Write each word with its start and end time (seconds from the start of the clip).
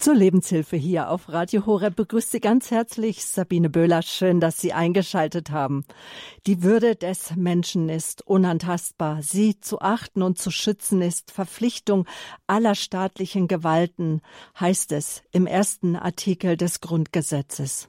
Zur 0.00 0.14
Lebenshilfe 0.14 0.76
hier 0.76 1.10
auf 1.10 1.28
Radio 1.28 1.66
Horeb 1.66 1.96
begrüßt 1.96 2.30
Sie 2.30 2.38
ganz 2.38 2.70
herzlich 2.70 3.26
Sabine 3.26 3.68
Böhler. 3.68 4.02
Schön, 4.02 4.38
dass 4.38 4.60
Sie 4.60 4.72
eingeschaltet 4.72 5.50
haben. 5.50 5.84
Die 6.46 6.62
Würde 6.62 6.94
des 6.94 7.34
Menschen 7.34 7.88
ist 7.88 8.24
unantastbar. 8.24 9.22
Sie 9.22 9.58
zu 9.58 9.80
achten 9.80 10.22
und 10.22 10.38
zu 10.38 10.52
schützen 10.52 11.02
ist 11.02 11.32
Verpflichtung 11.32 12.06
aller 12.46 12.76
staatlichen 12.76 13.48
Gewalten, 13.48 14.20
heißt 14.60 14.92
es 14.92 15.24
im 15.32 15.48
ersten 15.48 15.96
Artikel 15.96 16.56
des 16.56 16.80
Grundgesetzes. 16.80 17.88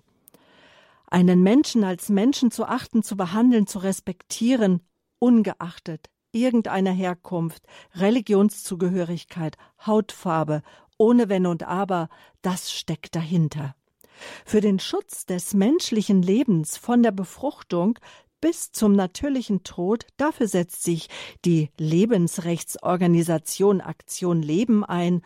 Einen 1.11 1.43
Menschen 1.43 1.83
als 1.83 2.09
Menschen 2.09 2.49
zu 2.49 2.65
achten, 2.65 3.03
zu 3.03 3.17
behandeln, 3.17 3.67
zu 3.67 3.77
respektieren, 3.77 4.81
ungeachtet 5.19 6.09
irgendeiner 6.31 6.91
Herkunft, 6.91 7.63
Religionszugehörigkeit, 7.95 9.57
Hautfarbe 9.85 10.61
ohne 10.99 11.29
Wenn 11.29 11.47
und 11.47 11.63
Aber, 11.63 12.09
das 12.43 12.71
steckt 12.71 13.15
dahinter. 13.15 13.73
Für 14.45 14.61
den 14.61 14.79
Schutz 14.79 15.25
des 15.25 15.55
menschlichen 15.55 16.21
Lebens 16.21 16.77
von 16.77 17.01
der 17.01 17.11
Befruchtung 17.11 17.97
bis 18.41 18.71
zum 18.71 18.93
natürlichen 18.93 19.63
Tod, 19.63 20.05
dafür 20.17 20.47
setzt 20.47 20.83
sich 20.83 21.09
die 21.45 21.71
Lebensrechtsorganisation 21.77 23.81
Aktion 23.81 24.43
Leben 24.43 24.85
ein 24.85 25.23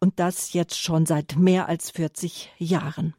und 0.00 0.18
das 0.18 0.52
jetzt 0.52 0.80
schon 0.80 1.06
seit 1.06 1.36
mehr 1.36 1.68
als 1.68 1.90
40 1.90 2.50
Jahren. 2.58 3.14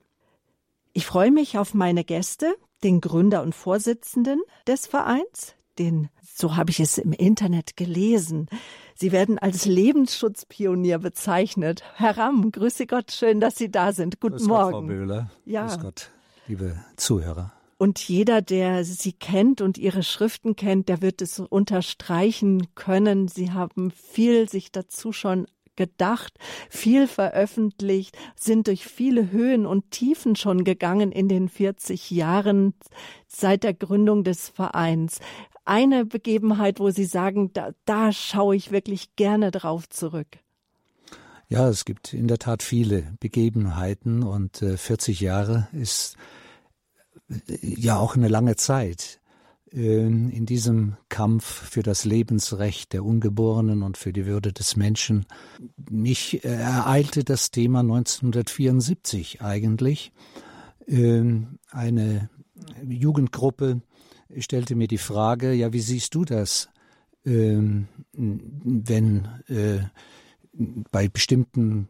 Ich 0.94 1.06
freue 1.06 1.32
mich 1.32 1.58
auf 1.58 1.74
meine 1.74 2.04
Gäste, 2.04 2.56
den 2.84 3.02
Gründer 3.02 3.42
und 3.42 3.54
Vorsitzenden 3.54 4.42
des 4.68 4.86
Vereins, 4.88 5.56
den, 5.80 6.10
so 6.22 6.56
habe 6.56 6.72
ich 6.72 6.80
es 6.80 6.98
im 6.98 7.14
Internet 7.14 7.78
gelesen, 7.78 8.48
Sie 9.00 9.12
werden 9.12 9.38
als 9.38 9.66
Lebensschutzpionier 9.66 10.98
bezeichnet. 10.98 11.84
Herr 11.96 12.18
Ramm, 12.18 12.52
grüße 12.52 12.88
Gott, 12.88 13.12
schön, 13.12 13.40
dass 13.40 13.56
Sie 13.56 13.70
da 13.70 13.94
sind. 13.94 14.20
Guten 14.20 14.38
grüß 14.38 14.48
Morgen. 14.48 14.72
Gott, 14.72 14.82
Frau 14.82 14.88
Böhler. 14.88 15.32
Ja. 15.46 15.68
Grüß 15.68 15.80
Gott, 15.80 16.10
liebe 16.48 16.84
Zuhörer. 16.96 17.54
Und 17.78 18.00
jeder, 18.00 18.42
der 18.42 18.84
Sie 18.84 19.14
kennt 19.14 19.62
und 19.62 19.78
Ihre 19.78 20.02
Schriften 20.02 20.56
kennt, 20.56 20.90
der 20.90 21.04
wird 21.04 21.22
es 21.22 21.40
unterstreichen 21.40 22.74
können. 22.74 23.28
Sie 23.28 23.52
haben 23.52 23.92
viel 23.92 24.50
sich 24.50 24.72
dazu 24.72 25.12
schon 25.12 25.46
gedacht, 25.76 26.34
viel 26.72 27.08
veröffentlicht, 27.08 28.18
sind 28.36 28.66
durch 28.66 28.88
viele 28.88 29.30
Höhen 29.32 29.68
und 29.68 29.92
Tiefen 29.92 30.36
schon 30.36 30.64
gegangen 30.64 31.12
in 31.12 31.30
den 31.30 31.50
40 31.50 32.10
Jahren 32.10 32.74
seit 33.28 33.64
der 33.64 33.76
Gründung 33.76 34.24
des 34.24 34.50
Vereins 34.50 35.20
eine 35.68 36.06
Begebenheit, 36.06 36.80
wo 36.80 36.90
Sie 36.90 37.06
sagen, 37.06 37.52
da, 37.54 37.72
da 37.86 38.12
schaue 38.12 38.56
ich 38.56 38.72
wirklich 38.72 39.16
gerne 39.16 39.52
drauf 39.52 39.90
zurück? 39.90 40.28
Ja, 41.50 41.70
es 41.70 41.86
gibt 41.86 42.14
in 42.14 42.28
der 42.28 42.40
Tat 42.40 42.62
viele 42.62 43.16
Begebenheiten 43.20 44.24
und 44.24 44.62
äh, 44.62 44.78
40 44.78 45.22
Jahre 45.22 45.68
ist 45.72 46.18
äh, 47.30 47.58
ja 47.62 47.98
auch 47.98 48.16
eine 48.16 48.28
lange 48.28 48.58
Zeit 48.58 49.22
äh, 49.72 50.08
in 50.08 50.46
diesem 50.46 50.98
Kampf 51.08 51.46
für 51.46 51.84
das 51.84 52.04
Lebensrecht 52.04 52.92
der 52.92 53.06
Ungeborenen 53.06 53.82
und 53.82 53.98
für 53.98 54.12
die 54.12 54.26
Würde 54.26 54.52
des 54.52 54.76
Menschen. 54.76 55.26
Mich 55.90 56.44
ereilte 56.44 57.24
das 57.24 57.52
Thema 57.52 57.80
1974 57.80 59.42
eigentlich. 59.42 60.12
Ähm, 60.86 61.60
eine 61.72 62.30
Jugendgruppe 62.86 63.82
stellte 64.40 64.76
mir 64.76 64.88
die 64.88 64.98
Frage, 64.98 65.54
ja, 65.54 65.74
wie 65.74 65.80
siehst 65.80 66.14
du 66.16 66.26
das, 66.26 66.70
ähm, 67.26 67.88
wenn 68.14 69.28
äh, 69.48 69.80
bei 70.92 71.08
bestimmten, 71.08 71.90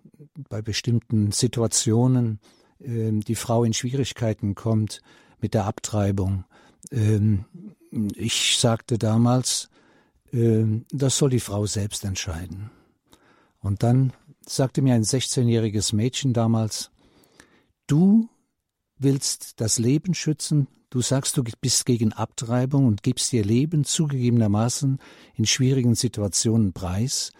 bei 0.50 0.62
bestimmten 0.62 1.32
Situationen 1.32 2.40
äh, 2.80 3.12
die 3.12 3.36
Frau 3.36 3.64
in 3.64 3.74
Schwierigkeiten 3.74 4.56
kommt 4.56 5.02
mit 5.40 5.54
der 5.54 5.66
Abtreibung. 5.66 6.46
Ähm, 6.92 7.46
ich 8.16 8.58
sagte 8.58 8.98
damals, 8.98 9.70
äh, 10.32 10.64
das 10.92 11.18
soll 11.18 11.30
die 11.30 11.40
Frau 11.40 11.66
selbst 11.66 12.04
entscheiden. 12.04 12.72
Und 13.60 13.84
dann 13.84 14.14
sagte 14.46 14.82
mir 14.82 14.96
ein 14.96 15.04
16-jähriges 15.04 15.96
Mädchen 15.96 16.34
damals, 16.34 16.92
du 17.88 18.30
willst 19.00 19.60
das 19.60 19.78
Leben 19.80 20.14
schützen 20.14 20.68
Du 20.90 21.02
sagst, 21.02 21.36
du 21.36 21.44
bist 21.44 21.86
gegen 21.86 22.14
Abtreibung 22.14 22.86
und 22.86 23.04
gibst 23.04 23.34
ihr 23.34 23.44
Leben 23.44 23.84
zugegebenermaßen 23.84 25.00
in 25.36 25.46
schwierigen 25.46 25.96
Situationen 25.96 26.72
preis. 26.72 27.34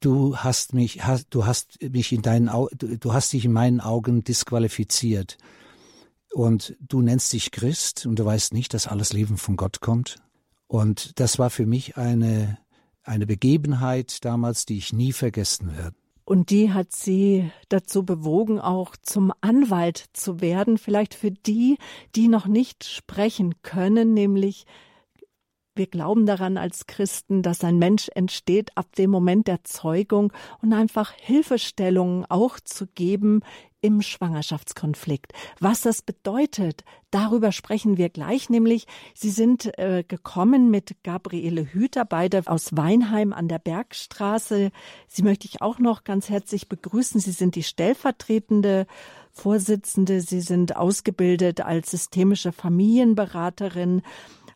Du 0.00 0.38
hast 0.38 0.72
mich, 0.72 1.04
hast, 1.04 1.26
du 1.30 1.44
hast 1.44 1.82
mich 1.82 2.12
in 2.12 2.22
deinen, 2.22 2.46
du 2.46 3.12
hast 3.12 3.32
dich 3.34 3.44
in 3.44 3.52
meinen 3.52 3.80
Augen 3.80 4.24
disqualifiziert. 4.24 5.36
Und 6.32 6.76
du 6.80 7.02
nennst 7.02 7.32
dich 7.32 7.50
Christ 7.50 8.06
und 8.06 8.18
du 8.18 8.24
weißt 8.24 8.54
nicht, 8.54 8.72
dass 8.72 8.86
alles 8.86 9.12
Leben 9.12 9.36
von 9.36 9.56
Gott 9.56 9.80
kommt. 9.80 10.16
Und 10.66 11.18
das 11.20 11.38
war 11.38 11.50
für 11.50 11.66
mich 11.66 11.96
eine, 11.96 12.58
eine 13.02 13.26
Begebenheit 13.26 14.24
damals, 14.24 14.64
die 14.64 14.78
ich 14.78 14.92
nie 14.92 15.12
vergessen 15.12 15.76
werde. 15.76 15.96
Und 16.28 16.50
die 16.50 16.72
hat 16.72 16.90
sie 16.90 17.52
dazu 17.68 18.04
bewogen, 18.04 18.58
auch 18.60 18.96
zum 19.00 19.32
Anwalt 19.42 20.06
zu 20.12 20.40
werden, 20.40 20.76
vielleicht 20.76 21.14
für 21.14 21.30
die, 21.30 21.78
die 22.16 22.26
noch 22.26 22.48
nicht 22.48 22.82
sprechen 22.82 23.62
können, 23.62 24.12
nämlich 24.12 24.66
wir 25.76 25.86
glauben 25.86 26.26
daran 26.26 26.56
als 26.56 26.86
Christen, 26.86 27.42
dass 27.42 27.64
ein 27.64 27.78
Mensch 27.78 28.08
entsteht 28.14 28.76
ab 28.76 28.94
dem 28.96 29.10
Moment 29.10 29.46
der 29.46 29.64
Zeugung 29.64 30.32
und 30.62 30.72
einfach 30.72 31.12
Hilfestellungen 31.12 32.24
auch 32.28 32.58
zu 32.60 32.86
geben 32.86 33.42
im 33.80 34.02
Schwangerschaftskonflikt. 34.02 35.32
Was 35.60 35.82
das 35.82 36.02
bedeutet, 36.02 36.82
darüber 37.10 37.52
sprechen 37.52 37.96
wir 37.96 38.08
gleich, 38.08 38.50
nämlich 38.50 38.86
Sie 39.14 39.30
sind 39.30 39.78
äh, 39.78 40.02
gekommen 40.06 40.70
mit 40.70 40.96
Gabriele 41.04 41.72
Hüter, 41.72 42.04
beide 42.04 42.42
aus 42.46 42.76
Weinheim 42.76 43.32
an 43.32 43.46
der 43.46 43.58
Bergstraße. 43.58 44.70
Sie 45.06 45.22
möchte 45.22 45.46
ich 45.46 45.62
auch 45.62 45.78
noch 45.78 46.04
ganz 46.04 46.28
herzlich 46.28 46.68
begrüßen. 46.68 47.20
Sie 47.20 47.30
sind 47.30 47.54
die 47.54 47.62
stellvertretende 47.62 48.86
Vorsitzende. 49.30 50.20
Sie 50.20 50.40
sind 50.40 50.74
ausgebildet 50.74 51.60
als 51.60 51.90
systemische 51.90 52.50
Familienberaterin 52.52 54.02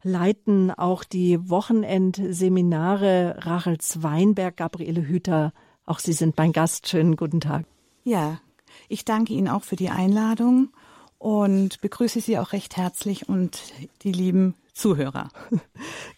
leiten 0.03 0.71
auch 0.71 1.05
die 1.05 1.49
Wochenendseminare 1.49 3.37
Rachels 3.41 4.03
Weinberg, 4.03 4.57
Gabriele 4.57 5.07
Hüter. 5.07 5.53
Auch 5.87 5.99
Sie 5.99 6.13
sind 6.13 6.37
mein 6.37 6.53
Gast. 6.53 6.89
Schönen 6.89 7.17
guten 7.17 7.41
Tag. 7.41 7.65
Ja, 8.05 8.41
ich 8.89 9.05
danke 9.05 9.33
Ihnen 9.33 9.49
auch 9.49 9.63
für 9.63 9.77
die 9.77 9.91
Einladung 9.91 10.71
und 11.19 11.81
begrüße 11.81 12.21
Sie 12.21 12.39
auch 12.39 12.53
recht 12.53 12.77
herzlich 12.77 13.29
und 13.29 13.61
die 14.03 14.13
lieben 14.13 14.55
Zuhörer. 14.73 15.29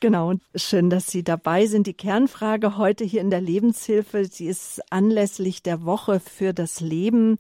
Genau, 0.01 0.35
schön, 0.57 0.91
dass 0.91 1.07
Sie 1.07 1.23
dabei 1.23 1.67
sind. 1.67 1.87
Die 1.87 1.95
Kernfrage 1.95 2.77
heute 2.77 3.05
hier 3.05 3.21
in 3.21 3.31
der 3.31 3.41
Lebenshilfe, 3.41 4.25
sie 4.25 4.47
ist 4.47 4.83
anlässlich 4.91 5.63
der 5.63 5.85
Woche 5.85 6.19
für 6.19 6.53
das 6.53 6.81
Leben. 6.81 7.39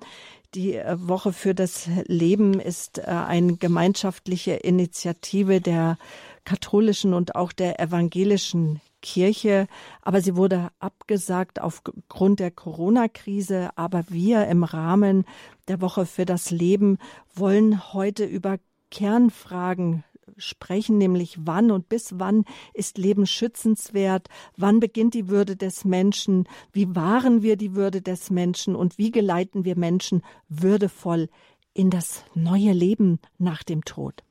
Die 0.55 0.77
äh, 0.77 0.97
Woche 1.01 1.33
für 1.33 1.57
das 1.57 1.89
Leben 2.07 2.61
ist 2.61 2.99
äh, 2.99 3.07
eine 3.07 3.57
gemeinschaftliche 3.57 4.53
Initiative 4.53 5.61
der 5.61 5.99
katholischen 6.45 7.15
und 7.15 7.35
auch 7.35 7.53
der 7.53 7.81
evangelischen 7.81 8.81
Kirche, 9.03 9.67
aber 10.01 10.21
sie 10.21 10.37
wurde 10.37 10.71
abgesagt 10.79 11.61
aufgrund 11.61 12.41
der 12.41 12.51
Corona-Krise. 12.51 13.71
Aber 13.77 14.05
wir 14.09 14.47
im 14.47 14.65
Rahmen 14.65 15.25
der 15.69 15.81
Woche 15.81 16.07
für 16.07 16.25
das 16.25 16.51
Leben 16.51 16.99
wollen 17.35 17.93
heute 17.93 18.25
über 18.25 18.59
Kernfragen 18.91 20.05
sprechen, 20.37 20.99
nämlich 20.99 21.37
wann 21.41 21.71
und 21.71 21.89
bis 21.89 22.19
wann 22.19 22.45
ist 22.73 22.97
Leben 22.97 23.27
schützenswert, 23.27 24.29
wann 24.57 24.81
beginnt 24.81 25.15
die 25.15 25.29
Würde 25.29 25.57
des 25.57 25.85
Menschen, 25.85 26.49
wie 26.73 26.95
wahren 26.95 27.43
wir 27.43 27.57
die 27.57 27.75
Würde 27.75 28.03
des 28.03 28.31
Menschen 28.31 28.75
und 28.75 28.99
wie 28.99 29.11
geleiten 29.11 29.65
wir 29.65 29.77
Menschen 29.77 30.23
würdevoll 30.49 31.29
in 31.75 31.91
das 31.91 32.25
neue 32.35 32.73
Leben 32.73 33.19
nach 33.39 33.63
dem 33.63 33.85
Tod. 33.85 34.23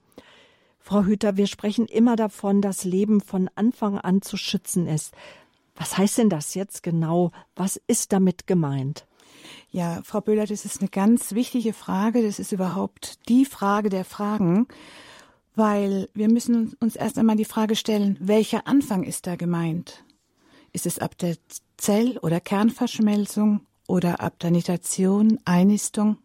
Frau 0.83 1.03
Hüter, 1.03 1.37
wir 1.37 1.47
sprechen 1.47 1.85
immer 1.85 2.15
davon, 2.15 2.61
dass 2.61 2.83
Leben 2.83 3.21
von 3.21 3.49
Anfang 3.55 3.97
an 3.97 4.21
zu 4.21 4.35
schützen 4.35 4.87
ist. 4.87 5.13
Was 5.75 5.97
heißt 5.97 6.17
denn 6.17 6.29
das 6.29 6.53
jetzt 6.53 6.83
genau? 6.83 7.31
Was 7.55 7.79
ist 7.87 8.11
damit 8.11 8.47
gemeint? 8.47 9.05
Ja, 9.69 10.01
Frau 10.03 10.21
Böhler, 10.21 10.45
das 10.45 10.65
ist 10.65 10.81
eine 10.81 10.89
ganz 10.89 11.33
wichtige 11.33 11.73
Frage. 11.73 12.23
Das 12.23 12.39
ist 12.39 12.51
überhaupt 12.51 13.29
die 13.29 13.45
Frage 13.45 13.89
der 13.89 14.05
Fragen, 14.05 14.67
weil 15.55 16.09
wir 16.13 16.29
müssen 16.29 16.75
uns 16.79 16.95
erst 16.95 17.17
einmal 17.17 17.37
die 17.37 17.45
Frage 17.45 17.75
stellen, 17.75 18.17
welcher 18.19 18.67
Anfang 18.67 19.03
ist 19.03 19.27
da 19.27 19.35
gemeint? 19.35 20.03
Ist 20.73 20.85
es 20.85 20.99
ab 20.99 21.17
der 21.17 21.37
Zell- 21.77 22.17
oder 22.19 22.39
Kernverschmelzung 22.39 23.61
oder 23.87 24.19
ab 24.19 24.39
der 24.39 24.51
Nitation, 24.51 25.39
Einnistung? 25.45 26.17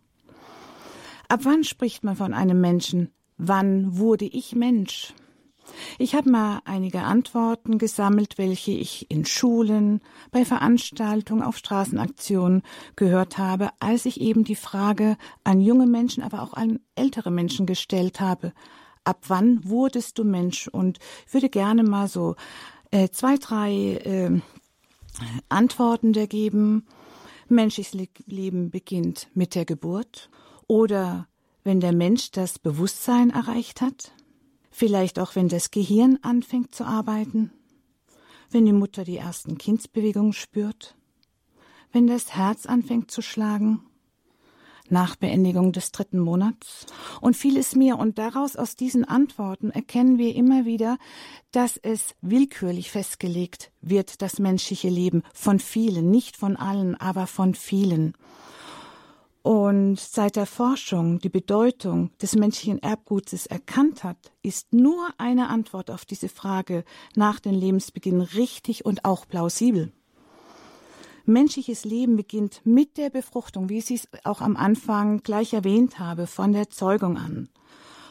Ab 1.29 1.41
wann 1.43 1.65
spricht 1.65 2.05
man 2.05 2.17
von 2.17 2.33
einem 2.35 2.61
Menschen? 2.61 3.11
Wann 3.39 3.99
wurde 3.99 4.25
ich 4.25 4.55
Mensch? 4.55 5.15
Ich 5.99 6.15
habe 6.15 6.31
mal 6.31 6.61
einige 6.65 7.03
Antworten 7.03 7.79
gesammelt, 7.79 8.39
welche 8.39 8.71
ich 8.71 9.11
in 9.11 9.25
Schulen, 9.25 10.01
bei 10.31 10.45
Veranstaltungen, 10.45 11.43
auf 11.43 11.57
Straßenaktionen 11.59 12.63
gehört 12.95 13.39
habe, 13.39 13.71
als 13.81 14.07
ich 14.07 14.21
eben 14.21 14.45
die 14.45 14.57
Frage 14.57 15.17
an 15.45 15.61
junge 15.61 15.87
Menschen, 15.87 16.23
aber 16.23 16.43
auch 16.43 16.55
an 16.55 16.81
ältere 16.95 17.31
Menschen 17.31 17.67
gestellt 17.67 18.21
habe. 18.21 18.53
Ab 19.05 19.25
wann 19.29 19.69
wurdest 19.69 20.19
du 20.19 20.25
Mensch? 20.25 20.69
Und 20.69 20.99
ich 21.27 21.35
würde 21.35 21.49
gerne 21.49 21.83
mal 21.83 22.09
so 22.09 22.37
äh, 22.91 23.09
zwei, 23.09 23.37
drei 23.37 23.73
äh, 23.73 24.41
Antworten 25.49 26.13
da 26.13 26.27
geben. 26.27 26.87
Menschliches 27.49 28.09
Leben 28.27 28.71
beginnt 28.71 29.29
mit 29.35 29.55
der 29.55 29.65
Geburt 29.65 30.31
oder 30.67 31.29
wenn 31.67 31.81
der 31.81 31.93
Mensch 31.93 32.31
das 32.31 32.61
Bewusstsein 32.61 33.31
erreicht 33.31 33.81
hat? 33.81 34.13
Vielleicht 34.71 35.19
auch, 35.19 35.35
wenn 35.35 35.49
das 35.49 35.73
Gehirn 35.73 36.17
anfängt 36.23 36.73
zu 36.73 36.85
arbeiten, 36.85 37.51
wenn 38.51 38.65
die 38.65 38.73
Mutter 38.73 39.03
die 39.03 39.17
ersten 39.17 39.59
Kindsbewegungen 39.59 40.33
spürt, 40.33 40.95
wenn 41.91 42.07
das 42.07 42.37
Herz 42.37 42.67
anfängt 42.67 43.11
zu 43.11 43.21
schlagen, 43.21 43.81
nach 44.89 45.17
Beendigung 45.17 45.73
des 45.73 45.91
dritten 45.91 46.21
Monats? 46.21 46.87
Und 47.21 47.37
vieles 47.37 47.75
mehr. 47.75 47.99
Und 47.99 48.19
daraus 48.19 48.55
aus 48.55 48.77
diesen 48.77 49.05
Antworten 49.05 49.71
erkennen 49.71 50.19
wir 50.19 50.37
immer 50.37 50.65
wieder, 50.65 50.99
dass 51.51 51.77
es 51.77 52.15
willkürlich 52.21 52.93
festgelegt 52.93 53.73
wird, 53.81 54.23
das 54.23 54.39
menschliche 54.39 54.89
Leben. 54.89 55.25
Von 55.35 55.59
vielen, 55.59 56.13
nicht 56.13 56.37
von 56.37 56.55
allen, 56.55 56.95
aber 56.95 57.27
von 57.27 57.57
vielen. 57.57 58.15
Und 59.47 60.01
seit 60.01 60.35
der 60.35 60.45
Forschung 60.45 61.21
die 61.21 61.29
Bedeutung 61.29 62.11
des 62.21 62.35
menschlichen 62.35 62.83
Erbgutes 62.83 63.47
erkannt 63.47 64.03
hat, 64.03 64.33
ist 64.43 64.73
nur 64.73 65.07
eine 65.19 65.51
Antwort 65.51 65.89
auf 65.89 66.05
diese 66.05 66.29
Frage 66.29 66.83
nach 67.15 67.39
dem 67.39 67.55
Lebensbeginn 67.55 68.23
richtig 68.23 68.85
und 68.85 69.05
auch 69.05 69.29
plausibel. 69.29 69.93
Menschliches 71.27 71.85
Leben 71.85 72.17
beginnt 72.17 72.61
mit 72.65 72.97
der 72.97 73.09
Befruchtung, 73.09 73.69
wie 73.69 73.79
ich 73.79 73.89
es 73.93 74.09
auch 74.25 74.41
am 74.41 74.57
Anfang 74.57 75.23
gleich 75.23 75.53
erwähnt 75.53 76.01
habe, 76.01 76.27
von 76.27 76.53
der 76.53 76.69
Zeugung 76.69 77.17
an. 77.17 77.49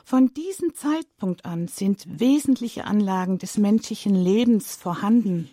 Von 0.06 0.34
diesem 0.34 0.74
Zeitpunkt 0.74 1.44
an 1.44 1.68
sind 1.68 2.06
wesentliche 2.18 2.86
Anlagen 2.86 3.40
des 3.40 3.58
menschlichen 3.58 4.16
Lebens 4.16 4.78
vorhanden. 4.78 5.50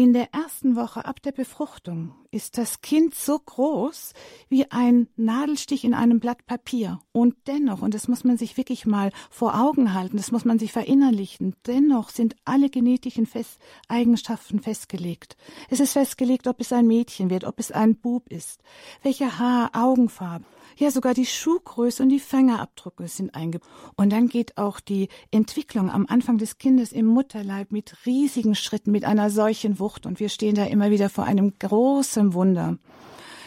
In 0.00 0.14
der 0.14 0.32
ersten 0.32 0.76
Woche 0.76 1.04
ab 1.04 1.20
der 1.20 1.32
Befruchtung 1.32 2.14
ist 2.30 2.56
das 2.56 2.80
Kind 2.80 3.14
so 3.14 3.38
groß 3.38 4.14
wie 4.48 4.70
ein 4.70 5.08
Nadelstich 5.16 5.84
in 5.84 5.92
einem 5.92 6.20
Blatt 6.20 6.46
Papier. 6.46 7.00
Und 7.12 7.34
dennoch, 7.46 7.82
und 7.82 7.92
das 7.92 8.08
muss 8.08 8.24
man 8.24 8.38
sich 8.38 8.56
wirklich 8.56 8.86
mal 8.86 9.12
vor 9.28 9.60
Augen 9.60 9.92
halten, 9.92 10.16
das 10.16 10.32
muss 10.32 10.46
man 10.46 10.58
sich 10.58 10.72
verinnerlichen, 10.72 11.54
dennoch 11.66 12.08
sind 12.08 12.34
alle 12.46 12.70
genetischen 12.70 13.26
Fest 13.26 13.58
Eigenschaften 13.88 14.60
festgelegt. 14.60 15.36
Es 15.68 15.80
ist 15.80 15.92
festgelegt, 15.92 16.46
ob 16.46 16.62
es 16.62 16.72
ein 16.72 16.86
Mädchen 16.86 17.28
wird, 17.28 17.44
ob 17.44 17.60
es 17.60 17.70
ein 17.70 17.94
Bub 17.94 18.26
ist, 18.30 18.62
welche 19.02 19.38
Haar, 19.38 19.68
Augenfarbe, 19.74 20.46
ja, 20.80 20.90
sogar 20.90 21.12
die 21.12 21.26
Schuhgröße 21.26 22.02
und 22.02 22.08
die 22.08 22.20
Fingerabdrücke 22.20 23.06
sind 23.06 23.34
eingebaut. 23.34 23.68
Und 23.96 24.10
dann 24.10 24.28
geht 24.28 24.56
auch 24.56 24.80
die 24.80 25.08
Entwicklung 25.30 25.90
am 25.90 26.06
Anfang 26.06 26.38
des 26.38 26.56
Kindes 26.56 26.90
im 26.92 27.04
Mutterleib 27.04 27.70
mit 27.70 28.06
riesigen 28.06 28.54
Schritten, 28.54 28.90
mit 28.90 29.04
einer 29.04 29.28
solchen 29.28 29.78
Wucht. 29.78 30.06
Und 30.06 30.20
wir 30.20 30.30
stehen 30.30 30.54
da 30.54 30.64
immer 30.64 30.90
wieder 30.90 31.10
vor 31.10 31.24
einem 31.24 31.58
großen 31.58 32.32
Wunder. 32.32 32.78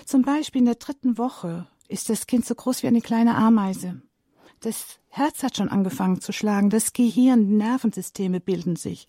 Zum 0.05 0.21
Beispiel 0.21 0.59
in 0.59 0.65
der 0.65 0.75
dritten 0.75 1.17
Woche 1.17 1.65
ist 1.87 2.09
das 2.09 2.27
Kind 2.27 2.45
so 2.45 2.53
groß 2.53 2.83
wie 2.83 2.87
eine 2.87 3.01
kleine 3.01 3.35
Ameise. 3.35 3.99
Das 4.59 4.99
Herz 5.09 5.41
hat 5.41 5.57
schon 5.57 5.69
angefangen 5.69 6.21
zu 6.21 6.33
schlagen, 6.33 6.69
das 6.69 6.93
Gehirn, 6.93 7.57
Nervensysteme 7.57 8.41
bilden 8.41 8.75
sich. 8.75 9.07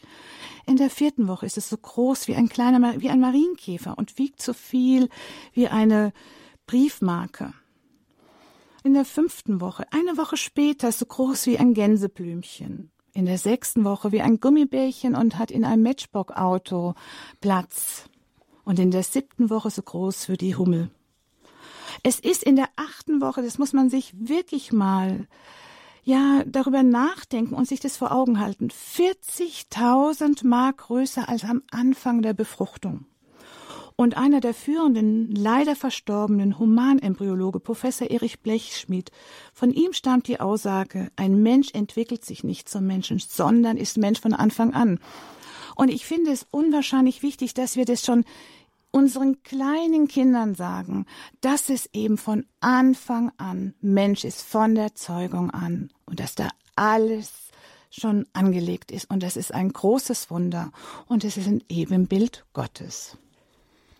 In 0.66 0.76
der 0.76 0.88
vierten 0.88 1.28
Woche 1.28 1.44
ist 1.44 1.58
es 1.58 1.68
so 1.68 1.76
groß 1.76 2.26
wie 2.26 2.36
ein 2.36 2.48
kleiner, 2.48 3.00
wie 3.02 3.10
ein 3.10 3.20
Marienkäfer 3.20 3.98
und 3.98 4.16
wiegt 4.16 4.40
so 4.40 4.54
viel 4.54 5.10
wie 5.52 5.68
eine 5.68 6.14
Briefmarke 6.66 7.52
in 8.84 8.94
der 8.94 9.06
fünften 9.06 9.60
Woche, 9.60 9.86
eine 9.90 10.16
Woche 10.18 10.36
später 10.36 10.92
so 10.92 11.06
groß 11.06 11.46
wie 11.46 11.58
ein 11.58 11.74
Gänseblümchen. 11.74 12.90
In 13.14 13.24
der 13.24 13.38
sechsten 13.38 13.84
Woche 13.84 14.12
wie 14.12 14.20
ein 14.20 14.40
Gummibärchen 14.40 15.14
und 15.14 15.38
hat 15.38 15.50
in 15.50 15.64
einem 15.64 15.82
Matchbox-Auto 15.82 16.94
Platz. 17.40 18.04
Und 18.64 18.78
in 18.78 18.90
der 18.90 19.02
siebten 19.02 19.50
Woche 19.50 19.70
so 19.70 19.82
groß 19.82 20.28
wie 20.28 20.36
die 20.36 20.54
Hummel. 20.54 20.90
Es 22.02 22.20
ist 22.20 22.42
in 22.42 22.56
der 22.56 22.68
achten 22.76 23.20
Woche, 23.20 23.42
das 23.42 23.58
muss 23.58 23.72
man 23.72 23.88
sich 23.88 24.14
wirklich 24.16 24.72
mal 24.72 25.26
ja 26.02 26.42
darüber 26.46 26.82
nachdenken 26.82 27.54
und 27.54 27.66
sich 27.66 27.80
das 27.80 27.96
vor 27.96 28.12
Augen 28.12 28.38
halten. 28.38 28.68
40.000 28.68 30.46
Mark 30.46 30.78
größer 30.78 31.28
als 31.28 31.44
am 31.44 31.62
Anfang 31.70 32.20
der 32.20 32.34
Befruchtung. 32.34 33.06
Und 33.96 34.16
einer 34.16 34.40
der 34.40 34.54
führenden, 34.54 35.30
leider 35.30 35.76
verstorbenen 35.76 36.58
Humanembryologe, 36.58 37.60
Professor 37.60 38.10
Erich 38.10 38.40
Blechschmidt, 38.40 39.12
von 39.52 39.70
ihm 39.70 39.92
stammt 39.92 40.26
die 40.26 40.40
Aussage, 40.40 41.12
ein 41.14 41.42
Mensch 41.42 41.70
entwickelt 41.72 42.24
sich 42.24 42.42
nicht 42.42 42.68
zum 42.68 42.86
Menschen, 42.86 43.20
sondern 43.20 43.76
ist 43.76 43.96
Mensch 43.96 44.20
von 44.20 44.32
Anfang 44.32 44.74
an. 44.74 44.98
Und 45.76 45.90
ich 45.90 46.06
finde 46.06 46.32
es 46.32 46.46
unwahrscheinlich 46.50 47.22
wichtig, 47.22 47.54
dass 47.54 47.76
wir 47.76 47.84
das 47.84 48.04
schon 48.04 48.24
unseren 48.90 49.42
kleinen 49.42 50.08
Kindern 50.08 50.54
sagen, 50.54 51.06
dass 51.40 51.68
es 51.68 51.88
eben 51.92 52.16
von 52.16 52.46
Anfang 52.60 53.32
an 53.38 53.74
Mensch 53.80 54.24
ist, 54.24 54.42
von 54.42 54.74
der 54.74 54.94
Zeugung 54.94 55.50
an 55.50 55.90
und 56.06 56.20
dass 56.20 56.34
da 56.34 56.48
alles 56.76 57.32
schon 57.90 58.26
angelegt 58.32 58.90
ist 58.90 59.10
und 59.10 59.22
das 59.22 59.36
ist 59.36 59.52
ein 59.52 59.72
großes 59.72 60.30
Wunder 60.30 60.72
und 61.06 61.24
es 61.24 61.36
ist 61.36 61.46
ein 61.46 61.62
Ebenbild 61.68 62.44
Gottes. 62.52 63.18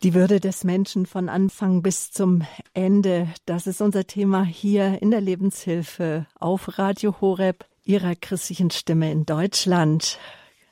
Die 0.02 0.12
Würde 0.12 0.40
des 0.40 0.64
Menschen 0.64 1.06
von 1.06 1.30
Anfang 1.30 1.82
bis 1.82 2.10
zum 2.10 2.42
Ende, 2.74 3.28
das 3.46 3.66
ist 3.66 3.80
unser 3.80 4.06
Thema 4.06 4.44
hier 4.44 5.00
in 5.00 5.10
der 5.10 5.22
Lebenshilfe 5.22 6.26
auf 6.38 6.78
Radio 6.78 7.14
Horeb, 7.20 7.64
ihrer 7.84 8.14
christlichen 8.14 8.70
Stimme 8.70 9.10
in 9.10 9.24
Deutschland. 9.24 10.18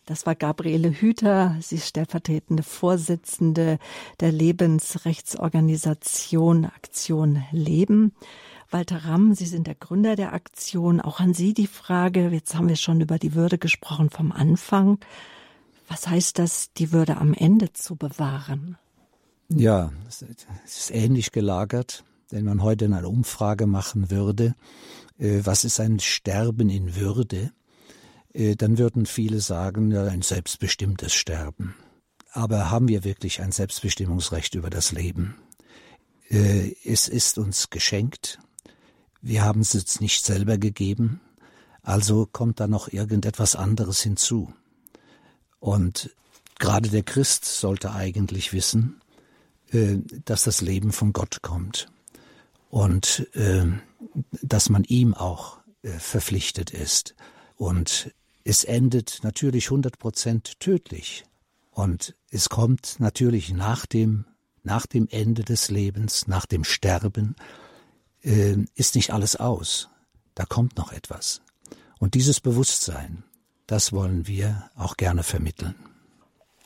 Das 0.04 0.26
war 0.26 0.34
Gabriele 0.34 0.90
Hüter, 0.90 1.56
sie 1.60 1.76
ist 1.76 1.88
stellvertretende 1.88 2.62
Vorsitzende 2.62 3.78
der 4.20 4.32
Lebensrechtsorganisation 4.32 6.66
Aktion 6.66 7.42
Leben. 7.52 8.12
Walter 8.70 9.04
Ramm, 9.04 9.34
Sie 9.34 9.46
sind 9.46 9.66
der 9.66 9.74
Gründer 9.74 10.14
der 10.16 10.32
Aktion. 10.32 11.00
Auch 11.00 11.20
an 11.20 11.34
Sie 11.34 11.54
die 11.54 11.66
Frage, 11.66 12.28
jetzt 12.30 12.54
haben 12.54 12.68
wir 12.68 12.76
schon 12.76 13.00
über 13.02 13.18
die 13.18 13.34
Würde 13.34 13.58
gesprochen 13.58 14.10
vom 14.10 14.32
Anfang. 14.32 14.98
Was 15.88 16.08
heißt 16.08 16.38
das, 16.38 16.72
die 16.72 16.90
Würde 16.90 17.18
am 17.18 17.34
Ende 17.34 17.74
zu 17.74 17.96
bewahren? 17.96 18.78
Ja, 19.54 19.92
es 20.08 20.22
ist 20.22 20.90
ähnlich 20.90 21.32
gelagert. 21.32 22.04
Wenn 22.30 22.44
man 22.44 22.62
heute 22.62 22.86
eine 22.86 23.08
Umfrage 23.08 23.66
machen 23.66 24.10
würde, 24.10 24.54
äh, 25.18 25.40
was 25.44 25.64
ist 25.64 25.80
ein 25.80 26.00
Sterben 26.00 26.70
in 26.70 26.96
Würde, 26.96 27.52
äh, 28.32 28.56
dann 28.56 28.78
würden 28.78 29.04
viele 29.04 29.40
sagen, 29.40 29.90
ja, 29.90 30.04
ein 30.04 30.22
selbstbestimmtes 30.22 31.12
Sterben. 31.12 31.74
Aber 32.32 32.70
haben 32.70 32.88
wir 32.88 33.04
wirklich 33.04 33.42
ein 33.42 33.52
Selbstbestimmungsrecht 33.52 34.54
über 34.54 34.70
das 34.70 34.92
Leben? 34.92 35.34
Äh, 36.30 36.74
es 36.84 37.08
ist 37.08 37.36
uns 37.36 37.68
geschenkt. 37.68 38.38
Wir 39.20 39.44
haben 39.44 39.60
es 39.60 39.74
jetzt 39.74 40.00
nicht 40.00 40.24
selber 40.24 40.56
gegeben. 40.56 41.20
Also 41.82 42.26
kommt 42.26 42.60
da 42.60 42.66
noch 42.66 42.90
irgendetwas 42.90 43.56
anderes 43.56 44.00
hinzu. 44.00 44.52
Und 45.60 46.10
gerade 46.58 46.88
der 46.88 47.02
Christ 47.02 47.44
sollte 47.44 47.92
eigentlich 47.92 48.52
wissen, 48.52 49.01
dass 49.72 50.42
das 50.44 50.60
Leben 50.60 50.92
von 50.92 51.12
Gott 51.12 51.42
kommt 51.42 51.88
und 52.68 53.28
äh, 53.34 53.66
dass 54.42 54.68
man 54.68 54.84
ihm 54.84 55.14
auch 55.14 55.58
äh, 55.82 55.90
verpflichtet 55.90 56.70
ist. 56.70 57.14
Und 57.56 58.12
es 58.44 58.64
endet 58.64 59.20
natürlich 59.22 59.66
100 59.66 59.98
Prozent 59.98 60.58
tödlich. 60.58 61.24
Und 61.70 62.14
es 62.30 62.48
kommt 62.48 62.96
natürlich 62.98 63.52
nach 63.52 63.86
dem, 63.86 64.24
nach 64.62 64.86
dem 64.86 65.06
Ende 65.10 65.44
des 65.44 65.70
Lebens, 65.70 66.26
nach 66.26 66.46
dem 66.46 66.64
Sterben, 66.64 67.36
äh, 68.22 68.56
ist 68.74 68.94
nicht 68.94 69.12
alles 69.12 69.36
aus. 69.36 69.88
Da 70.34 70.44
kommt 70.44 70.76
noch 70.76 70.92
etwas. 70.92 71.42
Und 71.98 72.14
dieses 72.14 72.40
Bewusstsein, 72.40 73.22
das 73.66 73.92
wollen 73.92 74.26
wir 74.26 74.70
auch 74.74 74.96
gerne 74.96 75.22
vermitteln. 75.22 75.74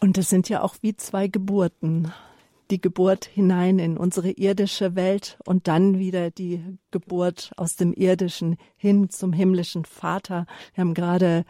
Und 0.01 0.19
es 0.19 0.29
sind 0.29 0.49
ja 0.49 0.63
auch 0.63 0.77
wie 0.83 0.97
zwei 0.97 1.27
Geburten 1.27 2.13
die 2.71 2.81
Geburt 2.81 3.25
hinein 3.27 3.79
in 3.79 3.97
unsere 3.97 4.31
irdische 4.31 4.95
Welt 4.95 5.39
und 5.45 5.69
dann 5.69 5.99
wieder 5.99 6.31
die 6.31 6.79
Geburt 6.91 7.53
aus 7.57 7.77
dem 7.77 7.93
irdischen 7.93 8.57
hin 8.77 9.11
zum 9.11 9.33
himmlischen 9.33 9.85
Vater. 9.85 10.47
Wir 10.75 10.83
haben 10.83 10.95
gerade 10.95 11.45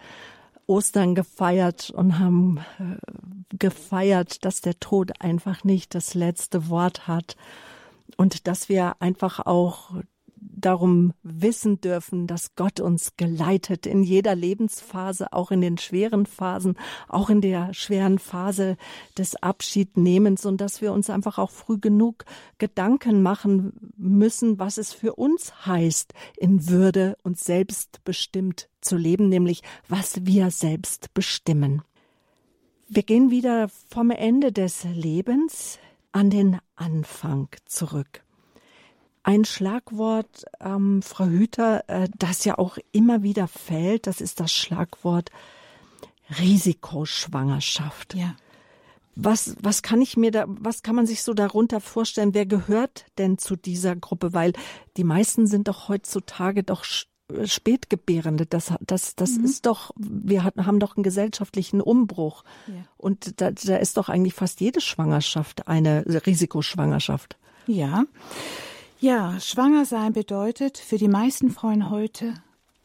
Ostern 0.67 1.15
gefeiert 1.15 1.91
und 1.91 2.19
haben 2.19 2.59
äh, 2.79 2.97
gefeiert, 3.57 4.45
dass 4.45 4.61
der 4.61 4.79
Tod 4.81 5.21
einfach 5.21 5.65
nicht 5.65 5.95
das 5.95 6.15
letzte 6.15 6.69
Wort 6.69 7.07
hat 7.07 7.37
und 8.17 8.47
dass 8.47 8.69
wir 8.69 9.01
einfach 9.01 9.47
auch 9.47 9.93
darum 10.55 11.13
wissen 11.23 11.81
dürfen, 11.81 12.27
dass 12.27 12.55
Gott 12.55 12.81
uns 12.81 13.17
geleitet 13.17 13.87
in 13.87 14.03
jeder 14.03 14.35
Lebensphase, 14.35 15.33
auch 15.33 15.51
in 15.51 15.61
den 15.61 15.79
schweren 15.79 16.27
Phasen, 16.27 16.77
auch 17.09 17.31
in 17.31 17.41
der 17.41 17.73
schweren 17.75 18.19
Phase 18.19 18.77
des 19.17 19.37
Abschiednehmens 19.37 20.47
und 20.47 20.61
dass 20.61 20.81
wir 20.81 20.93
uns 20.93 21.11
einfach 21.11 21.39
auch 21.39 21.51
früh 21.51 21.79
genug 21.79 22.25
Gedanken 22.59 23.23
machen 23.23 23.93
müssen, 23.97 24.59
was 24.59 24.79
es 24.79 24.93
für 24.93 25.15
uns 25.15 25.67
heißt, 25.67 26.13
in 26.37 26.69
Würde 26.69 27.17
und 27.23 27.39
selbstbestimmt 27.39 28.69
zu 28.81 28.97
leben, 28.97 29.29
nämlich 29.29 29.63
was 29.89 30.27
wir 30.27 30.51
selbst 30.51 31.13
bestimmen. 31.15 31.83
Wir 32.89 33.03
gehen 33.03 33.31
wieder 33.31 33.69
vom 33.89 34.11
Ende 34.11 34.53
des 34.53 34.85
Lebens 34.85 35.79
an 36.13 36.31
den 36.31 36.59
Anfang 36.77 37.49
zurück. 37.67 38.26
Ein 39.27 39.45
Schlagwort, 39.45 40.45
ähm, 40.61 41.03
Frau 41.03 41.25
Hüter, 41.25 41.83
äh, 41.89 42.09
das 42.17 42.45
ja 42.45 42.59
auch 42.59 42.79
immer 42.93 43.25
wieder 43.25 43.49
fällt, 43.49 44.07
das 44.07 44.21
ist 44.21 44.39
das 44.39 44.53
Schlagwort 44.53 45.33
Risikoschwangerschaft. 46.39 48.15
Ja. 48.15 48.37
Was, 49.17 49.57
was 49.61 49.83
kann 49.83 50.01
ich 50.01 50.17
mir 50.17 50.31
da, 50.31 50.45
was 50.47 50.85
kann 50.85 50.95
man 50.95 51.09
sich 51.09 51.25
so 51.25 51.35
darunter 51.35 51.81
vorstellen? 51.81 52.35
Wer 52.35 52.47
gehört 52.47 53.07
denn 53.19 53.37
zu 53.37 53.57
dieser 53.57 53.97
Gruppe? 53.97 54.33
Weil 54.33 54.53
die 54.97 55.03
meisten 55.03 55.49
sind 55.49 55.67
doch 55.67 55.89
heutzutage 55.89 56.63
doch 56.63 56.85
äh, 57.29 57.49
Spätgebärende. 57.49 58.47
Das, 58.47 58.75
das, 58.81 59.17
das 59.17 59.39
mhm. 59.39 59.45
ist 59.45 59.67
doch, 59.67 59.91
wir 59.97 60.45
haben 60.45 60.79
doch 60.79 60.97
einen 60.97 61.03
gesellschaftlichen 61.03 61.81
Umbruch. 61.81 62.45
Ja. 62.69 62.75
Und 62.97 63.41
da, 63.41 63.51
da 63.51 63.77
ist 63.79 63.97
doch 63.97 64.09
eigentlich 64.09 64.35
fast 64.35 64.61
jede 64.61 64.81
Schwangerschaft 64.81 65.67
eine 65.67 66.05
Risikoschwangerschaft. 66.07 67.37
Ja. 67.67 68.05
Ja, 69.07 69.39
schwanger 69.39 69.85
sein 69.85 70.13
bedeutet 70.13 70.79
für 70.79 70.99
die 70.99 71.07
meisten 71.07 71.51
Frauen 71.51 71.91
heute, 71.91 72.35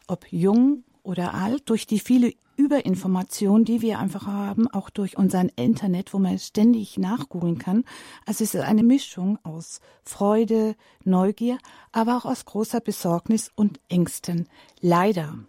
ob 0.05 0.31
jung 0.31 0.83
oder 1.01 1.33
alt, 1.33 1.67
durch 1.67 1.87
die 1.87 1.97
viele 1.97 2.31
Überinformation, 2.57 3.65
die 3.65 3.81
wir 3.81 3.97
einfach 3.97 4.27
haben, 4.27 4.67
auch 4.67 4.91
durch 4.91 5.17
unser 5.17 5.47
Internet, 5.57 6.13
wo 6.13 6.19
man 6.19 6.37
ständig 6.37 6.99
nachgoogeln 6.99 7.57
kann. 7.57 7.85
Also 8.23 8.43
es 8.43 8.53
ist 8.53 8.61
eine 8.61 8.83
Mischung 8.83 9.39
aus 9.41 9.81
Freude, 10.03 10.75
Neugier, 11.03 11.57
aber 11.91 12.17
auch 12.17 12.25
aus 12.25 12.45
großer 12.45 12.81
Besorgnis 12.81 13.49
und 13.55 13.79
Ängsten. 13.89 14.47
Leider. 14.79 15.39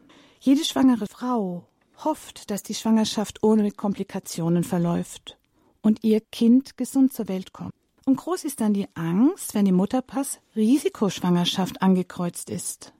Jede 0.41 0.65
schwangere 0.65 1.07
Frau 1.07 1.67
hofft, 2.03 2.51
dass 2.51 2.63
die 2.63 2.75
Schwangerschaft 2.75 3.43
ohne 3.43 3.73
Komplikationen 3.73 4.65
verläuft 4.65 5.37
und 5.83 6.03
ihr 6.03 6.23
Kind 6.23 6.79
gesund 6.79 7.13
zur 7.13 7.29
Welt 7.29 7.53
kommt. 7.53 7.75
Und 8.05 8.17
groß 8.17 8.45
ist 8.45 8.61
dann 8.61 8.75
die 8.75 8.89
Angst, 8.95 9.55
wenn 9.55 9.67
im 9.67 9.77
Mutterpass 9.77 10.41
Risikoschwangerschaft 10.57 11.83
angekreuzt 11.83 12.51
ist. 12.51 12.93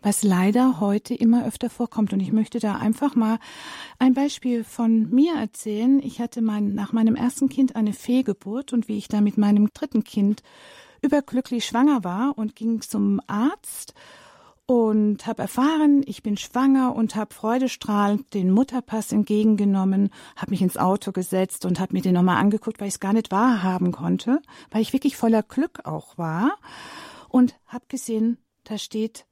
Was 0.00 0.22
leider 0.22 0.80
heute 0.80 1.14
immer 1.14 1.46
öfter 1.46 1.70
vorkommt. 1.70 2.12
Und 2.12 2.20
ich 2.20 2.32
möchte 2.32 2.60
da 2.60 2.76
einfach 2.76 3.14
mal 3.14 3.38
ein 3.98 4.14
Beispiel 4.14 4.62
von 4.64 5.10
mir 5.10 5.34
erzählen. 5.34 6.00
Ich 6.02 6.20
hatte 6.20 6.40
mein, 6.40 6.74
nach 6.74 6.92
meinem 6.92 7.16
ersten 7.16 7.48
Kind 7.48 7.74
eine 7.74 7.92
Fehlgeburt 7.92 8.72
und 8.72 8.86
wie 8.86 8.98
ich 8.98 9.08
da 9.08 9.20
mit 9.20 9.38
meinem 9.38 9.70
dritten 9.72 10.04
Kind 10.04 10.42
überglücklich 11.02 11.64
schwanger 11.64 12.04
war 12.04 12.36
und 12.36 12.54
ging 12.54 12.80
zum 12.80 13.20
Arzt 13.26 13.94
und 14.68 15.26
habe 15.26 15.40
erfahren, 15.40 16.02
ich 16.04 16.22
bin 16.22 16.36
schwanger 16.36 16.94
und 16.94 17.16
habe 17.16 17.32
freudestrahlend 17.32 18.34
den 18.34 18.50
Mutterpass 18.50 19.12
entgegengenommen, 19.12 20.10
habe 20.36 20.50
mich 20.50 20.60
ins 20.60 20.76
Auto 20.76 21.10
gesetzt 21.10 21.64
und 21.64 21.80
habe 21.80 21.94
mir 21.94 22.02
den 22.02 22.12
nochmal 22.12 22.36
angeguckt, 22.36 22.78
weil 22.78 22.88
ich 22.88 22.94
es 22.94 23.00
gar 23.00 23.14
nicht 23.14 23.30
wahrhaben 23.30 23.92
konnte, 23.92 24.42
weil 24.70 24.82
ich 24.82 24.92
wirklich 24.92 25.16
voller 25.16 25.42
Glück 25.42 25.86
auch 25.86 26.18
war 26.18 26.58
und 27.30 27.54
habe 27.64 27.86
gesehen, 27.88 28.36
da 28.64 28.76
steht, 28.76 29.24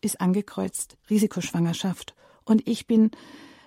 ist 0.00 0.20
angekreuzt 0.20 0.98
Risikoschwangerschaft 1.08 2.16
und 2.44 2.66
ich 2.66 2.88
bin 2.88 3.12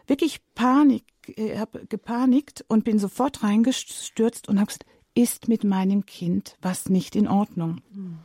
wirklich 0.07 0.41
Panik, 0.55 1.05
äh, 1.37 1.57
habe 1.57 1.85
gepanikt 1.85 2.65
und 2.67 2.83
bin 2.83 2.99
sofort 2.99 3.43
reingestürzt 3.43 4.49
und 4.49 4.57
habe 4.57 4.67
gesagt, 4.67 4.85
ist 5.15 5.47
mit 5.47 5.63
meinem 5.63 6.05
Kind 6.05 6.57
was 6.61 6.89
nicht 6.89 7.15
in 7.15 7.29
Ordnung? 7.29 7.79
Mhm. 7.93 8.19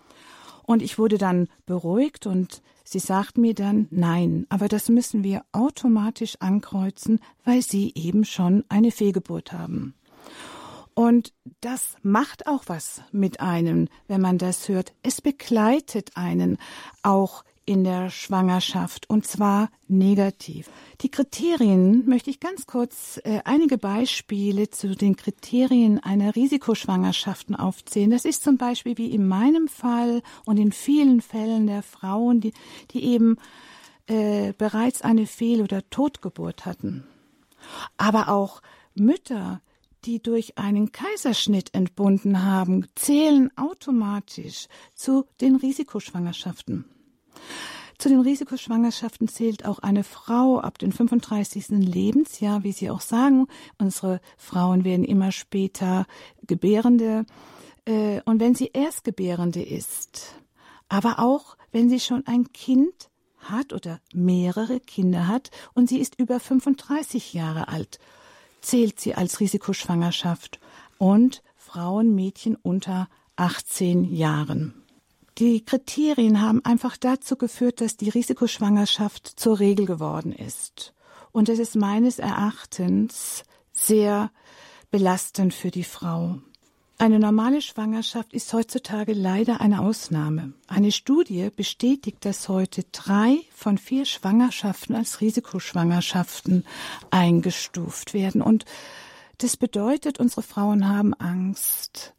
Und 0.65 0.83
ich 0.83 0.99
wurde 0.99 1.17
dann 1.17 1.49
beruhigt 1.65 2.27
und 2.27 2.61
sie 2.91 2.99
sagt 2.99 3.39
mir 3.39 3.55
dann, 3.55 3.87
nein, 3.91 4.47
aber 4.49 4.69
das 4.69 4.89
müssen 4.89 5.23
wir 5.23 5.43
automatisch 5.53 6.37
ankreuzen, 6.41 7.21
weil 7.45 7.63
sie 7.63 7.93
eben 7.95 8.25
schon 8.25 8.65
eine 8.69 8.91
Fehlgeburt 8.91 9.53
haben. 9.53 9.95
Und 10.95 11.33
das 11.61 11.95
macht 12.03 12.49
auch 12.49 12.65
was 12.67 13.03
mit 13.13 13.41
einem, 13.41 13.89
wenn 14.09 14.21
man 14.21 14.37
das 14.37 14.69
hört. 14.69 14.95
Es 15.03 15.21
begleitet 15.21 16.17
einen 16.17 16.57
auch 17.03 17.45
in 17.69 17.85
der 17.85 18.09
Schwangerschaft 18.09 19.11
und 19.11 19.27
zwar 19.27 19.69
negativ. 19.89 20.71
Die 21.03 21.11
Kriterien 21.11 22.09
möchte 22.09 22.31
ich 22.31 22.41
ganz 22.41 22.67
kurz 22.67 23.21
äh, 23.25 23.41
einige 23.45 23.77
Beispiele 23.77 24.71
zu 24.71 24.97
den 24.97 25.17
Kriterien 25.17 26.03
einer 26.03 26.35
Risikoschwangerschaften 26.35 27.55
aufzählen. 27.55 28.11
Das 28.11 28.25
ist 28.25 28.43
zum 28.43 28.57
Beispiel 28.57 28.97
wie 28.97 29.11
in 29.11 29.29
meinem 29.29 29.69
Fall 29.69 30.23
und 30.47 30.57
in 30.57 30.73
vielen 30.73 31.21
Fällen 31.21 31.67
der 31.67 31.83
Frauen, 31.83 32.41
die, 32.41 32.55
die 32.93 33.05
eben 33.05 33.37
äh, 34.07 34.55
bereits 34.57 35.03
eine 35.03 35.27
Fehl- 35.27 35.61
oder 35.61 35.89
Totgeburt 35.91 36.65
hatten. 36.65 37.05
Aber 37.99 38.31
auch 38.31 38.63
Mütter, 38.95 39.61
die 40.07 40.23
durch 40.23 40.57
einen 40.57 40.91
Kaiserschnitt 40.91 41.75
entbunden 41.75 42.45
haben, 42.45 42.87
zählen 42.95 43.51
automatisch 43.59 44.69
zu 44.95 45.27
den 45.43 45.57
Risikoschwangerschaften. 45.57 46.87
Zu 47.99 48.09
den 48.09 48.21
Risikoschwangerschaften 48.21 49.27
zählt 49.27 49.65
auch 49.65 49.81
eine 49.81 50.05
Frau 50.05 50.61
ab 50.61 50.79
dem 50.79 50.93
35. 50.93 51.71
Lebensjahr, 51.71 52.63
wie 52.63 52.71
Sie 52.71 52.91
auch 52.91 53.01
sagen. 53.01 53.49
Unsere 53.79 54.21
Frauen 54.37 54.85
werden 54.85 55.05
immer 55.05 55.33
später 55.33 56.07
Gebärende. 56.47 57.27
Äh, 57.85 58.21
und 58.25 58.39
wenn 58.39 58.55
sie 58.55 58.71
Erstgebärende 58.73 59.63
ist, 59.63 60.37
aber 60.89 61.19
auch 61.19 61.57
wenn 61.73 61.89
sie 61.89 62.01
schon 62.01 62.27
ein 62.27 62.53
Kind 62.53 63.11
hat 63.39 63.73
oder 63.73 64.01
mehrere 64.13 64.79
Kinder 64.81 65.27
hat 65.27 65.51
und 65.75 65.89
sie 65.89 65.99
ist 65.99 66.19
über 66.19 66.39
35 66.39 67.35
Jahre 67.35 67.69
alt, 67.69 67.99
zählt 68.61 69.01
sie 69.01 69.15
als 69.15 69.41
Risikoschwangerschaft 69.41 70.61
und 70.99 71.43
Frauen, 71.57 72.15
Mädchen 72.15 72.57
unter 72.57 73.09
18 73.37 74.05
Jahren. 74.05 74.83
Die 75.39 75.65
Kriterien 75.65 76.41
haben 76.41 76.65
einfach 76.65 76.97
dazu 76.97 77.37
geführt, 77.37 77.81
dass 77.81 77.97
die 77.97 78.09
Risikoschwangerschaft 78.09 79.25
zur 79.39 79.61
Regel 79.61 79.87
geworden 79.87 80.33
ist. 80.33 80.95
Und 81.31 81.49
es 81.49 81.61
ist 81.61 81.77
meines 81.77 82.19
Erachtens 82.19 83.45
sehr 83.73 84.33
belastend 84.91 85.55
für 85.55 85.71
die 85.71 85.85
Frau. 85.85 86.39
Eine 87.01 87.21
normale 87.21 87.63
Schwangerschaft 87.63 88.33
ist 88.33 88.53
heutzutage 88.53 89.13
leider 89.13 89.61
eine 89.61 89.81
Ausnahme. 89.81 90.55
Eine 90.67 90.91
Studie 90.91 91.51
bestätigt, 91.55 92.25
dass 92.25 92.49
heute 92.49 92.83
drei 92.91 93.39
von 93.55 93.79
vier 93.79 94.07
Schwangerschaften 94.07 94.97
als 94.97 95.21
Risikoschwangerschaften 95.21 96.65
eingestuft 97.13 98.15
werden. 98.15 98.43
Und 98.43 98.65
das 99.37 99.57
bedeutet, 99.57 100.19
unsere 100.19 100.43
Frauen 100.43 100.89
haben 100.89 101.15
Angst. 101.15 102.15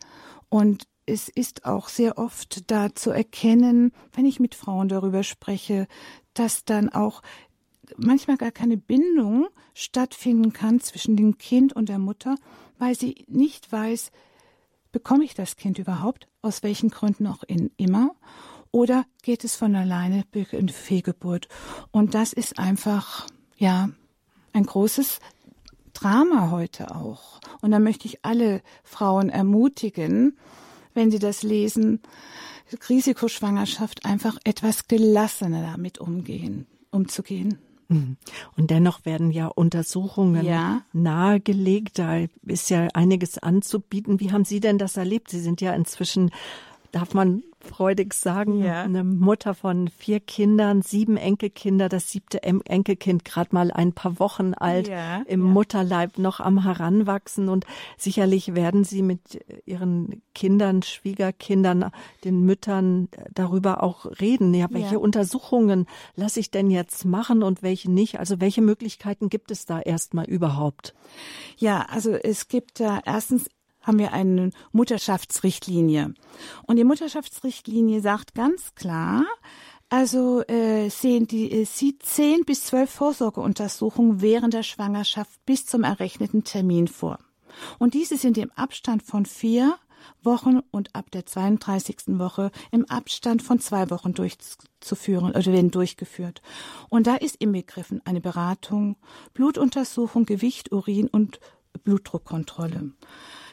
Und 0.48 0.88
es 1.10 1.28
ist 1.28 1.66
auch 1.66 1.90
sehr 1.90 2.18
oft 2.18 2.70
da 2.72 2.94
zu 2.94 3.12
erkennen, 3.12 3.92
wenn 4.14 4.26
ich 4.26 4.40
mit 4.40 4.56
Frauen 4.56 4.88
darüber 4.88 5.24
spreche, 5.24 5.88
dass 6.34 6.64
dann 6.64 6.90
auch 6.90 7.22
manchmal 7.98 8.38
gar 8.38 8.52
keine 8.52 8.78
Bindung 8.78 9.48
stattfinden 9.74 10.54
kann 10.54 10.80
zwischen 10.80 11.16
dem 11.16 11.38
Kind 11.38 11.74
und 11.74 11.90
der 11.90 12.00
Mutter, 12.00 12.36
weil 12.78 12.96
sie 12.96 13.26
nicht 13.28 13.72
weiß, 13.72 14.12
bekomme 14.92 15.24
ich 15.24 15.34
das 15.34 15.56
Kind 15.56 15.80
überhaupt, 15.80 16.28
aus 16.42 16.64
welchen 16.64 16.90
Gründen 16.90 17.28
auch 17.28 17.44
in, 17.44 17.72
immer, 17.78 18.16
oder 18.72 19.06
geht 19.24 19.44
es 19.44 19.56
von 19.56 19.76
alleine 19.76 20.24
in 20.52 20.70
Fehlgeburt. 20.70 21.48
Und 21.92 22.14
das 22.14 22.34
ist 22.34 22.60
einfach, 22.60 23.28
ja, 23.58 23.90
ein 24.54 24.66
großes 24.66 25.20
Drama 25.94 26.52
heute 26.52 26.96
auch. 26.96 27.40
Und 27.62 27.72
da 27.72 27.80
möchte 27.80 28.08
ich 28.08 28.24
alle 28.24 28.62
Frauen 28.84 29.30
ermutigen, 29.30 30.38
wenn 31.00 31.12
sie 31.12 31.20
das 31.20 31.44
lesen, 31.44 32.02
Risikoschwangerschaft 32.90 34.06
einfach 34.06 34.38
etwas 34.44 34.90
gelassener 34.90 35.62
damit 35.62 35.98
umgehen, 35.98 36.68
umzugehen. 36.92 37.58
Mhm. 37.88 38.18
Und 38.58 38.70
dennoch 38.70 39.06
werden 39.06 39.32
ja 39.32 39.48
Untersuchungen 39.48 40.46
ja. 40.46 40.82
nahegelegt. 40.92 42.00
Da 42.00 42.26
ist 42.46 42.70
ja 42.70 42.90
einiges 42.94 43.38
anzubieten. 43.38 44.20
Wie 44.20 44.34
haben 44.34 44.44
Sie 44.44 44.60
denn 44.60 44.78
das 44.78 44.98
erlebt? 44.98 45.32
Sie 45.32 45.40
sind 45.40 45.62
ja 45.62 45.74
inzwischen 45.74 46.32
darf 46.92 47.14
man 47.14 47.44
freudig 47.62 48.14
sagen, 48.14 48.64
ja. 48.64 48.84
eine 48.84 49.04
Mutter 49.04 49.54
von 49.54 49.90
vier 49.90 50.20
Kindern, 50.20 50.82
sieben 50.82 51.18
Enkelkinder, 51.18 51.90
das 51.90 52.10
siebte 52.10 52.42
Enkelkind 52.44 53.26
gerade 53.26 53.50
mal 53.54 53.72
ein 53.72 53.94
paar 53.94 54.20
Wochen 54.20 54.54
alt, 54.54 54.88
ja, 54.88 55.22
im 55.28 55.46
ja. 55.46 55.52
Mutterleib 55.52 56.18
noch 56.18 56.40
am 56.40 56.64
Heranwachsen 56.64 57.50
und 57.50 57.66
sicherlich 57.98 58.56
werden 58.56 58.84
sie 58.84 59.02
mit 59.02 59.46
ihren 59.66 60.22
Kindern, 60.34 60.84
Schwiegerkindern, 60.84 61.92
den 62.24 62.46
Müttern 62.46 63.10
darüber 63.34 63.84
auch 63.84 64.06
reden. 64.20 64.54
Ja, 64.54 64.68
welche 64.70 65.00
Untersuchungen 65.00 65.86
lasse 66.16 66.40
ich 66.40 66.52
denn 66.52 66.72
jetzt 66.72 67.04
machen 67.06 67.44
und 67.44 67.62
welche 67.62 67.92
nicht? 67.92 68.20
Also 68.20 68.40
welche 68.40 68.62
Möglichkeiten 68.62 69.30
gibt 69.30 69.52
es 69.52 69.66
da 69.66 69.82
erstmal 69.82 70.26
überhaupt? 70.26 70.94
Ja, 71.58 71.86
also 71.90 72.12
es 72.12 72.48
gibt 72.48 72.80
da 72.80 73.02
erstens 73.06 73.50
haben 73.82 74.00
wir 74.00 74.14
eine 74.14 74.52
Mutterschaftsrichtlinie. 74.72 76.14
Und 76.66 76.76
die 76.76 76.84
Mutterschaftsrichtlinie 76.84 78.02
sagt 78.02 78.36
ganz 78.36 78.76
klar, 78.76 79.26
also 79.90 80.44
äh, 80.48 80.90
sehen 80.90 81.28
die, 81.28 81.52
äh, 81.52 81.66
sieht 81.66 82.04
zehn 82.04 82.46
bis 82.46 82.66
zwölf 82.66 82.92
Vorsorgeuntersuchungen 82.92 84.22
während 84.22 84.54
der 84.54 84.64
Schwangerschaft 84.64 85.44
bis 85.46 85.66
zum 85.66 85.84
errechneten 85.84 86.44
Termin 86.44 86.88
vor. 86.88 87.18
Und 87.80 87.96
diese 87.96 88.18
sind 88.18 88.38
im 88.38 88.52
Abstand 88.52 89.02
von 89.02 89.26
vier 89.26 89.76
Wochen 90.22 90.60
und 90.72 90.96
ab 90.96 91.12
der 91.12 91.26
32. 91.26 92.20
Woche 92.20 92.52
im 92.72 92.86
Abstand 92.86 93.42
von 93.42 93.60
zwei 93.60 93.90
Wochen 93.90 94.14
durchzuführen 94.14 95.30
oder 95.32 95.46
werden 95.46 95.72
durchgeführt. 95.72 96.42
Und 96.90 97.08
da 97.08 97.16
ist 97.16 97.36
inbegriffen 97.38 98.02
eine 98.06 98.22
Beratung, 98.22 98.96
Blutuntersuchung, 99.34 100.26
Gewicht, 100.26 100.72
Urin 100.72 101.08
und 101.08 101.40
Blutdruckkontrolle 101.84 102.94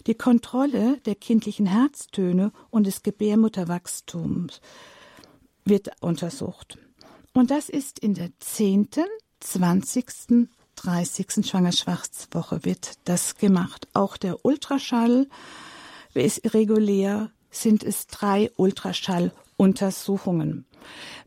die 0.06 0.14
Kontrolle 0.14 1.00
der 1.00 1.16
kindlichen 1.16 1.66
Herztöne 1.66 2.52
und 2.70 2.86
des 2.86 3.02
Gebärmutterwachstums 3.02 4.60
wird 5.64 5.90
untersucht. 6.00 6.78
Und 7.32 7.50
das 7.50 7.68
ist 7.68 7.98
in 7.98 8.14
der 8.14 8.30
zehnten, 8.38 9.06
zwanzigsten, 9.40 10.52
dreißigsten 10.76 11.42
Schwangerschaftswoche 11.44 12.64
wird 12.64 13.00
das 13.04 13.36
gemacht. 13.36 13.88
Auch 13.94 14.16
der 14.16 14.44
Ultraschall 14.44 15.28
ist 16.14 16.54
regulär, 16.54 17.32
sind 17.50 17.82
es 17.82 18.06
drei 18.06 18.52
Ultraschalluntersuchungen. 18.56 20.66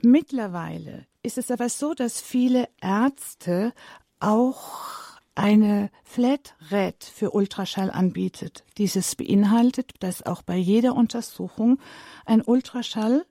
Mittlerweile 0.02 1.06
ist 1.22 1.38
es 1.38 1.52
aber 1.52 1.68
so, 1.68 1.94
dass 1.94 2.22
viele 2.22 2.70
Ärzte 2.82 3.74
auch 4.20 5.09
eine 5.40 5.90
Flatrate 6.04 7.08
für 7.12 7.32
Ultraschall 7.32 7.90
anbietet. 7.90 8.66
Dieses 8.78 9.16
beinhaltet, 9.16 9.94
dass 10.02 10.26
auch 10.26 10.42
bei 10.42 10.58
jeder 10.58 10.96
Untersuchung 10.96 11.80
ein 12.26 12.42
Ultraschall 12.42 13.26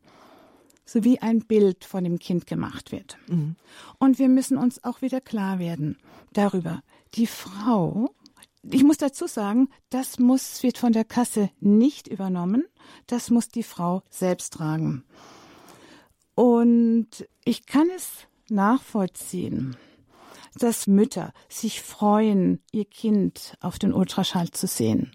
sowie 0.86 1.18
ein 1.18 1.40
Bild 1.40 1.84
von 1.84 2.04
dem 2.04 2.18
Kind 2.18 2.46
gemacht 2.46 2.92
wird. 2.92 3.18
Mhm. 3.26 3.56
Und 3.98 4.18
wir 4.18 4.30
müssen 4.30 4.56
uns 4.56 4.82
auch 4.84 5.02
wieder 5.02 5.20
klar 5.20 5.58
werden 5.58 5.98
darüber. 6.32 6.82
Die 7.14 7.26
Frau, 7.26 8.14
ich 8.62 8.84
muss 8.84 8.96
dazu 8.96 9.26
sagen, 9.26 9.68
das 9.90 10.18
muss, 10.18 10.62
wird 10.62 10.78
von 10.78 10.94
der 10.94 11.04
Kasse 11.04 11.50
nicht 11.60 12.08
übernommen. 12.08 12.64
Das 13.06 13.28
muss 13.28 13.48
die 13.48 13.62
Frau 13.62 14.02
selbst 14.08 14.54
tragen. 14.54 15.04
Und 16.34 17.28
ich 17.44 17.66
kann 17.66 17.88
es 17.94 18.26
nachvollziehen 18.48 19.76
dass 20.62 20.86
Mütter 20.86 21.32
sich 21.48 21.82
freuen, 21.82 22.60
ihr 22.72 22.84
Kind 22.84 23.56
auf 23.60 23.78
den 23.78 23.92
Ultraschall 23.92 24.50
zu 24.50 24.66
sehen. 24.66 25.12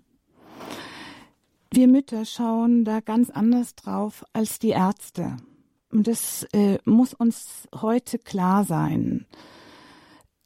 Wir 1.72 1.88
Mütter 1.88 2.26
schauen 2.26 2.86
da 2.86 3.00
ganz 3.00 3.30
anders 3.30 3.76
drauf 3.76 4.24
als 4.34 4.60
die 4.60 4.70
Ärzte. 4.70 5.38
Und 5.92 6.08
das 6.08 6.44
äh, 6.54 6.80
muss 6.86 7.14
uns 7.14 7.68
heute 7.74 8.20
klar 8.20 8.64
sein. 8.64 9.26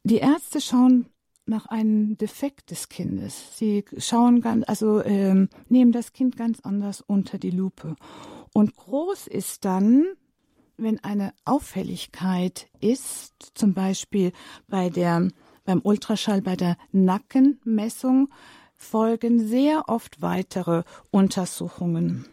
Die 0.04 0.18
Ärzte 0.18 0.60
schauen 0.60 1.06
nach 1.44 1.66
einem 1.66 2.16
Defekt 2.16 2.70
des 2.70 2.88
Kindes. 2.88 3.56
Sie 3.58 3.84
schauen 3.96 4.40
ganz, 4.40 4.64
also 4.68 5.02
ähm, 5.02 5.48
nehmen 5.68 5.92
das 5.92 6.12
Kind 6.12 6.36
ganz 6.36 6.60
anders 6.60 7.00
unter 7.00 7.38
die 7.38 7.50
Lupe. 7.50 7.96
Und 8.52 8.76
groß 8.76 9.26
ist 9.26 9.64
dann 9.64 10.04
wenn 10.78 11.02
eine 11.02 11.34
Auffälligkeit 11.44 12.68
ist, 12.80 13.34
zum 13.54 13.74
Beispiel 13.74 14.32
bei 14.68 14.88
der, 14.88 15.28
beim 15.64 15.80
Ultraschall, 15.82 16.40
bei 16.40 16.56
der 16.56 16.76
Nackenmessung, 16.92 18.28
folgen 18.76 19.46
sehr 19.46 19.88
oft 19.88 20.22
weitere 20.22 20.84
Untersuchungen. 21.10 22.26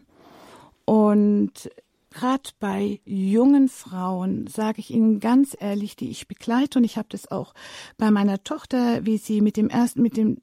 Und 0.84 1.70
gerade 2.10 2.50
bei 2.60 3.00
jungen 3.04 3.68
Frauen 3.68 4.46
sage 4.46 4.78
ich 4.78 4.90
Ihnen 4.90 5.20
ganz 5.20 5.56
ehrlich, 5.58 5.96
die 5.96 6.08
ich 6.08 6.28
begleite, 6.28 6.78
und 6.78 6.84
ich 6.84 6.96
habe 6.96 7.08
das 7.10 7.30
auch 7.30 7.52
bei 7.98 8.10
meiner 8.10 8.42
Tochter, 8.42 9.04
wie 9.04 9.18
sie 9.18 9.40
mit 9.40 9.56
dem 9.56 9.68
ersten, 9.68 10.00
mit 10.00 10.16
dem 10.16 10.40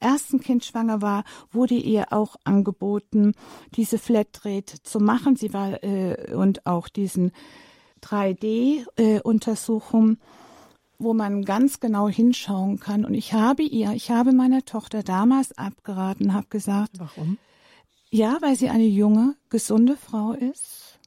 ersten 0.00 0.40
Kind 0.40 0.64
schwanger 0.64 1.02
war, 1.02 1.24
wurde 1.50 1.74
ihr 1.74 2.12
auch 2.12 2.36
angeboten, 2.44 3.34
diese 3.74 3.98
Flatrate 3.98 4.80
zu 4.82 5.00
machen. 5.00 5.36
Sie 5.36 5.52
war 5.52 5.82
äh, 5.82 6.34
und 6.34 6.64
auch 6.66 6.88
diesen 6.88 7.32
3D-Untersuchung, 8.02 10.12
äh, 10.12 10.16
wo 10.98 11.14
man 11.14 11.44
ganz 11.44 11.80
genau 11.80 12.08
hinschauen 12.08 12.80
kann. 12.80 13.04
Und 13.04 13.14
ich 13.14 13.32
habe 13.32 13.62
ihr, 13.62 13.92
ich 13.92 14.10
habe 14.10 14.32
meiner 14.32 14.64
Tochter 14.64 15.02
damals 15.02 15.56
abgeraten, 15.56 16.34
habe 16.34 16.48
gesagt, 16.48 16.98
warum? 16.98 17.38
Ja, 18.10 18.38
weil 18.40 18.56
sie 18.56 18.68
eine 18.68 18.86
junge, 18.86 19.36
gesunde 19.48 19.96
Frau 19.96 20.32
ist. 20.32 20.98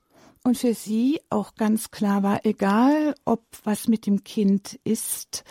Und 0.44 0.58
für 0.58 0.74
sie 0.74 1.20
auch 1.30 1.56
ganz 1.56 1.92
klar 1.92 2.24
war, 2.24 2.46
egal 2.46 3.16
ob 3.26 3.44
was 3.64 3.88
mit 3.88 4.06
dem 4.06 4.24
Kind 4.24 4.80
ist 4.84 5.44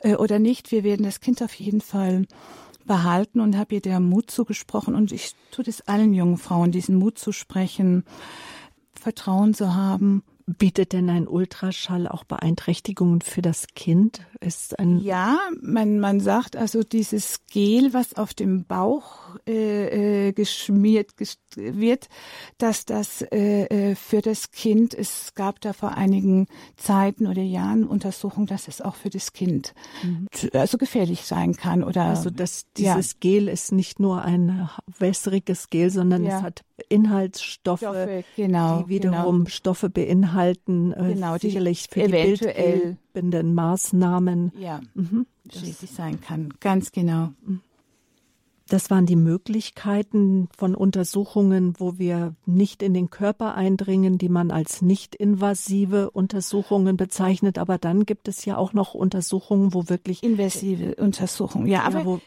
äh, 0.00 0.16
oder 0.16 0.38
nicht, 0.38 0.72
wir 0.72 0.84
werden 0.84 1.04
das 1.04 1.20
Kind 1.20 1.42
auf 1.42 1.54
jeden 1.54 1.80
Fall 1.80 2.26
behalten 2.86 3.40
und 3.40 3.56
habe 3.56 3.74
ihr 3.74 3.80
der 3.80 4.00
Mut 4.00 4.30
zugesprochen. 4.30 4.94
Und 4.94 5.12
ich 5.12 5.34
tue 5.50 5.64
es 5.66 5.82
allen 5.82 6.14
jungen 6.14 6.38
Frauen, 6.38 6.72
diesen 6.72 6.96
Mut 6.96 7.18
zu 7.18 7.32
sprechen, 7.32 8.04
Vertrauen 8.94 9.54
zu 9.54 9.74
haben 9.74 10.22
Bietet 10.48 10.92
denn 10.92 11.10
ein 11.10 11.26
Ultraschall 11.26 12.06
auch 12.06 12.22
Beeinträchtigungen 12.22 13.20
für 13.20 13.42
das 13.42 13.66
Kind? 13.74 14.20
Ist 14.38 14.78
ein 14.78 15.00
ja, 15.00 15.38
man, 15.60 15.98
man 15.98 16.20
sagt 16.20 16.54
also 16.54 16.84
dieses 16.84 17.40
Gel, 17.50 17.92
was 17.92 18.14
auf 18.14 18.32
dem 18.32 18.64
Bauch 18.64 19.36
äh, 19.48 20.28
äh, 20.28 20.32
geschmiert 20.32 21.14
wird, 21.56 22.08
dass 22.58 22.84
das 22.84 23.22
äh, 23.22 23.64
äh, 23.64 23.94
für 23.96 24.22
das 24.22 24.52
Kind, 24.52 24.94
es 24.94 25.34
gab 25.34 25.60
da 25.62 25.72
vor 25.72 25.94
einigen 25.94 26.46
Zeiten 26.76 27.26
oder 27.26 27.42
Jahren 27.42 27.82
Untersuchungen, 27.82 28.46
dass 28.46 28.68
es 28.68 28.80
auch 28.80 28.94
für 28.94 29.10
das 29.10 29.32
Kind 29.32 29.74
mhm. 30.04 30.28
also 30.52 30.78
gefährlich 30.78 31.22
sein 31.22 31.56
kann. 31.56 31.82
Oder, 31.82 32.04
also 32.04 32.30
dass 32.30 32.70
dieses 32.76 33.12
ja. 33.12 33.18
Gel 33.18 33.48
ist 33.48 33.72
nicht 33.72 33.98
nur 33.98 34.22
ein 34.22 34.70
wässriges 34.96 35.70
Gel, 35.70 35.90
sondern 35.90 36.24
ja. 36.24 36.36
es 36.36 36.42
hat 36.44 36.64
Inhaltsstoffe, 36.88 37.80
Stoffe, 37.80 38.24
genau, 38.36 38.82
die 38.82 38.88
wiederum 38.88 39.38
genau. 39.38 39.48
Stoffe 39.48 39.88
beinhalten, 39.88 40.92
äh, 40.92 41.14
genau, 41.14 41.38
sicherlich 41.38 41.88
für 41.90 42.02
eventuell 42.02 42.72
die 42.74 42.80
bildgebenden 42.80 43.54
Maßnahmen. 43.54 44.52
Ja, 44.58 44.80
mhm, 44.94 45.26
schädlich 45.50 45.90
sein 45.90 46.20
kann, 46.20 46.52
ganz 46.60 46.92
genau. 46.92 47.30
Mhm. 47.44 47.60
Das 48.68 48.90
waren 48.90 49.06
die 49.06 49.16
Möglichkeiten 49.16 50.48
von 50.56 50.74
Untersuchungen, 50.74 51.74
wo 51.78 51.98
wir 51.98 52.34
nicht 52.46 52.82
in 52.82 52.94
den 52.94 53.10
Körper 53.10 53.54
eindringen, 53.54 54.18
die 54.18 54.28
man 54.28 54.50
als 54.50 54.82
nicht 54.82 55.14
invasive 55.14 56.10
Untersuchungen 56.10 56.96
bezeichnet. 56.96 57.58
Aber 57.58 57.78
dann 57.78 58.06
gibt 58.06 58.26
es 58.26 58.44
ja 58.44 58.56
auch 58.56 58.72
noch 58.72 58.92
Untersuchungen, 58.94 59.72
wo 59.72 59.88
wirklich 59.88 60.24
invasive 60.24 60.96
Untersuchungen. 60.96 61.68
Ja, 61.68 61.84
aber 61.84 62.00
ja, 62.00 62.04
wo, 62.06 62.20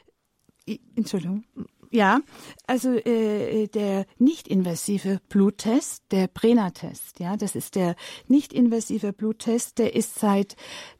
Entschuldigung. 0.95 1.43
Ja, 1.91 2.21
also 2.67 2.89
äh, 2.93 3.67
der 3.67 4.05
nicht-invasive 4.19 5.19
Bluttest, 5.27 6.03
der 6.11 6.27
Brenner-Test, 6.27 7.19
ja, 7.19 7.35
das 7.35 7.55
ist 7.55 7.75
der 7.75 7.95
nicht-invasive 8.27 9.11
Bluttest, 9.11 9.79
der 9.79 9.95
ist 9.95 10.19
seit 10.19 10.55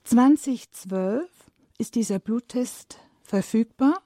2012 0.06 1.30
ist 1.78 1.96
dieser 1.96 2.20
Bluttest 2.20 3.00
verfügbar, 3.24 4.02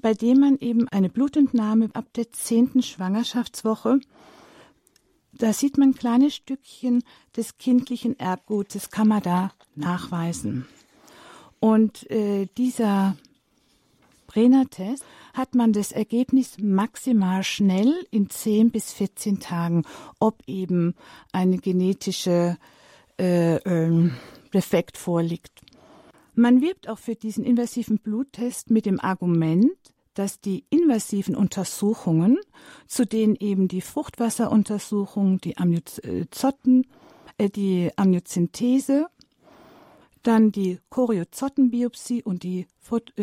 bei 0.00 0.14
dem 0.14 0.40
man 0.40 0.56
eben 0.58 0.88
eine 0.88 1.10
Blutentnahme 1.10 1.90
ab 1.92 2.06
der 2.14 2.32
zehnten 2.32 2.82
Schwangerschaftswoche 2.82 4.00
da 5.32 5.52
sieht 5.52 5.78
man 5.78 5.94
kleine 5.94 6.30
Stückchen 6.30 7.02
des 7.36 7.58
kindlichen 7.58 8.18
Erbgutes, 8.18 8.90
kann 8.90 9.08
man 9.08 9.22
da 9.22 9.52
nachweisen. 9.74 10.66
Und 11.58 12.10
äh, 12.10 12.46
dieser 12.58 13.16
Brenner-Test 14.32 15.04
hat 15.34 15.54
man 15.54 15.72
das 15.72 15.92
Ergebnis 15.92 16.56
maximal 16.58 17.42
schnell 17.42 17.94
in 18.10 18.30
10 18.30 18.70
bis 18.70 18.92
14 18.92 19.40
Tagen, 19.40 19.84
ob 20.18 20.42
eben 20.46 20.94
eine 21.32 21.58
genetische 21.58 22.56
äh, 23.18 23.56
ähm, 23.56 24.14
Defekt 24.54 24.96
vorliegt. 24.96 25.60
Man 26.34 26.62
wirbt 26.62 26.88
auch 26.88 26.98
für 26.98 27.14
diesen 27.14 27.44
invasiven 27.44 27.98
Bluttest 27.98 28.70
mit 28.70 28.86
dem 28.86 29.00
Argument, 29.00 29.70
dass 30.14 30.40
die 30.40 30.64
invasiven 30.70 31.36
Untersuchungen, 31.36 32.38
zu 32.86 33.06
denen 33.06 33.36
eben 33.36 33.68
die 33.68 33.80
Fruchtwasseruntersuchung, 33.80 35.40
die 35.40 35.58
Amniozotten, 35.58 36.86
äh, 37.36 37.50
die 37.50 37.90
Amniozentese, 37.96 39.08
dann 40.22 40.52
die 40.52 40.78
Choriozottenbiopsie 40.88 42.22
und 42.22 42.44
die 42.44 42.66
äh, 43.16 43.22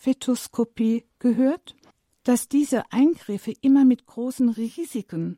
Fetoskopie 0.00 1.04
gehört, 1.18 1.76
dass 2.22 2.48
diese 2.48 2.90
Eingriffe 2.90 3.52
immer 3.60 3.84
mit 3.84 4.06
großen 4.06 4.48
Risiken 4.48 5.36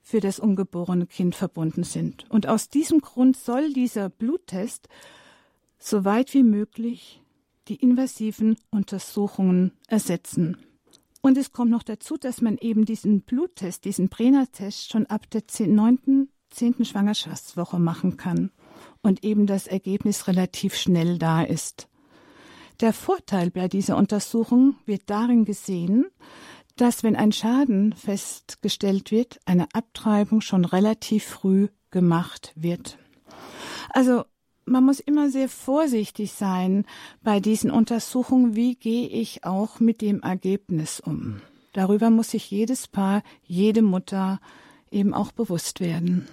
für 0.00 0.20
das 0.20 0.38
ungeborene 0.38 1.06
Kind 1.06 1.34
verbunden 1.34 1.84
sind. 1.84 2.24
Und 2.30 2.46
aus 2.46 2.70
diesem 2.70 3.02
Grund 3.02 3.36
soll 3.36 3.74
dieser 3.74 4.08
Bluttest 4.08 4.88
so 5.78 6.06
weit 6.06 6.32
wie 6.32 6.42
möglich 6.42 7.20
die 7.68 7.74
invasiven 7.74 8.56
Untersuchungen 8.70 9.72
ersetzen. 9.88 10.56
Und 11.20 11.36
es 11.36 11.52
kommt 11.52 11.70
noch 11.70 11.82
dazu, 11.82 12.16
dass 12.16 12.40
man 12.40 12.56
eben 12.56 12.86
diesen 12.86 13.20
Bluttest, 13.20 13.84
diesen 13.84 14.08
Brenner-Test 14.08 14.90
schon 14.90 15.04
ab 15.04 15.28
der 15.28 15.42
9., 15.66 16.30
10. 16.48 16.86
Schwangerschaftswoche 16.86 17.78
machen 17.78 18.16
kann 18.16 18.52
und 19.02 19.22
eben 19.22 19.46
das 19.46 19.66
Ergebnis 19.66 20.28
relativ 20.28 20.76
schnell 20.76 21.18
da 21.18 21.42
ist. 21.42 21.88
Der 22.82 22.92
Vorteil 22.92 23.52
bei 23.52 23.68
dieser 23.68 23.96
Untersuchung 23.96 24.74
wird 24.86 25.02
darin 25.06 25.44
gesehen, 25.44 26.06
dass 26.74 27.04
wenn 27.04 27.14
ein 27.14 27.30
Schaden 27.30 27.92
festgestellt 27.92 29.12
wird, 29.12 29.38
eine 29.44 29.68
Abtreibung 29.72 30.40
schon 30.40 30.64
relativ 30.64 31.22
früh 31.24 31.68
gemacht 31.92 32.52
wird. 32.56 32.98
Also 33.90 34.24
man 34.64 34.84
muss 34.84 34.98
immer 34.98 35.30
sehr 35.30 35.48
vorsichtig 35.48 36.32
sein 36.32 36.84
bei 37.22 37.38
diesen 37.38 37.70
Untersuchungen, 37.70 38.56
wie 38.56 38.74
gehe 38.74 39.06
ich 39.06 39.44
auch 39.44 39.78
mit 39.78 40.00
dem 40.00 40.20
Ergebnis 40.22 40.98
um. 40.98 41.40
Darüber 41.74 42.10
muss 42.10 42.32
sich 42.32 42.50
jedes 42.50 42.88
Paar, 42.88 43.22
jede 43.44 43.82
Mutter 43.82 44.40
eben 44.90 45.14
auch 45.14 45.30
bewusst 45.30 45.78
werden. 45.78 46.26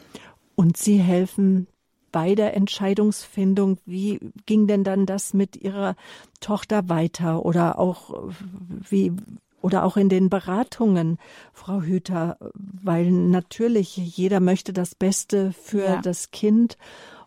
Und 0.56 0.78
Sie 0.78 0.98
helfen 0.98 1.68
bei 2.12 2.36
der 2.36 2.56
Entscheidungsfindung. 2.56 3.78
Wie 3.86 4.20
ging 4.46 4.68
denn 4.68 4.84
dann 4.84 5.06
das 5.06 5.34
mit 5.34 5.56
Ihrer 5.56 5.96
Tochter 6.40 6.90
weiter 6.90 7.46
oder 7.46 7.80
auch 7.80 8.30
wie 8.90 9.14
oder 9.62 9.84
auch 9.84 9.98
in 9.98 10.08
den 10.08 10.30
Beratungen, 10.30 11.18
Frau 11.52 11.82
Hüter, 11.82 12.38
weil 12.54 13.12
natürlich 13.12 13.98
jeder 13.98 14.40
möchte 14.40 14.72
das 14.72 14.96
Beste 14.96 15.52
für 15.52 15.84
ja. 15.84 16.02
das 16.02 16.32
Kind 16.32 16.78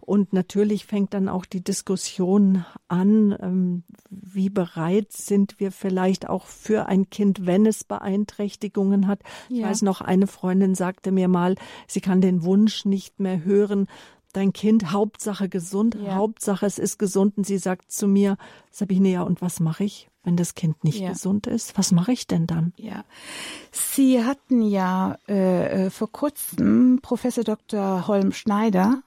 und 0.04 0.32
natürlich 0.32 0.84
fängt 0.84 1.14
dann 1.14 1.28
auch 1.28 1.44
die 1.44 1.62
Diskussion 1.62 2.64
an, 2.88 3.36
ähm, 3.40 3.84
wie 4.10 4.50
bereit 4.50 5.12
sind 5.12 5.60
wir 5.60 5.70
vielleicht 5.70 6.28
auch 6.28 6.46
für 6.46 6.86
ein 6.86 7.08
Kind, 7.08 7.46
wenn 7.46 7.66
es 7.66 7.84
Beeinträchtigungen 7.84 9.06
hat. 9.06 9.20
Ja. 9.48 9.58
Ich 9.58 9.62
weiß 9.62 9.82
noch, 9.82 10.00
eine 10.00 10.26
Freundin 10.26 10.74
sagte 10.74 11.12
mir 11.12 11.28
mal, 11.28 11.54
sie 11.86 12.00
kann 12.00 12.20
den 12.20 12.42
Wunsch 12.42 12.84
nicht 12.84 13.20
mehr 13.20 13.44
hören, 13.44 13.86
dein 14.32 14.52
Kind, 14.52 14.92
Hauptsache 14.92 15.48
gesund, 15.48 15.96
ja. 15.96 16.14
Hauptsache 16.14 16.66
es 16.66 16.78
ist 16.78 16.98
gesund. 16.98 17.36
Und 17.36 17.46
sie 17.46 17.58
sagt 17.58 17.92
zu 17.92 18.06
mir, 18.06 18.36
Sabine, 18.70 19.10
ja, 19.10 19.22
und 19.22 19.42
was 19.42 19.60
mache 19.60 19.84
ich, 19.84 20.08
wenn 20.24 20.36
das 20.36 20.54
Kind 20.54 20.84
nicht 20.84 21.00
ja. 21.00 21.12
gesund 21.12 21.46
ist? 21.46 21.76
Was 21.78 21.92
mache 21.92 22.12
ich 22.12 22.26
denn 22.26 22.46
dann? 22.46 22.72
Ja, 22.76 23.04
Sie 23.70 24.24
hatten 24.24 24.62
ja 24.62 25.18
äh, 25.28 25.86
äh 25.86 25.90
vor 25.90 26.10
kurzem 26.10 27.00
Professor 27.02 27.44
Dr. 27.44 28.06
Holm 28.06 28.32
Schneider 28.32 29.02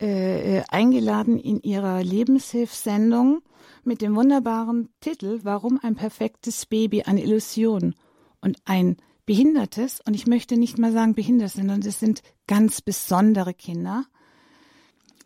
äh, 0.00 0.58
äh, 0.58 0.62
eingeladen 0.68 1.38
in 1.38 1.62
ihrer 1.62 2.02
Lebenshilfsendung 2.02 3.42
mit 3.84 4.02
dem 4.02 4.16
wunderbaren 4.16 4.88
Titel 5.00 5.40
Warum 5.44 5.78
ein 5.82 5.94
perfektes 5.94 6.66
Baby 6.66 7.02
eine 7.02 7.22
Illusion 7.22 7.94
und 8.40 8.58
ein 8.64 8.96
behindertes, 9.26 10.00
und 10.06 10.14
ich 10.14 10.26
möchte 10.26 10.56
nicht 10.56 10.78
mal 10.78 10.92
sagen 10.92 11.14
behindert, 11.14 11.52
sondern 11.52 11.80
das 11.80 12.00
sind 12.00 12.22
ganz 12.46 12.80
besondere 12.80 13.54
Kinder, 13.54 14.04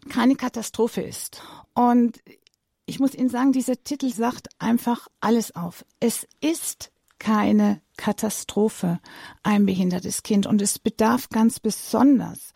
keine 0.08 0.37
Katastrophe 0.37 1.02
ist. 1.02 1.42
Und 1.74 2.20
ich 2.87 3.00
muss 3.00 3.14
Ihnen 3.14 3.28
sagen, 3.28 3.52
dieser 3.52 3.82
Titel 3.82 4.12
sagt 4.12 4.48
einfach 4.58 5.08
alles 5.20 5.54
auf. 5.54 5.84
Es 6.00 6.26
ist 6.40 6.90
keine 7.18 7.82
Katastrophe, 7.96 9.00
ein 9.42 9.66
behindertes 9.66 10.22
Kind. 10.22 10.46
Und 10.46 10.62
es 10.62 10.78
bedarf 10.78 11.28
ganz 11.28 11.61
besonders 11.61 12.54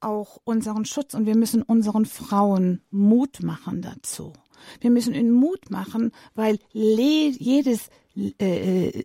auch 0.00 0.38
unseren 0.44 0.84
Schutz 0.84 1.14
und 1.14 1.26
wir 1.26 1.36
müssen 1.36 1.62
unseren 1.62 2.04
Frauen 2.04 2.82
Mut 2.90 3.42
machen 3.42 3.82
dazu. 3.82 4.32
Wir 4.80 4.90
müssen 4.90 5.14
ihnen 5.14 5.32
Mut 5.32 5.70
machen, 5.70 6.12
weil 6.34 6.58
jedes 6.72 7.88
äh, 8.14 8.88
äh, 8.88 9.04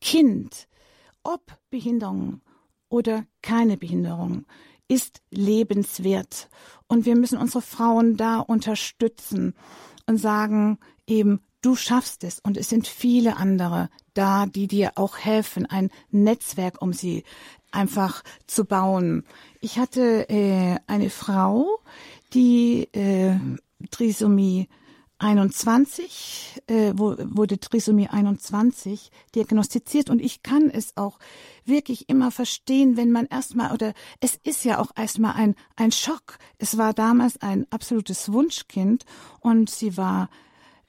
Kind, 0.00 0.66
ob 1.24 1.58
Behinderung 1.70 2.40
oder 2.88 3.26
keine 3.42 3.76
Behinderung, 3.76 4.46
ist 4.86 5.22
lebenswert. 5.30 6.48
Und 6.86 7.06
wir 7.06 7.16
müssen 7.16 7.38
unsere 7.38 7.62
Frauen 7.62 8.16
da 8.16 8.38
unterstützen 8.38 9.54
und 10.06 10.18
sagen 10.18 10.78
eben, 11.06 11.40
du 11.62 11.74
schaffst 11.74 12.24
es. 12.24 12.38
Und 12.40 12.56
es 12.56 12.68
sind 12.68 12.86
viele 12.86 13.36
andere 13.36 13.88
da, 14.12 14.46
die 14.46 14.68
dir 14.68 14.92
auch 14.96 15.18
helfen, 15.18 15.66
ein 15.66 15.90
Netzwerk 16.10 16.80
um 16.80 16.92
sie 16.92 17.24
einfach 17.72 18.22
zu 18.46 18.64
bauen. 18.64 19.24
Ich 19.60 19.78
hatte 19.78 20.28
äh, 20.28 20.76
eine 20.86 21.10
Frau, 21.10 21.80
die 22.32 22.84
äh, 22.92 23.36
Trisomie 23.90 24.68
21, 25.24 26.60
äh, 26.66 26.92
wurde 26.94 27.58
Trisomie 27.58 28.08
21 28.08 29.10
diagnostiziert 29.34 30.10
und 30.10 30.20
ich 30.20 30.42
kann 30.42 30.68
es 30.70 30.96
auch 30.98 31.18
wirklich 31.64 32.10
immer 32.10 32.30
verstehen, 32.30 32.98
wenn 32.98 33.10
man 33.10 33.24
erstmal, 33.26 33.72
oder 33.72 33.94
es 34.20 34.38
ist 34.44 34.64
ja 34.64 34.78
auch 34.78 34.90
erstmal 34.94 35.32
ein, 35.32 35.54
ein 35.76 35.92
Schock. 35.92 36.38
Es 36.58 36.76
war 36.76 36.92
damals 36.92 37.40
ein 37.40 37.66
absolutes 37.70 38.32
Wunschkind 38.32 39.06
und 39.40 39.70
sie 39.70 39.96
war 39.96 40.28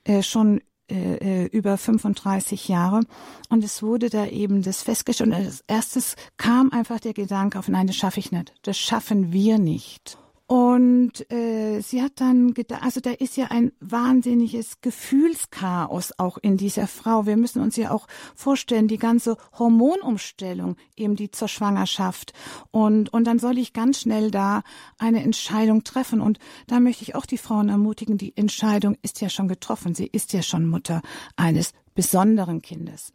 äh, 0.04 0.21
schon 0.21 0.60
äh, 0.91 1.45
äh 1.45 1.45
über 1.45 1.78
35 1.78 2.67
Jahre 2.67 3.02
und 3.50 3.63
es 3.63 3.82
wurde 3.82 4.10
da 4.10 4.26
eben 4.28 4.63
das 4.63 4.84
festgestellt 4.84 5.30
und 5.30 5.34
als 5.34 5.63
erstes 5.67 6.17
kam 6.36 6.71
einfach 6.74 7.00
der 7.00 7.13
Gedanke 7.13 7.58
auf, 7.58 7.69
nein, 7.69 7.88
das 7.88 7.95
schaffe 7.95 8.19
ich 8.19 8.34
nicht, 8.34 8.54
das 8.63 8.78
schaffen 8.78 9.32
wir 9.32 9.60
nicht. 9.60 10.17
Und 10.47 11.31
äh, 11.31 11.81
sie 11.81 12.03
hat 12.03 12.13
dann 12.17 12.53
gedacht, 12.53 12.84
also 12.84 12.99
da 12.99 13.10
ist 13.10 13.36
ja 13.36 13.47
ein 13.49 13.71
wahnsinniges 13.79 14.79
Gefühlschaos 14.81 16.13
auch 16.19 16.38
in 16.38 16.55
dieser 16.55 16.86
Frau. 16.86 17.25
Wir 17.25 17.36
müssen 17.36 17.63
uns 17.63 17.75
ja 17.77 17.89
auch 17.89 18.05
vorstellen, 18.36 18.88
die 18.88 18.99
ganze 18.99 19.38
Hormonumstellung, 19.58 20.75
eben 20.95 21.15
die 21.15 21.31
zur 21.31 21.47
Schwangerschaft. 21.47 22.34
Und, 22.69 23.12
und 23.12 23.25
dann 23.25 23.39
soll 23.39 23.58
ich 23.58 23.73
ganz 23.73 24.01
schnell 24.01 24.29
da 24.29 24.62
eine 24.99 25.23
Entscheidung 25.23 25.84
treffen. 25.84 26.21
Und 26.21 26.38
da 26.67 26.79
möchte 26.79 27.01
ich 27.01 27.15
auch 27.15 27.25
die 27.25 27.39
Frauen 27.39 27.69
ermutigen, 27.69 28.19
die 28.19 28.38
Entscheidung 28.38 28.97
ist 29.01 29.21
ja 29.21 29.29
schon 29.29 29.47
getroffen. 29.47 29.95
Sie 29.95 30.05
ist 30.05 30.31
ja 30.31 30.43
schon 30.43 30.67
Mutter 30.67 31.01
eines 31.38 31.71
besonderen 31.95 32.62
Kindes. 32.62 33.13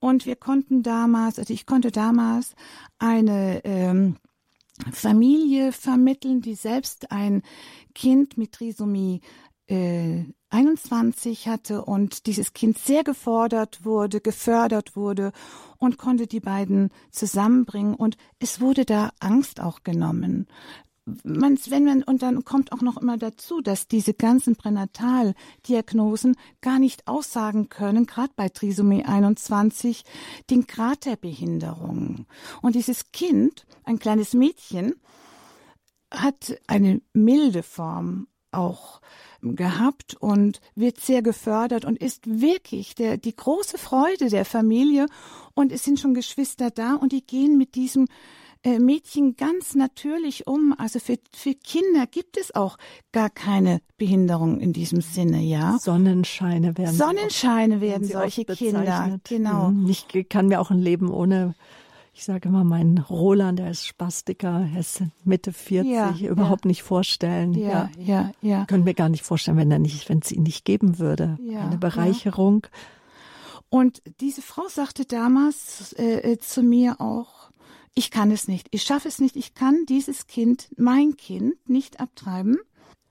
Und 0.00 0.26
wir 0.26 0.34
konnten 0.34 0.82
damals, 0.82 1.38
also 1.38 1.52
ich 1.54 1.64
konnte 1.64 1.92
damals 1.92 2.54
eine 2.98 3.64
ähm, 3.64 4.16
Familie 4.92 5.72
vermitteln, 5.72 6.40
die 6.40 6.54
selbst 6.54 7.10
ein 7.10 7.42
Kind 7.94 8.38
mit 8.38 8.52
Trisomie 8.52 9.20
äh, 9.66 10.24
21 10.50 11.48
hatte 11.48 11.84
und 11.84 12.26
dieses 12.26 12.52
Kind 12.52 12.76
sehr 12.78 13.04
gefordert 13.04 13.84
wurde, 13.84 14.20
gefördert 14.20 14.96
wurde 14.96 15.32
und 15.78 15.96
konnte 15.96 16.26
die 16.26 16.40
beiden 16.40 16.90
zusammenbringen. 17.10 17.94
Und 17.94 18.16
es 18.40 18.60
wurde 18.60 18.84
da 18.84 19.10
Angst 19.20 19.60
auch 19.60 19.84
genommen 19.84 20.48
man, 21.24 21.58
wenn 21.68 21.84
man, 21.84 22.02
und 22.02 22.22
dann 22.22 22.44
kommt 22.44 22.72
auch 22.72 22.82
noch 22.82 22.96
immer 22.96 23.16
dazu, 23.16 23.60
dass 23.60 23.88
diese 23.88 24.14
ganzen 24.14 24.56
Pränataldiagnosen 24.56 26.36
gar 26.60 26.78
nicht 26.78 27.06
aussagen 27.06 27.68
können, 27.68 28.06
gerade 28.06 28.32
bei 28.36 28.48
Trisomie 28.48 29.04
21, 29.04 30.04
den 30.50 30.66
Grad 30.66 31.06
der 31.06 31.16
Behinderung. 31.16 32.26
Und 32.62 32.74
dieses 32.74 33.12
Kind, 33.12 33.66
ein 33.84 33.98
kleines 33.98 34.34
Mädchen, 34.34 34.94
hat 36.12 36.58
eine 36.66 37.00
milde 37.12 37.62
Form 37.62 38.26
auch 38.52 39.00
gehabt 39.42 40.14
und 40.14 40.60
wird 40.74 41.00
sehr 41.00 41.22
gefördert 41.22 41.84
und 41.84 41.98
ist 41.98 42.40
wirklich 42.40 42.94
der, 42.94 43.16
die 43.16 43.34
große 43.34 43.78
Freude 43.78 44.28
der 44.28 44.44
Familie. 44.44 45.06
Und 45.54 45.72
es 45.72 45.84
sind 45.84 46.00
schon 46.00 46.14
Geschwister 46.14 46.70
da 46.70 46.94
und 46.94 47.12
die 47.12 47.24
gehen 47.24 47.56
mit 47.56 47.74
diesem 47.74 48.06
Mädchen 48.64 49.36
ganz 49.36 49.74
natürlich 49.74 50.46
um. 50.46 50.74
Also 50.76 50.98
für, 50.98 51.18
für 51.34 51.54
Kinder 51.54 52.06
gibt 52.06 52.36
es 52.36 52.54
auch 52.54 52.76
gar 53.12 53.30
keine 53.30 53.80
Behinderung 53.96 54.60
in 54.60 54.72
diesem 54.72 55.00
Sinne, 55.00 55.40
ja. 55.40 55.78
Sonnenscheine 55.78 56.76
werden. 56.76 56.94
Sonnenscheine 56.94 57.80
werden 57.80 58.06
solche 58.06 58.44
Kinder, 58.44 59.18
genau. 59.24 59.70
Mhm. 59.70 59.88
Ich 59.88 60.28
kann 60.28 60.48
mir 60.48 60.60
auch 60.60 60.70
ein 60.70 60.80
Leben 60.80 61.10
ohne 61.10 61.54
ich 62.20 62.24
sage 62.26 62.50
immer, 62.50 62.64
mein 62.64 62.98
Roland, 62.98 63.60
der 63.60 63.70
ist 63.70 63.86
Spastiker, 63.86 64.68
er 64.74 64.80
ist 64.80 65.02
Mitte 65.24 65.54
40, 65.54 65.90
ja, 65.90 66.14
überhaupt 66.20 66.66
ja. 66.66 66.68
nicht 66.68 66.82
vorstellen. 66.82 67.54
Ja, 67.54 67.88
ja, 67.96 68.04
ja. 68.04 68.32
ja. 68.42 68.64
Können 68.66 68.84
wir 68.84 68.92
gar 68.92 69.08
nicht 69.08 69.24
vorstellen, 69.24 69.56
wenn 69.56 69.70
er 69.70 69.78
nicht, 69.78 70.08
wenn 70.10 70.18
es 70.18 70.30
ihn 70.30 70.42
nicht 70.42 70.66
geben 70.66 70.98
würde. 70.98 71.38
Ja, 71.42 71.60
Eine 71.66 71.78
Bereicherung. 71.78 72.66
Und 73.70 74.02
diese 74.20 74.42
Frau 74.42 74.68
sagte 74.68 75.06
damals 75.06 75.94
äh, 75.94 76.32
äh, 76.32 76.38
zu 76.38 76.62
mir 76.62 77.00
auch, 77.00 77.49
ich 77.94 78.10
kann 78.10 78.30
es 78.30 78.48
nicht, 78.48 78.68
ich 78.70 78.82
schaffe 78.82 79.08
es 79.08 79.20
nicht, 79.20 79.36
ich 79.36 79.54
kann 79.54 79.84
dieses 79.86 80.26
Kind, 80.26 80.68
mein 80.76 81.16
Kind, 81.16 81.54
nicht 81.68 82.00
abtreiben. 82.00 82.58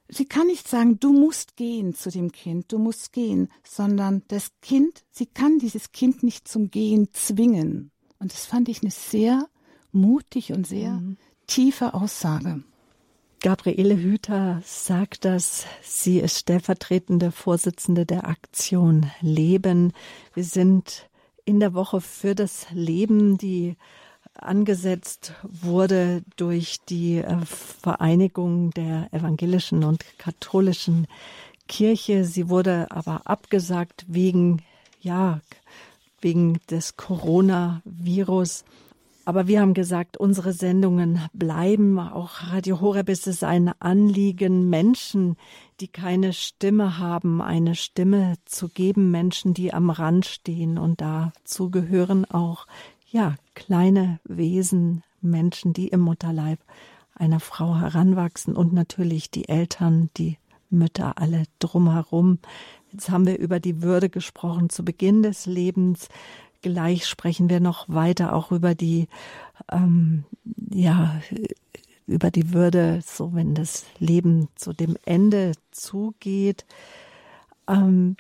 Sie 0.08 0.26
kann 0.26 0.48
nicht 0.48 0.68
sagen, 0.68 1.00
du 1.00 1.14
musst 1.14 1.56
gehen 1.56 1.94
zu 1.94 2.10
dem 2.10 2.32
Kind, 2.32 2.72
du 2.72 2.80
musst 2.80 3.14
gehen, 3.14 3.50
sondern 3.64 4.24
das 4.28 4.52
Kind, 4.62 5.04
sie 5.12 5.28
kann 5.28 5.60
dieses 5.60 5.92
Kind 5.92 6.24
nicht 6.24 6.48
zum 6.48 6.72
Gehen 6.72 7.10
zwingen. 7.14 7.92
Und 8.18 8.34
das 8.34 8.46
fand 8.46 8.70
ich 8.70 8.82
eine 8.82 8.92
sehr 8.92 9.48
mutig 9.92 10.52
und 10.52 10.66
sehr 10.66 10.94
mhm. 10.94 11.18
tiefe 11.46 11.94
Aussage. 11.94 12.64
Gabriele 13.42 13.96
Hüther 13.96 14.62
sagt 14.66 15.24
das. 15.24 15.66
Sie 15.82 16.20
ist 16.20 16.40
stellvertretende 16.40 17.32
Vorsitzende 17.32 18.06
der 18.06 18.28
Aktion 18.28 19.10
Leben. 19.22 19.94
Wir 20.34 20.44
sind 20.44 21.10
in 21.46 21.62
der 21.62 21.74
Woche 21.74 22.02
für 22.02 22.36
das 22.36 22.68
Leben, 22.72 23.38
die 23.38 23.78
angesetzt 24.44 25.34
wurde 25.44 26.24
durch 26.36 26.80
die 26.88 27.18
äh, 27.18 27.38
Vereinigung 27.46 28.72
der 28.72 29.08
evangelischen 29.14 29.84
und 29.84 30.04
katholischen 30.18 31.08
Kirche. 31.68 32.26
Sie 32.26 32.50
wurde 32.50 32.88
aber 32.90 33.22
abgesagt 33.26 34.06
wegen, 34.08 34.62
ja, 35.02 35.40
wegen 36.22 36.60
des 36.70 36.98
Coronavirus. 36.98 38.66
Aber 39.26 39.48
wir 39.48 39.62
haben 39.62 39.76
gesagt, 39.76 40.18
unsere 40.18 40.54
Sendungen 40.54 41.22
bleiben. 41.34 42.00
Auch 42.00 42.52
Radio 42.52 42.82
Horeb 42.82 43.10
ist 43.10 43.28
es 43.28 43.44
ein 43.44 43.72
Anliegen, 43.80 44.70
Menschen, 44.70 45.38
die 45.80 45.88
keine 45.88 46.34
Stimme 46.34 46.98
haben, 46.98 47.40
eine 47.42 47.76
Stimme 47.76 48.34
zu 48.46 48.70
geben, 48.70 49.12
Menschen, 49.12 49.54
die 49.54 49.72
am 49.72 49.92
Rand 49.92 50.26
stehen. 50.26 50.80
Und 50.80 51.02
dazu 51.02 51.70
gehören 51.70 52.26
auch, 52.26 52.66
ja, 53.12 53.36
kleine 53.56 54.20
Wesen, 54.24 55.04
Menschen, 55.22 55.74
die 55.74 55.90
im 55.90 56.02
Mutterleib 56.02 56.60
einer 57.16 57.40
Frau 57.40 57.76
heranwachsen 57.76 58.56
und 58.56 58.74
natürlich 58.74 59.30
die 59.30 59.50
Eltern, 59.50 60.10
die 60.16 60.38
Mütter, 60.70 61.18
alle 61.18 61.44
drumherum. 61.60 62.40
Jetzt 62.92 63.10
haben 63.10 63.26
wir 63.26 63.38
über 63.38 63.60
die 63.60 63.82
Würde 63.82 64.10
gesprochen 64.10 64.70
zu 64.70 64.86
Beginn 64.86 65.24
des 65.24 65.46
Lebens. 65.46 66.10
Gleich 66.62 67.08
sprechen 67.08 67.50
wir 67.50 67.60
noch 67.60 67.90
weiter 67.90 68.34
auch 68.34 68.52
über 68.52 68.76
die, 68.76 69.08
ähm, 69.72 70.24
ja, 70.70 71.20
über 72.08 72.32
die 72.32 72.54
Würde, 72.54 73.02
so 73.06 73.34
wenn 73.34 73.54
das 73.56 73.86
Leben 74.00 74.50
zu 74.56 74.74
dem 74.74 74.98
Ende 75.06 75.54
zugeht. 75.72 76.66
Ähm, 77.68 78.16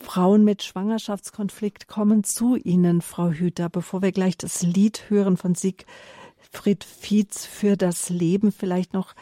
Frauen 0.00 0.44
mit 0.44 0.62
Schwangerschaftskonflikt 0.62 1.88
kommen 1.88 2.24
zu 2.24 2.56
Ihnen, 2.56 3.02
Frau 3.02 3.30
Hüter, 3.30 3.68
bevor 3.68 4.02
wir 4.02 4.12
gleich 4.12 4.38
das 4.38 4.62
Lied 4.62 5.04
hören 5.08 5.36
von 5.36 5.54
Siegfried 5.54 6.84
Fietz 6.84 7.44
für 7.44 7.76
das 7.76 8.08
Leben. 8.08 8.52
Vielleicht 8.52 8.94
noch 8.94 9.14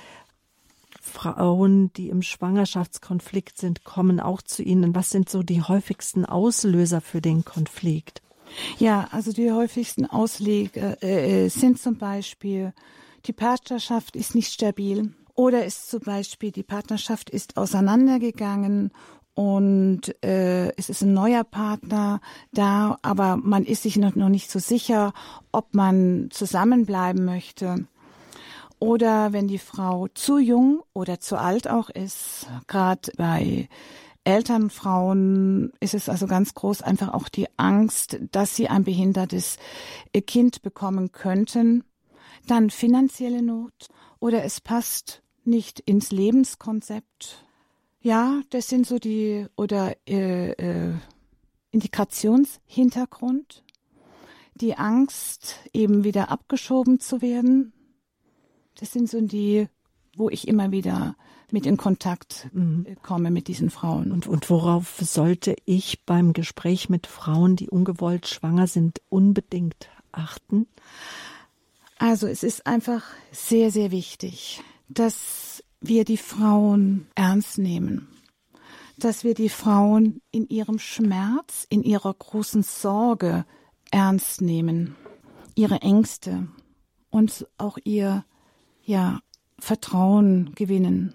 Frauen, 1.00 1.92
die 1.94 2.08
im 2.08 2.22
Schwangerschaftskonflikt 2.22 3.56
sind, 3.56 3.84
kommen 3.84 4.20
auch 4.20 4.42
zu 4.42 4.62
Ihnen. 4.62 4.94
Was 4.94 5.10
sind 5.10 5.28
so 5.28 5.42
die 5.42 5.62
häufigsten 5.62 6.24
Auslöser 6.24 7.00
für 7.00 7.20
den 7.20 7.44
Konflikt? 7.44 8.22
Ja, 8.78 9.08
also 9.10 9.32
die 9.32 9.50
häufigsten 9.50 10.06
Ausleger 10.06 11.02
äh, 11.02 11.46
äh, 11.46 11.48
sind 11.48 11.80
zum 11.80 11.96
Beispiel, 11.96 12.72
die 13.26 13.32
Partnerschaft 13.32 14.14
ist 14.14 14.34
nicht 14.34 14.52
stabil 14.52 15.14
oder 15.34 15.64
ist 15.64 15.90
zum 15.90 16.00
Beispiel, 16.00 16.52
die 16.52 16.62
Partnerschaft 16.62 17.30
ist 17.30 17.56
auseinandergegangen 17.56 18.92
und 19.36 20.00
äh, 20.24 20.74
es 20.78 20.88
ist 20.88 21.02
ein 21.02 21.12
neuer 21.12 21.44
Partner 21.44 22.22
da, 22.52 22.96
aber 23.02 23.36
man 23.36 23.66
ist 23.66 23.82
sich 23.82 23.98
noch, 23.98 24.14
noch 24.14 24.30
nicht 24.30 24.50
so 24.50 24.58
sicher, 24.58 25.12
ob 25.52 25.74
man 25.74 26.28
zusammenbleiben 26.30 27.22
möchte. 27.22 27.86
Oder 28.78 29.34
wenn 29.34 29.46
die 29.46 29.58
Frau 29.58 30.08
zu 30.08 30.38
jung 30.38 30.82
oder 30.94 31.20
zu 31.20 31.38
alt 31.38 31.68
auch 31.68 31.90
ist, 31.90 32.46
gerade 32.66 33.12
bei 33.18 33.68
Elternfrauen 34.24 35.70
ist 35.80 35.92
es 35.92 36.08
also 36.08 36.26
ganz 36.26 36.54
groß 36.54 36.80
einfach 36.80 37.12
auch 37.12 37.28
die 37.28 37.46
Angst, 37.58 38.18
dass 38.32 38.56
sie 38.56 38.68
ein 38.68 38.84
behindertes 38.84 39.58
Kind 40.26 40.62
bekommen 40.62 41.12
könnten. 41.12 41.84
Dann 42.46 42.70
finanzielle 42.70 43.42
Not 43.42 43.88
oder 44.18 44.44
es 44.44 44.62
passt 44.62 45.22
nicht 45.44 45.80
ins 45.80 46.10
Lebenskonzept. 46.10 47.45
Ja, 48.06 48.40
das 48.50 48.68
sind 48.68 48.86
so 48.86 49.00
die 49.00 49.46
oder 49.56 49.96
äh, 50.08 50.52
äh, 50.52 50.92
Integrationshintergrund, 51.72 53.64
die 54.54 54.76
Angst, 54.76 55.56
eben 55.72 56.04
wieder 56.04 56.30
abgeschoben 56.30 57.00
zu 57.00 57.20
werden. 57.20 57.72
Das 58.78 58.92
sind 58.92 59.10
so 59.10 59.20
die, 59.20 59.66
wo 60.16 60.30
ich 60.30 60.46
immer 60.46 60.70
wieder 60.70 61.16
mit 61.50 61.66
in 61.66 61.76
Kontakt 61.76 62.48
mhm. 62.52 62.86
Äh, 62.86 62.94
komme 62.94 63.32
mit 63.32 63.48
diesen 63.48 63.70
Frauen. 63.70 64.12
Und, 64.12 64.28
und 64.28 64.50
worauf 64.50 64.98
sollte 65.00 65.56
ich 65.64 66.04
beim 66.04 66.32
Gespräch 66.32 66.88
mit 66.88 67.08
Frauen, 67.08 67.56
die 67.56 67.68
ungewollt 67.68 68.28
schwanger 68.28 68.68
sind, 68.68 69.02
unbedingt 69.08 69.88
achten? 70.12 70.68
Also 71.98 72.28
es 72.28 72.44
ist 72.44 72.68
einfach 72.68 73.02
sehr, 73.32 73.72
sehr 73.72 73.90
wichtig, 73.90 74.62
dass 74.88 75.64
wir 75.88 76.04
die 76.04 76.16
Frauen 76.16 77.06
ernst 77.14 77.58
nehmen, 77.58 78.08
dass 78.98 79.24
wir 79.24 79.34
die 79.34 79.48
Frauen 79.48 80.20
in 80.30 80.48
ihrem 80.48 80.78
Schmerz, 80.78 81.66
in 81.68 81.82
ihrer 81.82 82.12
großen 82.14 82.62
Sorge 82.62 83.44
ernst 83.90 84.40
nehmen, 84.40 84.96
ihre 85.54 85.82
Ängste 85.82 86.48
und 87.10 87.46
auch 87.58 87.78
ihr 87.84 88.24
ja 88.82 89.20
Vertrauen 89.58 90.52
gewinnen. 90.54 91.14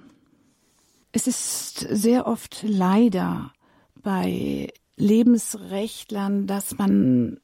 Es 1.12 1.27
ist 1.27 1.79
sehr 1.79 2.25
oft 2.25 2.63
leider 2.63 3.53
bei 4.01 4.71
Lebensrechtlern, 4.95 6.47
dass 6.47 6.77
man 6.77 7.39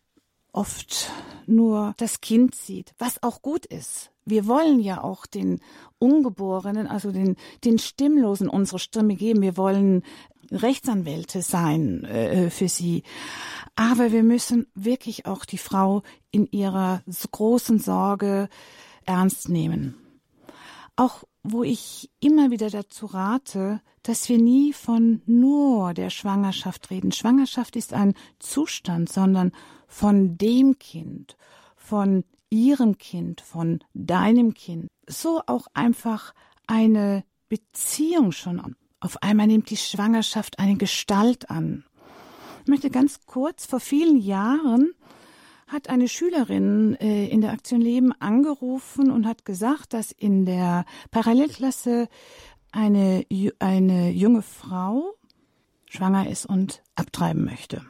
oft 0.58 1.12
nur 1.46 1.94
das 1.98 2.20
Kind 2.20 2.56
sieht, 2.56 2.94
was 2.98 3.22
auch 3.22 3.42
gut 3.42 3.66
ist. 3.66 4.12
Wir 4.26 4.48
wollen 4.48 4.80
ja 4.80 5.04
auch 5.04 5.26
den 5.28 5.62
Ungeborenen, 6.00 6.88
also 6.88 7.12
den, 7.12 7.36
den 7.64 7.78
Stimmlosen 7.78 8.50
unsere 8.50 8.80
Stimme 8.80 9.16
geben. 9.16 9.42
Wir 9.42 9.56
wollen 9.56 10.04
Rechtsanwälte 10.52 11.42
sein 11.44 12.04
äh, 12.06 12.50
für 12.50 12.68
sie. 12.68 13.04
Aber 13.76 14.12
wir 14.12 14.24
müssen 14.24 14.66
wirklich 14.74 15.28
auch 15.28 15.46
die 15.46 15.60
Frau 15.60 16.02
in 16.32 16.48
ihrer 16.48 17.04
großen 17.32 17.80
Sorge 17.80 18.50
ernst 19.06 19.50
nehmen. 19.50 19.96
Auch 20.96 21.24
wo 21.44 21.64
ich 21.64 22.10
immer 22.20 22.50
wieder 22.50 22.70
dazu 22.72 23.06
rate, 23.06 23.80
dass 24.02 24.28
wir 24.28 24.40
nie 24.40 24.74
von 24.74 25.22
nur 25.28 25.94
der 25.94 26.10
Schwangerschaft 26.10 26.90
reden. 26.90 27.12
Schwangerschaft 27.12 27.76
ist 27.76 27.94
ein 27.94 28.16
Zustand, 28.40 29.10
sondern 29.10 29.52
von 29.88 30.38
dem 30.38 30.78
Kind, 30.80 31.38
von 31.76 32.24
ihrem 32.50 32.98
Kind, 32.98 33.42
von 33.42 33.80
deinem 33.94 34.54
Kind. 34.54 34.88
So 35.08 35.42
auch 35.48 35.68
einfach 35.74 36.34
eine 36.68 37.24
Beziehung 37.50 38.32
schon. 38.32 38.76
Auf 39.00 39.22
einmal 39.24 39.48
nimmt 39.48 39.70
die 39.70 39.78
Schwangerschaft 39.78 40.60
eine 40.60 40.76
Gestalt 40.76 41.50
an. 41.50 41.86
Ich 42.64 42.68
möchte 42.70 42.90
ganz 42.90 43.26
kurz, 43.26 43.66
vor 43.66 43.80
vielen 43.80 44.18
Jahren 44.18 44.92
hat 45.68 45.90
eine 45.90 46.08
Schülerin 46.08 46.96
äh, 46.96 47.28
in 47.28 47.42
der 47.42 47.52
Aktion 47.52 47.82
Leben 47.82 48.14
angerufen 48.14 49.12
und 49.12 49.26
hat 49.26 49.46
gesagt, 49.46 49.94
dass 49.94 50.12
in 50.12 50.46
der 50.46 50.86
Parallelklasse 51.12 52.08
eine, 52.72 53.26
eine 53.60 54.12
junge 54.12 54.42
Frau 54.42 55.14
schwanger 55.86 56.30
ist 56.30 56.46
und 56.46 56.84
abtreiben 56.96 57.44
möchte. 57.44 57.86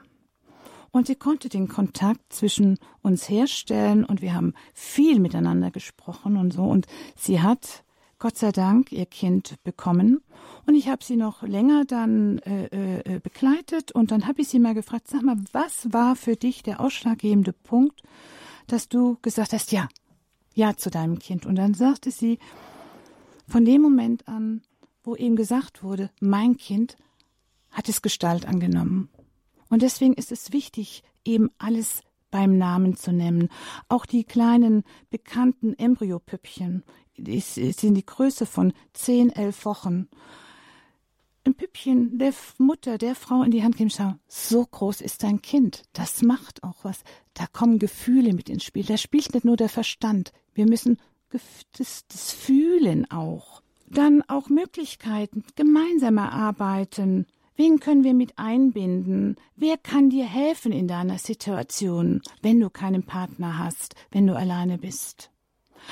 Und 0.98 1.06
sie 1.06 1.16
konnte 1.16 1.48
den 1.48 1.68
Kontakt 1.68 2.34
zwischen 2.34 2.80
uns 3.04 3.30
herstellen 3.30 4.04
und 4.04 4.24
wir 4.24 4.34
haben 4.34 4.56
viel 4.74 5.20
miteinander 5.20 5.70
gesprochen 5.70 6.38
und 6.38 6.52
so. 6.52 6.64
Und 6.64 6.88
sie 7.16 7.40
hat 7.40 7.84
Gott 8.18 8.36
sei 8.36 8.52
Dank 8.52 8.92
ihr 8.92 9.06
Kind 9.06 9.58
bekommen. 9.64 10.22
Und 10.66 10.74
ich 10.74 10.90
habe 10.90 11.04
sie 11.04 11.16
noch 11.16 11.44
länger 11.44 11.86
dann 11.86 12.40
äh, 12.40 13.02
äh, 13.02 13.20
begleitet 13.20 13.92
und 13.92 14.10
dann 14.10 14.26
habe 14.28 14.42
ich 14.42 14.48
sie 14.48 14.58
mal 14.58 14.74
gefragt, 14.74 15.08
sag 15.08 15.22
mal, 15.22 15.38
was 15.52 15.94
war 15.94 16.16
für 16.16 16.36
dich 16.36 16.64
der 16.64 16.82
ausschlaggebende 16.82 17.54
Punkt, 17.54 18.02
dass 18.66 18.90
du 18.90 19.20
gesagt 19.22 19.54
hast, 19.54 19.72
ja, 19.72 19.88
ja 20.56 20.78
zu 20.78 20.90
deinem 20.90 21.20
Kind. 21.20 21.46
Und 21.46 21.58
dann 21.58 21.76
sagte 21.76 22.10
sie, 22.10 22.40
von 23.48 23.64
dem 23.66 23.84
Moment 23.84 24.28
an, 24.28 24.64
wo 25.04 25.16
eben 25.16 25.36
gesagt 25.36 25.84
wurde, 25.84 26.10
mein 26.20 26.58
Kind 26.58 26.98
hat 27.70 27.88
es 27.88 28.02
Gestalt 28.02 28.48
angenommen. 28.48 29.10
Und 29.70 29.82
deswegen 29.82 30.14
ist 30.14 30.32
es 30.32 30.54
wichtig, 30.54 31.04
eben 31.26 31.50
alles 31.58 32.02
beim 32.32 32.58
Namen 32.58 32.96
zu 32.96 33.12
nennen. 33.12 33.50
Auch 33.90 34.06
die 34.06 34.24
kleinen 34.24 34.84
bekannten 35.10 35.74
Embryopüppchen 35.78 36.84
sind 37.18 37.96
die 37.96 38.06
Größe 38.06 38.46
von 38.46 38.74
zehn, 38.94 39.30
elf 39.32 39.66
Wochen. 39.66 40.08
ein 41.46 41.56
Püppchen 41.56 42.20
der 42.20 42.34
Mutter, 42.58 42.98
der 42.98 43.16
Frau 43.16 43.42
in 43.44 43.52
die 43.52 43.64
Hand 43.64 43.78
geben, 43.78 43.90
schau, 43.90 44.14
so 44.28 44.66
groß 44.66 45.02
ist 45.02 45.24
dein 45.24 45.42
Kind. 45.42 45.84
Das 45.94 46.22
macht 46.22 46.64
auch 46.64 46.84
was. 46.84 47.04
Da 47.34 47.48
kommen 47.48 47.80
Gefühle 47.80 48.34
mit 48.34 48.50
ins 48.50 48.66
Spiel. 48.66 48.84
Da 48.86 48.98
spielt 48.98 49.34
nicht 49.34 49.46
nur 49.46 49.56
der 49.58 49.70
Verstand. 49.70 50.34
Wir 50.54 50.68
müssen 50.68 50.98
das, 51.30 52.06
das 52.08 52.32
Fühlen 52.32 53.10
auch. 53.10 53.62
Dann 53.90 54.22
auch 54.28 54.50
Möglichkeiten, 54.50 55.46
gemeinsam 55.56 56.18
erarbeiten. 56.18 57.26
Wen 57.58 57.80
können 57.80 58.04
wir 58.04 58.14
mit 58.14 58.38
einbinden? 58.38 59.36
Wer 59.56 59.78
kann 59.78 60.12
dir 60.12 60.26
helfen 60.26 60.72
in 60.72 60.88
deiner 60.88 61.18
Situation, 61.18 62.22
wenn 62.44 62.60
du 62.60 62.70
keinen 62.70 63.02
Partner 63.02 63.58
hast, 63.58 63.96
wenn 64.12 64.28
du 64.28 64.36
alleine 64.36 64.78
bist? 64.78 65.32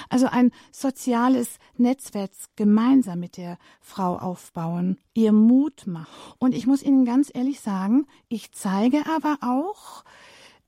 Also 0.08 0.28
ein 0.28 0.52
soziales 0.72 1.58
Netzwerk 1.76 2.30
gemeinsam 2.56 3.20
mit 3.20 3.38
der 3.38 3.58
Frau 3.82 4.16
aufbauen, 4.16 5.00
ihr 5.16 5.32
Mut 5.32 5.88
machen. 5.88 6.34
Und 6.38 6.54
ich 6.54 6.68
muss 6.68 6.84
Ihnen 6.84 7.04
ganz 7.04 7.32
ehrlich 7.34 7.62
sagen, 7.62 8.06
ich 8.28 8.52
zeige 8.52 9.04
aber 9.08 9.40
auch 9.42 10.04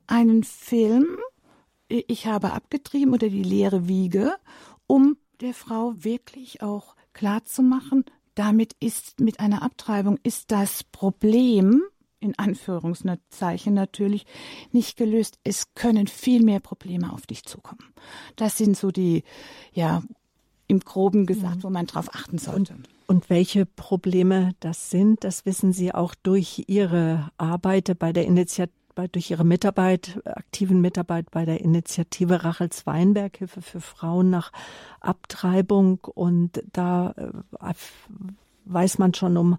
einen 0.07 0.43
Film, 0.43 1.19
ich 1.89 2.25
habe 2.25 2.53
abgetrieben 2.53 3.13
oder 3.13 3.29
die 3.29 3.43
leere 3.43 3.87
Wiege, 3.87 4.35
um 4.87 5.17
der 5.41 5.53
Frau 5.53 5.93
wirklich 5.95 6.63
auch 6.63 6.95
klarzumachen, 7.13 8.03
damit 8.37 8.73
ist 8.79 9.19
mit 9.19 9.39
einer 9.39 9.63
Abtreibung 9.63 10.19
ist 10.23 10.51
das 10.51 10.83
Problem 10.83 11.81
in 12.19 12.37
Anführungszeichen 12.37 13.73
natürlich 13.73 14.25
nicht 14.71 14.97
gelöst. 14.97 15.37
Es 15.43 15.73
können 15.75 16.07
viel 16.07 16.43
mehr 16.43 16.59
Probleme 16.59 17.13
auf 17.13 17.27
dich 17.27 17.43
zukommen. 17.45 17.93
Das 18.35 18.57
sind 18.57 18.75
so 18.75 18.91
die, 18.91 19.23
ja, 19.71 20.03
im 20.67 20.79
Groben 20.79 21.25
gesagt, 21.25 21.63
wo 21.63 21.69
man 21.69 21.85
drauf 21.85 22.13
achten 22.13 22.37
sollte. 22.37 22.73
Und, 22.73 22.89
und 23.07 23.29
welche 23.29 23.65
Probleme 23.65 24.53
das 24.59 24.89
sind, 24.89 25.23
das 25.23 25.45
wissen 25.45 25.73
Sie 25.73 25.93
auch 25.93 26.15
durch 26.15 26.65
Ihre 26.67 27.31
Arbeit 27.37 27.97
bei 27.99 28.11
der 28.11 28.25
Initiative 28.25 28.73
durch 29.11 29.29
Ihre 29.29 29.45
Mitarbeit, 29.45 30.21
aktiven 30.25 30.81
Mitarbeit 30.81 31.29
bei 31.31 31.45
der 31.45 31.61
Initiative 31.61 32.43
Rachels 32.43 32.85
Weinberg, 32.87 33.37
Hilfe 33.37 33.61
für 33.61 33.81
Frauen 33.81 34.29
nach 34.29 34.51
Abtreibung. 34.99 35.99
Und 36.13 36.63
da 36.73 37.13
äh, 37.17 37.73
weiß 38.65 38.97
man 38.97 39.13
schon 39.13 39.37
um 39.37 39.57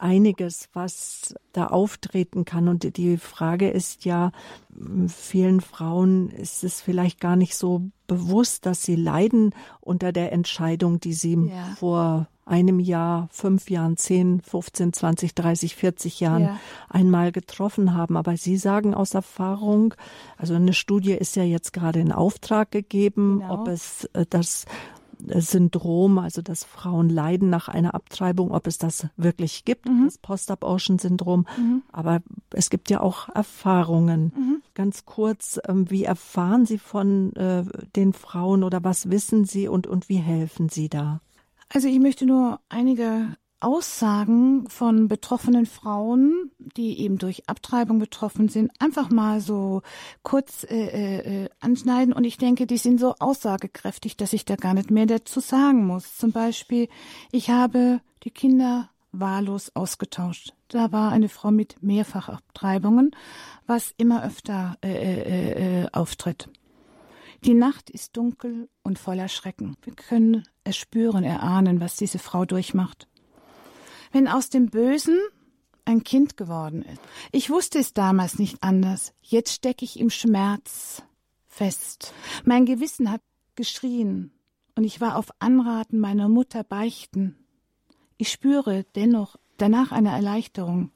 einiges, 0.00 0.68
was 0.72 1.34
da 1.52 1.66
auftreten 1.66 2.44
kann. 2.44 2.68
Und 2.68 2.96
die 2.96 3.16
Frage 3.16 3.68
ist 3.68 4.04
ja, 4.04 4.32
vielen 5.08 5.60
Frauen 5.60 6.30
ist 6.30 6.64
es 6.64 6.80
vielleicht 6.80 7.20
gar 7.20 7.36
nicht 7.36 7.56
so 7.56 7.82
bewusst, 8.06 8.66
dass 8.66 8.82
sie 8.82 8.96
leiden 8.96 9.54
unter 9.80 10.12
der 10.12 10.32
Entscheidung, 10.32 11.00
die 11.00 11.12
sie 11.12 11.34
ja. 11.34 11.74
vor 11.78 12.28
einem 12.50 12.80
Jahr, 12.80 13.28
fünf 13.30 13.70
Jahren, 13.70 13.96
zehn, 13.96 14.40
15, 14.40 14.92
20, 14.92 15.34
30, 15.36 15.76
40 15.76 16.18
Jahren 16.18 16.42
ja. 16.42 16.60
einmal 16.88 17.30
getroffen 17.30 17.94
haben. 17.94 18.16
Aber 18.16 18.36
Sie 18.36 18.56
sagen 18.56 18.92
aus 18.92 19.14
Erfahrung, 19.14 19.94
also 20.36 20.54
eine 20.54 20.72
Studie 20.72 21.12
ist 21.12 21.36
ja 21.36 21.44
jetzt 21.44 21.72
gerade 21.72 22.00
in 22.00 22.10
Auftrag 22.10 22.72
gegeben, 22.72 23.40
genau. 23.40 23.54
ob 23.54 23.68
es 23.68 24.04
äh, 24.14 24.26
das 24.28 24.64
Syndrom, 25.26 26.18
also 26.18 26.42
dass 26.42 26.64
Frauen 26.64 27.08
leiden 27.08 27.50
nach 27.50 27.68
einer 27.68 27.94
Abtreibung, 27.94 28.52
ob 28.52 28.66
es 28.66 28.78
das 28.78 29.06
wirklich 29.16 29.64
gibt, 29.64 29.88
mhm. 29.88 30.04
das 30.06 30.18
Post-Abortion-Syndrom. 30.18 31.46
Mhm. 31.56 31.82
Aber 31.92 32.20
es 32.52 32.70
gibt 32.70 32.90
ja 32.90 33.00
auch 33.00 33.28
Erfahrungen. 33.28 34.32
Mhm. 34.36 34.62
Ganz 34.74 35.04
kurz, 35.04 35.60
ähm, 35.66 35.90
wie 35.90 36.04
erfahren 36.04 36.66
Sie 36.66 36.78
von 36.78 37.34
äh, 37.36 37.64
den 37.96 38.12
Frauen 38.12 38.64
oder 38.64 38.84
was 38.84 39.10
wissen 39.10 39.44
Sie 39.44 39.68
und, 39.68 39.86
und 39.86 40.08
wie 40.08 40.16
helfen 40.16 40.68
Sie 40.68 40.88
da? 40.88 41.20
Also 41.72 41.88
ich 41.88 42.00
möchte 42.00 42.26
nur 42.26 42.60
einige 42.68 43.36
Aussagen 43.60 44.68
von 44.68 45.08
betroffenen 45.08 45.66
Frauen, 45.66 46.50
die 46.76 47.00
eben 47.00 47.18
durch 47.18 47.48
Abtreibung 47.48 47.98
betroffen 47.98 48.48
sind, 48.48 48.72
einfach 48.78 49.10
mal 49.10 49.40
so 49.40 49.82
kurz 50.22 50.64
äh, 50.64 50.76
äh, 50.76 51.44
äh, 51.44 51.48
anschneiden. 51.60 52.12
Und 52.12 52.24
ich 52.24 52.38
denke, 52.38 52.66
die 52.66 52.78
sind 52.78 52.98
so 52.98 53.14
aussagekräftig, 53.18 54.16
dass 54.16 54.32
ich 54.32 54.44
da 54.44 54.56
gar 54.56 54.74
nicht 54.74 54.90
mehr 54.90 55.06
dazu 55.06 55.40
sagen 55.40 55.86
muss. 55.86 56.16
Zum 56.16 56.32
Beispiel, 56.32 56.88
ich 57.32 57.50
habe 57.50 58.00
die 58.24 58.30
Kinder 58.30 58.90
wahllos 59.12 59.74
ausgetauscht. 59.74 60.54
Da 60.68 60.92
war 60.92 61.12
eine 61.12 61.28
Frau 61.28 61.50
mit 61.50 61.82
Mehrfachabtreibungen, 61.82 63.10
was 63.66 63.92
immer 63.96 64.24
öfter 64.24 64.76
äh, 64.82 64.88
äh, 64.88 65.82
äh, 65.82 65.88
auftritt. 65.92 66.48
Die 67.44 67.54
Nacht 67.54 67.88
ist 67.90 68.16
dunkel 68.16 68.68
und 68.82 68.98
voller 68.98 69.28
Schrecken. 69.28 69.76
Wir 69.82 69.94
können 69.94 70.44
erspüren, 70.62 71.24
erahnen, 71.24 71.80
was 71.80 71.96
diese 71.96 72.18
Frau 72.18 72.44
durchmacht 72.44 73.08
wenn 74.12 74.28
aus 74.28 74.50
dem 74.50 74.66
Bösen 74.70 75.18
ein 75.84 76.04
Kind 76.04 76.36
geworden 76.36 76.82
ist. 76.82 77.00
Ich 77.32 77.50
wusste 77.50 77.78
es 77.78 77.94
damals 77.94 78.38
nicht 78.38 78.62
anders. 78.62 79.12
Jetzt 79.22 79.52
stecke 79.52 79.84
ich 79.84 79.98
im 79.98 80.10
Schmerz 80.10 81.02
fest. 81.48 82.12
Mein 82.44 82.66
Gewissen 82.66 83.10
hat 83.10 83.22
geschrien 83.56 84.32
und 84.76 84.84
ich 84.84 85.00
war 85.00 85.16
auf 85.16 85.30
Anraten 85.38 85.98
meiner 85.98 86.28
Mutter 86.28 86.64
beichten. 86.64 87.36
Ich 88.16 88.30
spüre 88.30 88.84
dennoch 88.94 89.36
danach 89.56 89.92
eine 89.92 90.10
Erleichterung. 90.10 90.90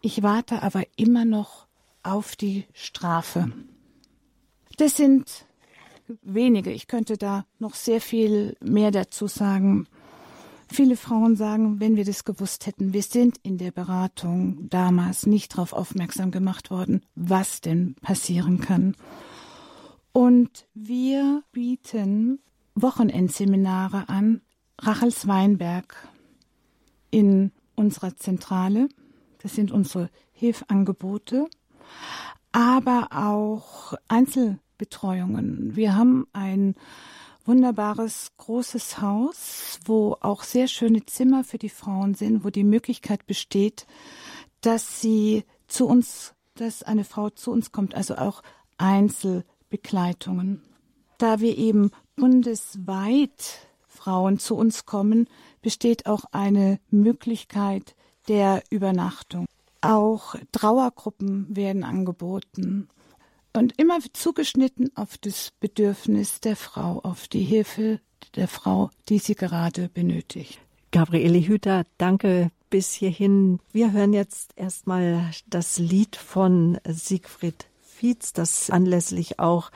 Ich 0.00 0.22
warte 0.22 0.62
aber 0.62 0.84
immer 0.96 1.24
noch 1.24 1.66
auf 2.02 2.36
die 2.36 2.66
Strafe. 2.72 3.50
Das 4.76 4.96
sind 4.96 5.46
wenige. 6.22 6.70
Ich 6.70 6.86
könnte 6.86 7.16
da 7.16 7.46
noch 7.58 7.74
sehr 7.74 8.00
viel 8.00 8.56
mehr 8.60 8.90
dazu 8.90 9.26
sagen. 9.26 9.86
Viele 10.74 10.96
Frauen 10.96 11.36
sagen, 11.36 11.78
wenn 11.78 11.94
wir 11.94 12.04
das 12.04 12.24
gewusst 12.24 12.66
hätten, 12.66 12.92
wir 12.92 13.04
sind 13.04 13.38
in 13.44 13.58
der 13.58 13.70
Beratung 13.70 14.68
damals 14.70 15.24
nicht 15.24 15.54
darauf 15.54 15.72
aufmerksam 15.72 16.32
gemacht 16.32 16.68
worden, 16.68 17.02
was 17.14 17.60
denn 17.60 17.94
passieren 18.02 18.60
kann. 18.60 18.96
Und 20.10 20.66
wir 20.74 21.44
bieten 21.52 22.40
Wochenendseminare 22.74 24.08
an, 24.08 24.40
Rachels 24.80 25.28
Weinberg 25.28 26.08
in 27.12 27.52
unserer 27.76 28.16
Zentrale. 28.16 28.88
Das 29.42 29.54
sind 29.54 29.70
unsere 29.70 30.10
Hilfangebote, 30.32 31.46
aber 32.50 33.10
auch 33.12 33.94
Einzelbetreuungen. 34.08 35.76
Wir 35.76 35.94
haben 35.94 36.26
ein 36.32 36.74
wunderbares 37.44 38.32
großes 38.38 39.00
Haus, 39.00 39.78
wo 39.84 40.16
auch 40.20 40.42
sehr 40.42 40.68
schöne 40.68 41.04
Zimmer 41.06 41.44
für 41.44 41.58
die 41.58 41.68
Frauen 41.68 42.14
sind, 42.14 42.44
wo 42.44 42.50
die 42.50 42.64
Möglichkeit 42.64 43.26
besteht, 43.26 43.86
dass 44.60 45.00
sie 45.00 45.44
zu 45.66 45.86
uns, 45.86 46.34
dass 46.54 46.82
eine 46.82 47.04
Frau 47.04 47.30
zu 47.30 47.50
uns 47.50 47.72
kommt, 47.72 47.94
also 47.94 48.16
auch 48.16 48.42
Einzelbegleitungen. 48.78 50.62
Da 51.18 51.40
wir 51.40 51.56
eben 51.58 51.90
bundesweit 52.16 53.68
Frauen 53.86 54.38
zu 54.38 54.56
uns 54.56 54.86
kommen, 54.86 55.28
besteht 55.62 56.06
auch 56.06 56.24
eine 56.32 56.80
Möglichkeit 56.90 57.94
der 58.28 58.62
Übernachtung. 58.70 59.46
Auch 59.80 60.34
Trauergruppen 60.52 61.54
werden 61.54 61.84
angeboten 61.84 62.88
und 63.56 63.78
immer 63.78 63.98
zugeschnitten 64.12 64.90
auf 64.96 65.16
das 65.18 65.52
Bedürfnis 65.60 66.40
der 66.40 66.56
Frau, 66.56 67.00
auf 67.02 67.28
die 67.28 67.44
Hilfe 67.44 68.00
der 68.36 68.48
Frau, 68.48 68.90
die 69.08 69.18
sie 69.18 69.34
gerade 69.34 69.88
benötigt. 69.88 70.60
Gabriele 70.90 71.38
Hüter, 71.40 71.84
danke 71.98 72.50
bis 72.70 72.92
hierhin. 72.92 73.60
Wir 73.72 73.92
hören 73.92 74.12
jetzt 74.12 74.52
erstmal 74.56 75.30
das 75.46 75.78
Lied 75.78 76.16
von 76.16 76.78
Siegfried 76.86 77.66
Fietz, 77.82 78.32
das 78.32 78.70
anlässlich 78.70 79.38
auch 79.38 79.70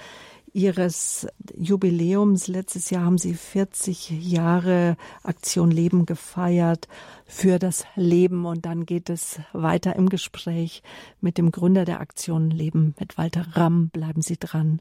Ihres 0.53 1.27
Jubiläums. 1.57 2.49
Letztes 2.49 2.91
Jahr 2.91 3.05
haben 3.05 3.19
Sie 3.19 3.35
40 3.35 4.11
Jahre 4.11 4.97
Aktion 5.23 5.71
Leben 5.71 6.07
gefeiert 6.07 6.89
für 7.27 7.59
das 7.59 7.85
Leben. 7.95 8.47
Und 8.47 8.67
dann 8.67 8.87
geht 8.87 9.11
es 9.11 9.41
weiter 9.53 9.97
im 9.97 10.09
Gespräch 10.09 10.83
mit 11.21 11.39
dem 11.39 11.51
Gründer 11.51 11.85
der 11.85 12.01
Aktion 12.01 12.51
Leben, 12.51 12.95
mit 12.99 13.19
Walter 13.19 13.47
Ramm. 13.53 13.89
Bleiben 13.89 14.23
Sie 14.23 14.39
dran. 14.39 14.81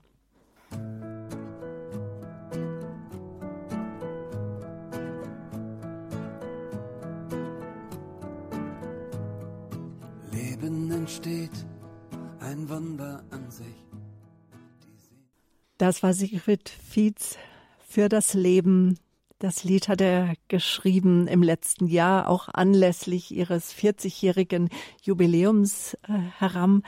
Leben 10.32 10.92
entsteht 10.92 11.66
ein 12.40 12.70
Wunder 12.70 13.24
an 13.32 13.50
sich. 13.50 13.87
Das 15.78 16.02
war 16.02 16.14
Sigrid 16.14 16.70
Fietz 16.70 17.38
für 17.88 18.10
das 18.10 18.34
Leben. 18.34 18.98
Das 19.40 19.64
Lied 19.64 19.88
hat 19.88 20.02
er 20.02 20.34
geschrieben 20.48 21.28
im 21.28 21.44
letzten 21.44 21.86
Jahr, 21.88 22.28
auch 22.28 22.48
anlässlich 22.48 23.32
ihres 23.32 23.74
40-jährigen 23.74 24.70
Jubiläums 25.04 25.94
äh, 26.08 26.14
heran. 26.40 26.82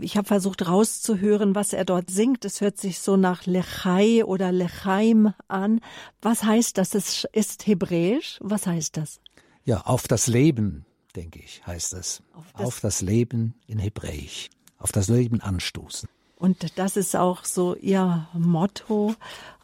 Ich 0.00 0.16
habe 0.16 0.26
versucht 0.26 0.66
rauszuhören, 0.66 1.54
was 1.54 1.72
er 1.72 1.84
dort 1.84 2.10
singt. 2.10 2.44
Es 2.44 2.60
hört 2.60 2.78
sich 2.78 2.98
so 2.98 3.16
nach 3.16 3.46
Lechai 3.46 4.24
oder 4.24 4.50
Lechaim 4.50 5.32
an. 5.46 5.80
Was 6.20 6.42
heißt 6.42 6.78
das? 6.78 6.94
Es 6.94 7.26
ist 7.32 7.66
hebräisch. 7.66 8.38
Was 8.40 8.66
heißt 8.66 8.96
das? 8.96 9.20
Ja, 9.64 9.82
auf 9.82 10.08
das 10.08 10.26
Leben, 10.26 10.84
denke 11.14 11.38
ich, 11.38 11.64
heißt 11.66 11.94
es. 11.94 12.22
Auf 12.32 12.52
das, 12.52 12.66
auf 12.66 12.80
das 12.80 13.02
Leben 13.02 13.54
in 13.66 13.78
Hebräisch. 13.78 14.50
Auf 14.78 14.90
das 14.90 15.08
Leben 15.08 15.40
anstoßen. 15.40 16.08
Und 16.42 16.76
das 16.76 16.96
ist 16.96 17.14
auch 17.14 17.44
so 17.44 17.76
Ihr 17.76 18.26
Motto, 18.32 19.14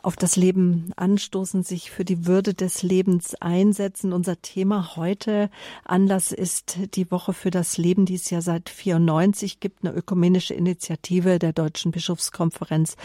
auf 0.01 0.15
das 0.15 0.37
Leben 0.37 0.93
anstoßen, 0.95 1.65
sich 1.65 1.91
für 1.91 2.05
die 2.05 2.25
Würde 2.25 2.55
des 2.55 2.85
Lebens 2.85 3.35
einsetzen. 3.35 4.13
Unser 4.13 4.41
Thema 4.43 4.95
heute, 4.95 5.51
Anlass 5.83 6.31
ist 6.31 6.79
die 6.95 7.11
Woche 7.11 7.33
für 7.33 7.51
das 7.51 7.79
Leben, 7.79 8.07
die 8.07 8.15
es 8.15 8.31
ja 8.31 8.41
seit 8.43 8.69
94 8.69 9.59
gibt, 9.59 9.85
eine 9.85 9.93
ökumenische 9.93 10.55
Initiative 10.55 11.41
der 11.41 11.53
Deutschen 11.53 11.91
Bischofskonferenz 11.91 12.97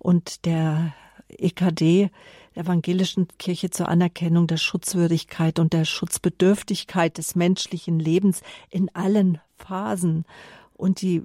und 0.00 0.44
der 0.44 0.92
EKD, 1.28 2.10
der 2.56 2.64
Evangelischen 2.64 3.28
Kirche 3.38 3.70
zur 3.70 3.86
Anerkennung 3.86 4.48
der 4.48 4.56
Schutzwürdigkeit 4.56 5.60
und 5.60 5.72
der 5.72 5.84
Schutzbedürftigkeit 5.84 7.18
des 7.18 7.36
menschlichen 7.36 8.00
Lebens 8.00 8.42
in 8.68 8.92
allen 8.96 9.38
Phasen. 9.58 10.24
Und 10.74 11.02
die 11.02 11.22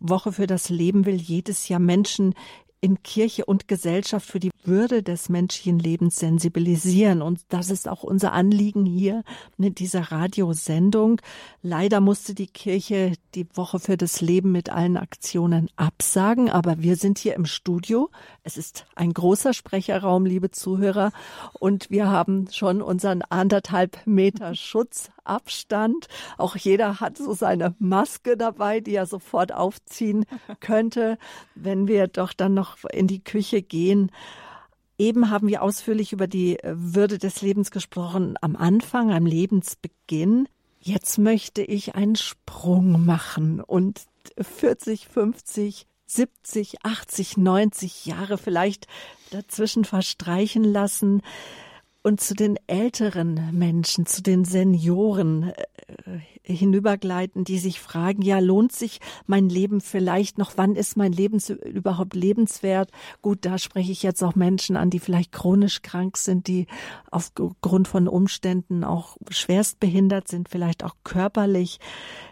Woche 0.00 0.32
für 0.32 0.46
das 0.46 0.68
Leben 0.68 1.06
will 1.06 1.16
jedes 1.16 1.68
Jahr 1.68 1.80
Menschen 1.80 2.34
in 2.82 3.00
Kirche 3.04 3.44
und 3.44 3.68
Gesellschaft 3.68 4.26
für 4.26 4.40
die 4.40 4.50
Würde 4.64 5.04
des 5.04 5.28
menschlichen 5.28 5.78
Lebens 5.78 6.16
sensibilisieren. 6.16 7.22
Und 7.22 7.40
das 7.48 7.70
ist 7.70 7.88
auch 7.88 8.02
unser 8.02 8.32
Anliegen 8.32 8.84
hier 8.84 9.22
mit 9.56 9.78
dieser 9.78 10.10
Radiosendung. 10.10 11.20
Leider 11.62 12.00
musste 12.00 12.34
die 12.34 12.48
Kirche 12.48 13.12
die 13.36 13.46
Woche 13.54 13.78
für 13.78 13.96
das 13.96 14.20
Leben 14.20 14.50
mit 14.50 14.68
allen 14.68 14.96
Aktionen 14.96 15.70
absagen, 15.76 16.50
aber 16.50 16.82
wir 16.82 16.96
sind 16.96 17.18
hier 17.18 17.34
im 17.36 17.46
Studio. 17.46 18.10
Es 18.42 18.56
ist 18.56 18.84
ein 18.96 19.14
großer 19.14 19.54
Sprecherraum, 19.54 20.26
liebe 20.26 20.50
Zuhörer, 20.50 21.12
und 21.52 21.88
wir 21.88 22.08
haben 22.08 22.48
schon 22.50 22.82
unseren 22.82 23.22
anderthalb 23.22 24.04
Meter 24.06 24.56
Schutzabstand. 25.22 26.08
Auch 26.38 26.56
jeder 26.56 27.00
hat 27.00 27.18
so 27.18 27.32
seine 27.32 27.74
Maske 27.78 28.36
dabei, 28.36 28.80
die 28.80 28.94
er 28.94 29.06
sofort 29.06 29.52
aufziehen 29.52 30.24
könnte, 30.60 31.18
wenn 31.54 31.86
wir 31.86 32.08
doch 32.08 32.32
dann 32.32 32.54
noch 32.54 32.84
in 32.92 33.06
die 33.06 33.22
Küche 33.22 33.62
gehen. 33.62 34.10
Eben 34.98 35.30
haben 35.30 35.48
wir 35.48 35.62
ausführlich 35.62 36.12
über 36.12 36.26
die 36.26 36.58
Würde 36.62 37.18
des 37.18 37.42
Lebens 37.42 37.70
gesprochen 37.70 38.36
am 38.40 38.56
Anfang, 38.56 39.12
am 39.12 39.26
Lebensbeginn. 39.26 40.48
Jetzt 40.80 41.18
möchte 41.18 41.62
ich 41.62 41.94
einen 41.94 42.16
Sprung 42.16 43.04
machen 43.04 43.60
und 43.60 44.02
40, 44.38 45.08
50, 45.08 45.86
70, 46.06 46.84
80, 46.84 47.36
90 47.36 48.06
Jahre 48.06 48.36
vielleicht 48.36 48.86
dazwischen 49.30 49.84
verstreichen 49.84 50.64
lassen 50.64 51.22
und 52.02 52.20
zu 52.20 52.34
den 52.34 52.58
älteren 52.66 53.56
Menschen, 53.56 54.06
zu 54.06 54.22
den 54.22 54.44
Senioren 54.44 55.52
äh, 55.52 56.18
hinübergleiten, 56.44 57.44
die 57.44 57.58
sich 57.58 57.78
fragen, 57.80 58.22
ja, 58.22 58.40
lohnt 58.40 58.72
sich 58.72 58.98
mein 59.26 59.48
Leben 59.48 59.80
vielleicht 59.80 60.38
noch? 60.38 60.52
Wann 60.56 60.74
ist 60.74 60.96
mein 60.96 61.12
Leben 61.12 61.38
überhaupt 61.64 62.14
lebenswert? 62.14 62.90
Gut, 63.20 63.38
da 63.42 63.58
spreche 63.58 63.92
ich 63.92 64.02
jetzt 64.02 64.22
auch 64.24 64.34
Menschen 64.34 64.76
an, 64.76 64.90
die 64.90 64.98
vielleicht 64.98 65.30
chronisch 65.30 65.82
krank 65.82 66.16
sind, 66.16 66.48
die 66.48 66.66
aufgrund 67.12 67.86
von 67.86 68.08
Umständen 68.08 68.82
auch 68.82 69.16
schwerst 69.30 69.78
behindert 69.78 70.26
sind, 70.26 70.48
vielleicht 70.48 70.82
auch 70.82 70.96
körperlich. 71.04 71.78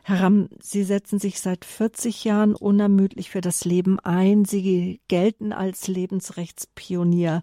Herr 0.03 0.23
Ramm, 0.23 0.49
Sie 0.61 0.83
setzen 0.83 1.21
sich 1.21 1.41
seit 1.41 1.65
40 1.65 2.25
Jahren 2.25 2.57
unermüdlich 2.57 3.31
für 3.31 3.41
das 3.41 3.65
Leben 3.65 4.01
ein. 4.01 4.45
Sie 4.45 5.01
gelten 5.07 5.53
als 5.53 5.87
Lebensrechtspionier. 5.87 7.43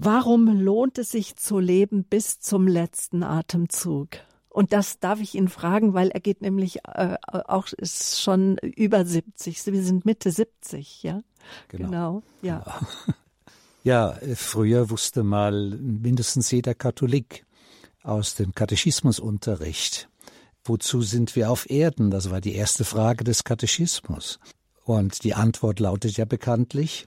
Warum 0.00 0.46
lohnt 0.46 0.96
es 0.98 1.10
sich 1.10 1.34
zu 1.34 1.58
leben 1.58 2.04
bis 2.04 2.38
zum 2.38 2.68
letzten 2.68 3.24
Atemzug? 3.24 4.10
Und 4.48 4.72
das 4.72 5.00
darf 5.00 5.20
ich 5.20 5.34
ihn 5.34 5.48
fragen, 5.48 5.92
weil 5.92 6.10
er 6.10 6.20
geht 6.20 6.40
nämlich 6.40 6.84
äh, 6.84 7.16
auch 7.26 7.66
ist 7.72 8.20
schon 8.20 8.58
über 8.58 9.04
70. 9.04 9.66
Wir 9.66 9.82
sind 9.82 10.04
Mitte 10.04 10.30
70, 10.30 11.02
ja? 11.02 11.22
Genau. 11.66 11.86
genau 11.86 12.22
ja. 12.42 12.58
Genau. 12.60 13.16
Ja, 13.84 14.18
früher 14.34 14.90
wusste 14.90 15.22
mal 15.22 15.70
mindestens 15.70 16.50
jeder 16.50 16.74
Katholik 16.74 17.46
aus 18.02 18.34
dem 18.34 18.52
Katechismusunterricht, 18.52 20.10
wozu 20.64 21.00
sind 21.00 21.36
wir 21.36 21.50
auf 21.50 21.70
Erden? 21.70 22.10
Das 22.10 22.30
war 22.30 22.42
die 22.42 22.54
erste 22.54 22.84
Frage 22.84 23.24
des 23.24 23.44
Katechismus. 23.44 24.40
Und 24.84 25.24
die 25.24 25.32
Antwort 25.32 25.80
lautet 25.80 26.18
ja 26.18 26.26
bekanntlich, 26.26 27.06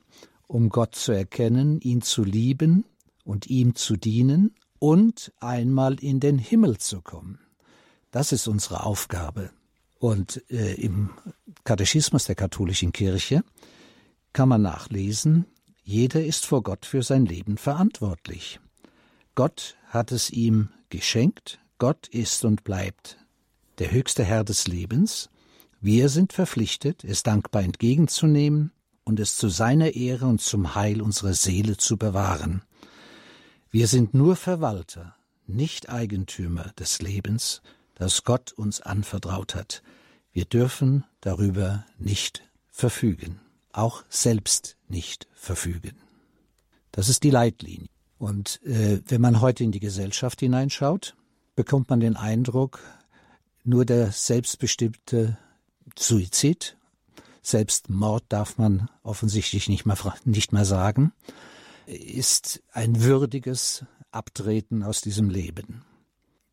um 0.51 0.67
Gott 0.67 0.95
zu 0.95 1.13
erkennen, 1.13 1.79
ihn 1.79 2.01
zu 2.01 2.25
lieben 2.25 2.83
und 3.23 3.47
ihm 3.47 3.73
zu 3.75 3.95
dienen 3.95 4.53
und 4.79 5.31
einmal 5.39 5.95
in 6.03 6.19
den 6.19 6.37
Himmel 6.37 6.77
zu 6.77 7.01
kommen. 7.01 7.39
Das 8.11 8.33
ist 8.33 8.47
unsere 8.47 8.83
Aufgabe. 8.83 9.51
Und 9.97 10.43
äh, 10.51 10.73
im 10.73 11.11
Katechismus 11.63 12.25
der 12.25 12.35
katholischen 12.35 12.91
Kirche 12.91 13.43
kann 14.33 14.49
man 14.49 14.61
nachlesen, 14.61 15.45
jeder 15.83 16.23
ist 16.23 16.45
vor 16.45 16.63
Gott 16.63 16.85
für 16.85 17.01
sein 17.01 17.25
Leben 17.25 17.57
verantwortlich. 17.57 18.59
Gott 19.35 19.77
hat 19.87 20.11
es 20.11 20.31
ihm 20.31 20.69
geschenkt, 20.89 21.59
Gott 21.77 22.09
ist 22.09 22.43
und 22.43 22.65
bleibt 22.65 23.17
der 23.77 23.91
höchste 23.91 24.25
Herr 24.25 24.43
des 24.43 24.67
Lebens, 24.67 25.29
wir 25.79 26.09
sind 26.09 26.33
verpflichtet, 26.33 27.05
es 27.05 27.23
dankbar 27.23 27.63
entgegenzunehmen 27.63 28.71
und 29.03 29.19
es 29.19 29.35
zu 29.35 29.49
seiner 29.49 29.95
Ehre 29.95 30.25
und 30.25 30.41
zum 30.41 30.75
Heil 30.75 31.01
unserer 31.01 31.33
Seele 31.33 31.77
zu 31.77 31.97
bewahren. 31.97 32.61
Wir 33.69 33.87
sind 33.87 34.13
nur 34.13 34.35
Verwalter, 34.35 35.15
nicht 35.47 35.89
Eigentümer 35.89 36.73
des 36.79 37.01
Lebens, 37.01 37.61
das 37.95 38.23
Gott 38.23 38.51
uns 38.53 38.81
anvertraut 38.81 39.55
hat. 39.55 39.81
Wir 40.33 40.45
dürfen 40.45 41.05
darüber 41.19 41.85
nicht 41.97 42.43
verfügen, 42.69 43.39
auch 43.71 44.03
selbst 44.09 44.77
nicht 44.87 45.27
verfügen. 45.33 45.95
Das 46.91 47.09
ist 47.09 47.23
die 47.23 47.29
Leitlinie. 47.29 47.89
Und 48.17 48.61
äh, 48.63 49.01
wenn 49.07 49.21
man 49.21 49.41
heute 49.41 49.63
in 49.63 49.71
die 49.71 49.79
Gesellschaft 49.79 50.41
hineinschaut, 50.41 51.15
bekommt 51.55 51.89
man 51.89 51.99
den 51.99 52.15
Eindruck, 52.15 52.79
nur 53.63 53.85
der 53.85 54.11
selbstbestimmte 54.11 55.37
Suizid 55.97 56.77
Selbstmord 57.41 58.23
darf 58.29 58.57
man 58.57 58.89
offensichtlich 59.03 59.67
nicht 59.67 59.85
mehr, 59.85 59.97
nicht 60.25 60.53
mehr 60.53 60.65
sagen, 60.65 61.11
ist 61.85 62.61
ein 62.71 63.03
würdiges 63.03 63.85
Abtreten 64.11 64.83
aus 64.83 65.01
diesem 65.01 65.29
Leben. 65.29 65.83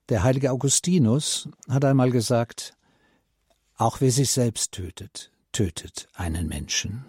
Der 0.08 0.22
heilige 0.22 0.52
Augustinus 0.52 1.48
hat 1.68 1.84
einmal 1.84 2.10
gesagt, 2.10 2.74
auch 3.76 4.00
wer 4.00 4.10
sich 4.10 4.30
selbst 4.30 4.72
tötet, 4.72 5.30
tötet 5.52 6.08
einen 6.14 6.48
Menschen. 6.48 7.04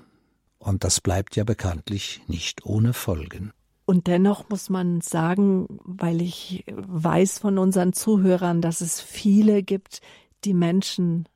Und 0.58 0.84
das 0.84 1.00
bleibt 1.00 1.36
ja 1.36 1.46
bekanntlich 1.46 2.22
nicht 2.28 2.66
ohne 2.66 2.94
Folgen. 2.94 3.54
Und 3.86 4.06
dennoch 4.06 4.50
muss 4.50 4.70
man 4.70 5.02
sagen, 5.02 5.80
weil 5.84 6.22
ich 6.22 6.64
weiß 6.68 7.40
von 7.40 7.58
unseren 7.58 7.94
Zuhörern, 7.94 8.62
dass 8.62 8.82
es 8.82 9.02
viele 9.02 9.64
gibt, 9.64 10.02
die 10.44 10.54
Menschen 10.54 11.28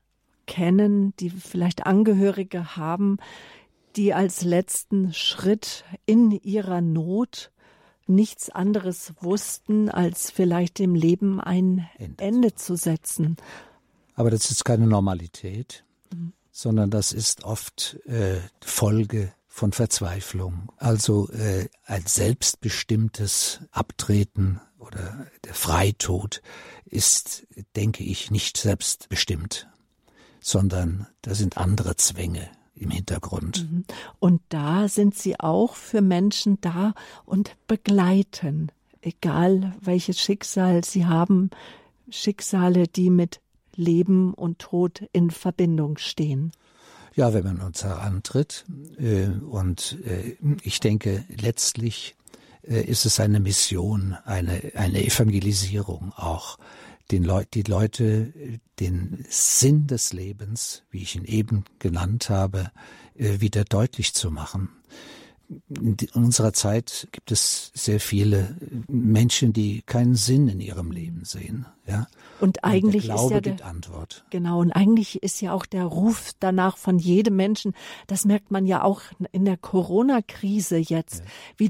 kennen, 0.46 1.14
die 1.16 1.30
vielleicht 1.30 1.86
Angehörige 1.86 2.76
haben, 2.76 3.18
die 3.96 4.12
als 4.14 4.42
letzten 4.42 5.12
Schritt 5.12 5.84
in 6.06 6.30
ihrer 6.30 6.80
Not 6.80 7.52
nichts 8.06 8.50
anderes 8.50 9.14
wussten, 9.20 9.88
als 9.88 10.30
vielleicht 10.30 10.78
dem 10.78 10.94
Leben 10.94 11.40
ein 11.40 11.88
Ende, 11.98 12.24
Ende 12.24 12.54
zu 12.54 12.76
setzen. 12.76 13.36
Aber 14.14 14.30
das 14.30 14.50
ist 14.50 14.64
keine 14.64 14.86
Normalität, 14.86 15.84
mhm. 16.12 16.32
sondern 16.50 16.90
das 16.90 17.12
ist 17.12 17.44
oft 17.44 17.98
äh, 18.06 18.40
Folge 18.60 19.32
von 19.46 19.72
Verzweiflung. 19.72 20.72
Also 20.76 21.30
äh, 21.30 21.68
ein 21.86 22.04
selbstbestimmtes 22.06 23.60
Abtreten 23.70 24.60
oder 24.78 25.26
der 25.44 25.54
Freitod 25.54 26.42
ist, 26.84 27.46
denke 27.76 28.04
ich, 28.04 28.30
nicht 28.30 28.56
selbstbestimmt 28.56 29.68
sondern 30.44 31.06
da 31.22 31.34
sind 31.34 31.56
andere 31.56 31.96
Zwänge 31.96 32.46
im 32.74 32.90
Hintergrund. 32.90 33.66
Mhm. 33.70 33.84
Und 34.18 34.42
da 34.50 34.88
sind 34.88 35.14
Sie 35.14 35.40
auch 35.40 35.74
für 35.74 36.02
Menschen 36.02 36.60
da 36.60 36.92
und 37.24 37.56
begleiten, 37.66 38.70
egal 39.00 39.74
welches 39.80 40.20
Schicksal 40.20 40.84
Sie 40.84 41.06
haben, 41.06 41.50
Schicksale, 42.10 42.86
die 42.88 43.08
mit 43.08 43.40
Leben 43.74 44.34
und 44.34 44.58
Tod 44.58 45.08
in 45.12 45.30
Verbindung 45.30 45.96
stehen. 45.96 46.52
Ja, 47.14 47.32
wenn 47.32 47.44
man 47.44 47.60
uns 47.62 47.82
herantritt. 47.82 48.66
Äh, 48.98 49.28
und 49.28 49.98
äh, 50.04 50.36
ich 50.62 50.78
denke, 50.80 51.24
letztlich 51.40 52.16
äh, 52.62 52.84
ist 52.84 53.06
es 53.06 53.18
eine 53.18 53.40
Mission, 53.40 54.14
eine, 54.26 54.72
eine 54.74 55.02
Evangelisierung 55.04 56.12
auch 56.16 56.58
den 57.10 57.24
Leu 57.24 57.44
die 57.52 57.62
Leute 57.62 58.32
den 58.80 59.24
Sinn 59.28 59.86
des 59.86 60.12
Lebens, 60.12 60.82
wie 60.90 61.02
ich 61.02 61.16
ihn 61.16 61.24
eben 61.24 61.64
genannt 61.78 62.30
habe, 62.30 62.70
äh, 63.14 63.40
wieder 63.40 63.64
deutlich 63.64 64.14
zu 64.14 64.30
machen. 64.30 64.70
in 65.68 65.96
unserer 66.14 66.54
Zeit 66.54 67.06
gibt 67.12 67.30
es 67.30 67.70
sehr 67.74 68.00
viele 68.00 68.56
Menschen, 68.88 69.52
die 69.52 69.82
keinen 69.82 70.14
Sinn 70.14 70.48
in 70.48 70.58
ihrem 70.58 70.90
Leben 70.90 71.24
sehen. 71.24 71.66
Ja? 71.86 72.06
Und 72.40 72.64
eigentlich 72.64 73.04
und 73.04 73.08
der 73.08 73.16
Glaube 73.16 73.34
ist 73.34 73.46
ja 73.46 73.52
gibt 73.52 73.62
Antwort. 73.62 74.24
Genau, 74.30 74.60
und 74.60 74.72
eigentlich 74.72 75.22
ist 75.22 75.42
ja 75.42 75.52
auch 75.52 75.66
der 75.66 75.84
Ruf 75.84 76.32
danach 76.40 76.78
von 76.78 76.98
jedem 76.98 77.36
Menschen, 77.36 77.74
das 78.06 78.24
merkt 78.24 78.50
man 78.50 78.64
ja 78.64 78.82
auch 78.82 79.02
in 79.32 79.44
der 79.44 79.58
Corona-Krise 79.58 80.78
jetzt, 80.78 81.20
ja. 81.20 81.24
wie 81.58 81.68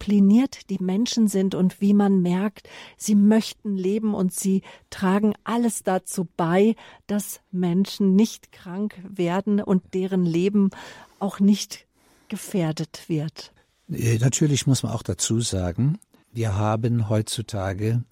diszipliniert 0.00 0.70
die 0.70 0.82
Menschen 0.82 1.28
sind 1.28 1.54
und 1.54 1.80
wie 1.80 1.94
man 1.94 2.22
merkt, 2.22 2.68
sie 2.96 3.14
möchten 3.14 3.76
leben 3.76 4.14
und 4.14 4.32
sie 4.32 4.62
tragen 4.88 5.34
alles 5.44 5.82
dazu 5.82 6.26
bei, 6.36 6.74
dass 7.06 7.40
Menschen 7.50 8.16
nicht 8.16 8.52
krank 8.52 8.94
werden 9.08 9.60
und 9.60 9.94
deren 9.94 10.24
Leben 10.24 10.70
auch 11.18 11.40
nicht 11.40 11.86
gefährdet 12.28 13.04
wird. 13.08 13.52
Äh, 13.90 14.18
natürlich 14.18 14.66
muss 14.66 14.82
man 14.82 14.92
auch 14.92 15.02
dazu 15.02 15.40
sagen, 15.40 15.98
wir 16.32 16.56
haben 16.56 17.08
heutzutage 17.08 18.02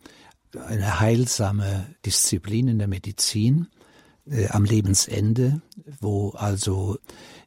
eine 0.66 1.00
heilsame 1.00 1.86
Disziplin 2.04 2.68
in 2.68 2.78
der 2.78 2.88
Medizin 2.88 3.68
äh, 4.30 4.48
am 4.48 4.64
Lebensende, 4.64 5.60
wo 6.00 6.30
also 6.30 6.98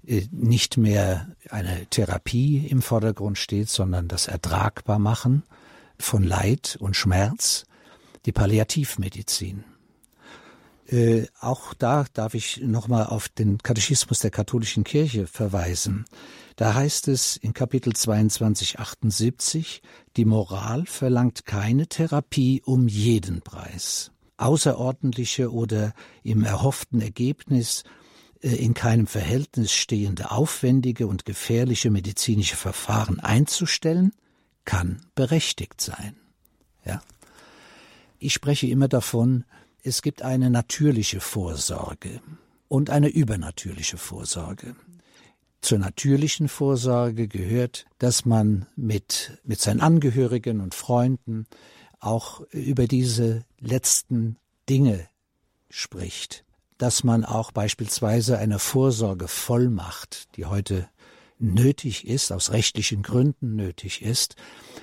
äh, 0.05 0.23
nicht 0.31 0.77
mehr 0.77 1.27
eine 1.49 1.85
Therapie 1.87 2.67
im 2.67 2.81
Vordergrund 2.81 3.37
steht, 3.37 3.69
sondern 3.69 4.07
das 4.07 4.27
Ertragbarmachen 4.27 5.43
von 5.97 6.23
Leid 6.23 6.77
und 6.79 6.95
Schmerz, 6.95 7.65
die 8.25 8.31
Palliativmedizin. 8.31 9.63
Äh, 10.87 11.27
auch 11.39 11.73
da 11.73 12.05
darf 12.13 12.33
ich 12.33 12.61
nochmal 12.61 13.05
auf 13.05 13.29
den 13.29 13.59
Katechismus 13.59 14.19
der 14.19 14.31
katholischen 14.31 14.83
Kirche 14.83 15.25
verweisen. 15.25 16.05
Da 16.57 16.73
heißt 16.73 17.07
es 17.07 17.37
in 17.37 17.53
Kapitel 17.53 17.93
22, 17.93 18.79
78, 18.79 19.81
die 20.17 20.25
Moral 20.25 20.85
verlangt 20.85 21.45
keine 21.45 21.87
Therapie 21.87 22.61
um 22.65 22.87
jeden 22.87 23.41
Preis. 23.41 24.11
Außerordentliche 24.41 25.51
oder 25.51 25.93
im 26.23 26.43
erhofften 26.43 27.01
Ergebnis 27.01 27.83
äh, 28.41 28.55
in 28.55 28.73
keinem 28.73 29.07
Verhältnis 29.07 29.71
stehende 29.71 30.31
aufwendige 30.31 31.07
und 31.07 31.25
gefährliche 31.25 31.91
medizinische 31.91 32.55
Verfahren 32.55 33.19
einzustellen, 33.19 34.13
kann 34.65 35.01
berechtigt 35.15 35.81
sein. 35.81 36.15
Ja. 36.85 37.01
Ich 38.19 38.33
spreche 38.33 38.67
immer 38.67 38.87
davon, 38.87 39.45
es 39.83 40.01
gibt 40.01 40.21
eine 40.21 40.49
natürliche 40.49 41.19
Vorsorge 41.19 42.21
und 42.67 42.89
eine 42.89 43.09
übernatürliche 43.09 43.97
Vorsorge. 43.97 44.75
Zur 45.61 45.77
natürlichen 45.77 46.47
Vorsorge 46.47 47.27
gehört, 47.27 47.85
dass 47.99 48.25
man 48.25 48.67
mit, 48.75 49.39
mit 49.43 49.59
seinen 49.59 49.81
Angehörigen 49.81 50.61
und 50.61 50.73
Freunden 50.73 51.47
auch 52.01 52.41
über 52.51 52.87
diese 52.87 53.45
letzten 53.59 54.37
Dinge 54.69 55.07
spricht, 55.69 56.43
dass 56.77 57.03
man 57.03 57.23
auch 57.23 57.51
beispielsweise 57.51 58.37
eine 58.37 58.59
Vorsorgevollmacht, 58.59 60.35
die 60.35 60.45
heute 60.45 60.89
nötig 61.39 62.07
ist, 62.07 62.31
aus 62.31 62.51
rechtlichen 62.51 63.03
Gründen 63.03 63.55
nötig 63.55 64.01
ist, 64.01 64.35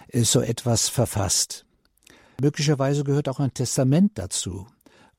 äh, 0.09 0.23
so 0.23 0.41
etwas 0.41 0.89
verfasst. 0.89 1.67
Möglicherweise 2.41 3.05
gehört 3.05 3.29
auch 3.29 3.41
ein 3.41 3.55
Testament 3.55 4.13
dazu, 4.17 4.67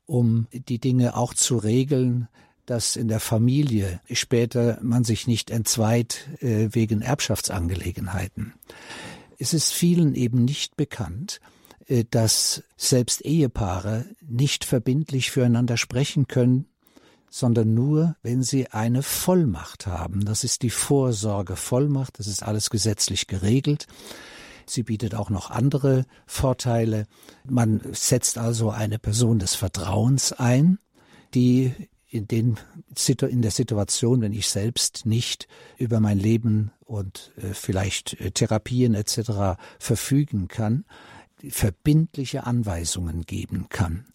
um 0.05 0.47
die 0.51 0.79
Dinge 0.79 1.15
auch 1.15 1.33
zu 1.33 1.57
regeln, 1.57 2.27
dass 2.65 2.95
in 2.95 3.07
der 3.07 3.19
Familie 3.19 3.99
später 4.11 4.79
man 4.81 5.03
sich 5.03 5.27
nicht 5.27 5.49
entzweit 5.49 6.27
äh, 6.41 6.69
wegen 6.71 7.01
Erbschaftsangelegenheiten. 7.01 8.53
Es 9.37 9.53
ist 9.53 9.73
vielen 9.73 10.15
eben 10.15 10.45
nicht 10.45 10.77
bekannt, 10.77 11.39
dass 12.11 12.63
selbst 12.77 13.25
Ehepaare 13.25 14.05
nicht 14.21 14.63
verbindlich 14.63 15.31
füreinander 15.31 15.75
sprechen 15.75 16.27
können, 16.27 16.67
sondern 17.29 17.73
nur, 17.73 18.15
wenn 18.21 18.43
sie 18.43 18.67
eine 18.67 19.03
Vollmacht 19.03 19.87
haben. 19.87 20.25
Das 20.25 20.43
ist 20.43 20.61
die 20.61 20.69
Vorsorgevollmacht, 20.69 22.19
das 22.19 22.27
ist 22.27 22.43
alles 22.43 22.69
gesetzlich 22.69 23.27
geregelt. 23.27 23.87
Sie 24.65 24.83
bietet 24.83 25.15
auch 25.15 25.29
noch 25.29 25.49
andere 25.49 26.05
Vorteile. 26.27 27.07
Man 27.47 27.81
setzt 27.91 28.37
also 28.37 28.69
eine 28.69 28.99
Person 28.99 29.39
des 29.39 29.55
Vertrauens 29.55 30.31
ein, 30.31 30.77
die 31.33 31.73
in, 32.07 32.27
den, 32.27 32.57
in 33.21 33.41
der 33.41 33.51
Situation, 33.51 34.21
wenn 34.21 34.33
ich 34.33 34.47
selbst 34.47 35.05
nicht 35.05 35.47
über 35.77 35.99
mein 35.99 36.17
Leben 36.17 36.71
und 36.85 37.31
äh, 37.37 37.53
vielleicht 37.53 38.19
äh, 38.19 38.31
Therapien 38.31 38.95
etc. 38.95 39.59
verfügen 39.77 40.47
kann, 40.47 40.85
verbindliche 41.47 42.45
Anweisungen 42.45 43.23
geben 43.23 43.67
kann. 43.69 44.05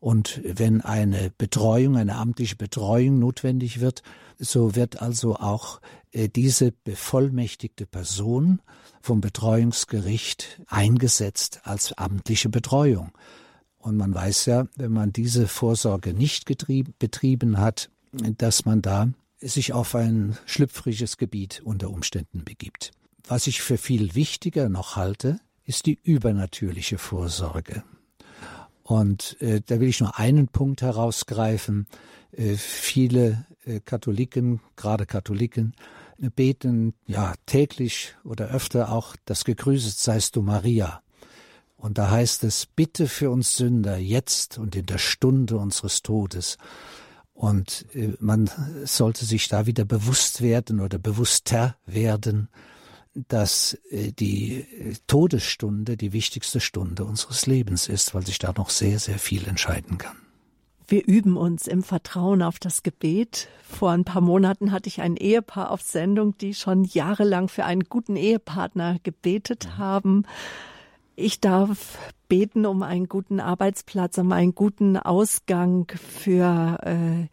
Und 0.00 0.42
wenn 0.44 0.82
eine 0.82 1.32
Betreuung, 1.36 1.96
eine 1.96 2.16
amtliche 2.16 2.56
Betreuung 2.56 3.18
notwendig 3.18 3.80
wird, 3.80 4.02
so 4.38 4.74
wird 4.74 5.00
also 5.00 5.36
auch 5.36 5.80
äh, 6.12 6.28
diese 6.28 6.72
bevollmächtigte 6.72 7.86
Person 7.86 8.60
vom 9.00 9.20
Betreuungsgericht 9.20 10.60
eingesetzt 10.66 11.60
als 11.64 11.92
amtliche 11.92 12.48
Betreuung. 12.48 13.12
Und 13.78 13.96
man 13.96 14.14
weiß 14.14 14.46
ja, 14.46 14.66
wenn 14.76 14.92
man 14.92 15.12
diese 15.12 15.46
Vorsorge 15.46 16.14
nicht 16.14 16.46
betrieben 16.46 17.58
hat, 17.58 17.90
dass 18.12 18.64
man 18.64 18.80
da 18.80 19.08
sich 19.40 19.72
auf 19.72 19.94
ein 19.94 20.38
schlüpfriges 20.46 21.18
Gebiet 21.18 21.60
unter 21.64 21.90
Umständen 21.90 22.44
begibt. 22.44 22.92
Was 23.26 23.46
ich 23.46 23.60
für 23.60 23.76
viel 23.76 24.14
wichtiger 24.14 24.68
noch 24.68 24.96
halte, 24.96 25.38
ist 25.64 25.86
die 25.86 25.98
übernatürliche 26.02 26.98
Vorsorge. 26.98 27.82
Und 28.82 29.40
äh, 29.40 29.62
da 29.64 29.80
will 29.80 29.88
ich 29.88 30.00
nur 30.00 30.18
einen 30.18 30.48
Punkt 30.48 30.82
herausgreifen. 30.82 31.86
Äh, 32.32 32.54
viele 32.56 33.46
äh, 33.64 33.80
Katholiken, 33.80 34.60
gerade 34.76 35.06
Katholiken, 35.06 35.74
beten 36.36 36.94
ja 37.06 37.34
täglich 37.46 38.14
oder 38.24 38.48
öfter 38.48 38.92
auch 38.92 39.16
das 39.24 39.44
Gegrüßet 39.44 39.98
seist 39.98 40.36
du 40.36 40.42
Maria. 40.42 41.02
Und 41.76 41.98
da 41.98 42.10
heißt 42.10 42.44
es, 42.44 42.66
bitte 42.66 43.08
für 43.08 43.30
uns 43.30 43.56
Sünder 43.56 43.98
jetzt 43.98 44.58
und 44.58 44.76
in 44.76 44.86
der 44.86 44.98
Stunde 44.98 45.58
unseres 45.58 46.02
Todes. 46.02 46.56
Und 47.32 47.86
äh, 47.94 48.12
man 48.20 48.50
sollte 48.84 49.24
sich 49.24 49.48
da 49.48 49.66
wieder 49.66 49.84
bewusst 49.84 50.40
werden 50.40 50.80
oder 50.80 50.98
bewusster 50.98 51.76
werden, 51.84 52.48
dass 53.14 53.78
äh, 53.90 54.12
die 54.12 54.60
äh, 54.60 54.94
Todesstunde 55.06 55.96
die 55.96 56.12
wichtigste 56.12 56.60
Stunde 56.60 57.04
unseres 57.04 57.46
Lebens 57.46 57.88
ist, 57.88 58.14
weil 58.14 58.26
sich 58.26 58.38
da 58.38 58.52
noch 58.56 58.70
sehr, 58.70 58.98
sehr 58.98 59.18
viel 59.18 59.46
entscheiden 59.46 59.98
kann. 59.98 60.16
Wir 60.86 61.06
üben 61.06 61.36
uns 61.36 61.66
im 61.66 61.82
Vertrauen 61.82 62.42
auf 62.42 62.58
das 62.58 62.82
Gebet. 62.82 63.48
Vor 63.62 63.90
ein 63.90 64.04
paar 64.04 64.20
Monaten 64.20 64.70
hatte 64.70 64.88
ich 64.88 65.00
ein 65.00 65.16
Ehepaar 65.16 65.70
auf 65.70 65.80
Sendung, 65.80 66.36
die 66.36 66.52
schon 66.52 66.84
jahrelang 66.84 67.48
für 67.48 67.64
einen 67.64 67.84
guten 67.84 68.16
Ehepartner 68.16 68.98
gebetet 69.02 69.66
mhm. 69.66 69.78
haben. 69.78 70.22
Ich 71.16 71.40
darf 71.40 71.98
beten 72.28 72.66
um 72.66 72.82
einen 72.82 73.08
guten 73.08 73.40
Arbeitsplatz, 73.40 74.18
um 74.18 74.32
einen 74.32 74.54
guten 74.54 74.96
Ausgang 74.96 75.86
für 75.96 76.78
äh, 76.82 77.28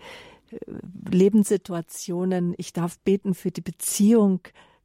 Lebenssituationen. 1.09 2.53
Ich 2.57 2.71
darf 2.71 2.99
beten 2.99 3.33
für 3.33 3.51
die 3.51 3.61
Beziehung 3.61 4.41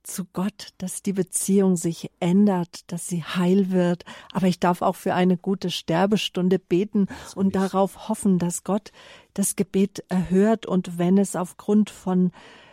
zu 0.06 0.24
Gott, 0.32 0.68
dass 0.78 1.02
die 1.02 1.12
Beziehung 1.12 1.76
sich 1.76 2.10
ändert, 2.20 2.90
dass 2.90 3.08
sie 3.08 3.22
heil 3.24 3.70
wird. 3.70 4.04
Aber 4.32 4.46
ich 4.46 4.60
darf 4.60 4.82
auch 4.82 4.96
für 4.96 5.14
eine 5.14 5.36
gute 5.36 5.70
Sterbestunde 5.70 6.58
beten 6.58 7.08
und 7.34 7.54
darauf 7.54 8.08
hoffen, 8.08 8.38
dass 8.38 8.64
Gott 8.64 8.92
das 9.34 9.56
Gebet 9.56 10.04
erhört 10.08 10.66
und 10.66 10.98
wenn 10.98 11.18
es 11.18 11.36
aufgrund 11.36 11.90
von 11.90 12.32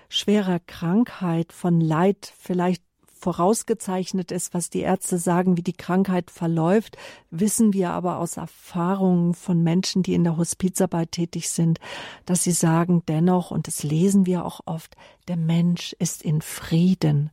schwerer 0.09 0.59
Krankheit, 0.59 1.51
von 1.51 1.81
Leid 1.81 2.31
vielleicht 2.37 2.83
vorausgezeichnet 3.23 4.33
ist, 4.33 4.53
was 4.53 4.69
die 4.69 4.81
Ärzte 4.81 5.17
sagen, 5.17 5.55
wie 5.55 5.63
die 5.63 5.71
Krankheit 5.71 6.29
verläuft, 6.29 6.97
wissen 7.31 7.71
wir 7.71 7.91
aber 7.91 8.17
aus 8.17 8.35
Erfahrungen 8.35 9.33
von 9.33 9.63
Menschen, 9.63 10.03
die 10.03 10.13
in 10.13 10.25
der 10.25 10.35
Hospizarbeit 10.35 11.13
tätig 11.13 11.49
sind, 11.49 11.79
dass 12.25 12.43
sie 12.43 12.51
sagen 12.51 13.01
dennoch, 13.07 13.49
und 13.49 13.67
das 13.67 13.83
lesen 13.83 14.25
wir 14.25 14.43
auch 14.43 14.59
oft, 14.65 14.97
der 15.29 15.37
Mensch 15.37 15.95
ist 15.99 16.21
in 16.21 16.41
Frieden 16.41 17.29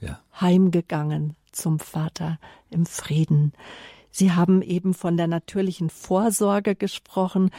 ja. 0.00 0.18
heimgegangen 0.40 1.36
zum 1.52 1.78
Vater 1.78 2.38
im 2.70 2.86
Frieden. 2.86 3.52
Sie 4.10 4.32
haben 4.32 4.62
eben 4.62 4.94
von 4.94 5.18
der 5.18 5.26
natürlichen 5.26 5.90
Vorsorge 5.90 6.74
gesprochen. 6.74 7.50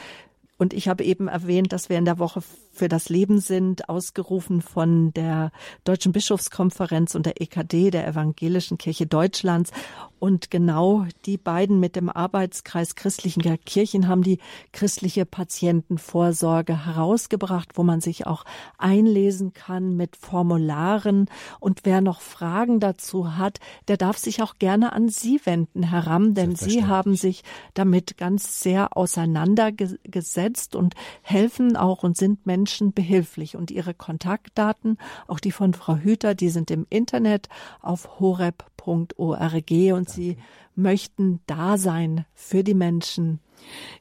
Und 0.58 0.72
ich 0.72 0.88
habe 0.88 1.04
eben 1.04 1.28
erwähnt, 1.28 1.72
dass 1.72 1.88
wir 1.90 1.98
in 1.98 2.06
der 2.06 2.18
Woche 2.18 2.42
für 2.72 2.88
das 2.88 3.08
Leben 3.08 3.40
sind, 3.40 3.88
ausgerufen 3.88 4.62
von 4.62 5.12
der 5.12 5.50
Deutschen 5.84 6.12
Bischofskonferenz 6.12 7.14
und 7.14 7.26
der 7.26 7.40
EKD, 7.40 7.90
der 7.90 8.06
Evangelischen 8.06 8.78
Kirche 8.78 9.06
Deutschlands. 9.06 9.70
Und 10.18 10.50
genau 10.50 11.06
die 11.26 11.36
beiden 11.36 11.78
mit 11.78 11.94
dem 11.94 12.08
Arbeitskreis 12.08 12.94
christlichen 12.94 13.42
Kirchen 13.64 14.08
haben 14.08 14.22
die 14.22 14.38
christliche 14.72 15.26
Patientenvorsorge 15.26 16.86
herausgebracht, 16.86 17.72
wo 17.74 17.82
man 17.82 18.00
sich 18.00 18.26
auch 18.26 18.44
einlesen 18.78 19.52
kann 19.52 19.96
mit 19.96 20.16
Formularen. 20.16 21.28
Und 21.60 21.80
wer 21.84 22.00
noch 22.00 22.22
Fragen 22.22 22.80
dazu 22.80 23.36
hat, 23.36 23.58
der 23.88 23.98
darf 23.98 24.16
sich 24.16 24.42
auch 24.42 24.58
gerne 24.58 24.92
an 24.94 25.10
Sie 25.10 25.40
wenden, 25.44 25.82
Herr 25.82 26.06
Ramm, 26.06 26.32
denn 26.32 26.56
Sie 26.56 26.84
haben 26.86 27.14
sich 27.14 27.42
damit 27.74 28.16
ganz 28.16 28.62
sehr 28.62 28.96
auseinandergesetzt 28.96 30.45
und 30.76 30.94
helfen 31.22 31.76
auch 31.76 32.02
und 32.02 32.16
sind 32.16 32.46
Menschen, 32.46 32.66
Menschen 32.66 32.92
behilflich 32.92 33.56
und 33.56 33.70
ihre 33.70 33.94
Kontaktdaten, 33.94 34.98
auch 35.28 35.40
die 35.40 35.52
von 35.52 35.72
Frau 35.72 35.96
Hüter, 35.96 36.34
die 36.34 36.48
sind 36.48 36.70
im 36.70 36.86
Internet 36.90 37.48
auf 37.80 38.18
horeb.org 38.18 39.70
und 39.92 40.08
sie 40.08 40.36
möchten 40.74 41.40
da 41.46 41.78
sein 41.78 42.24
für 42.34 42.64
die 42.64 42.74
Menschen. 42.74 43.40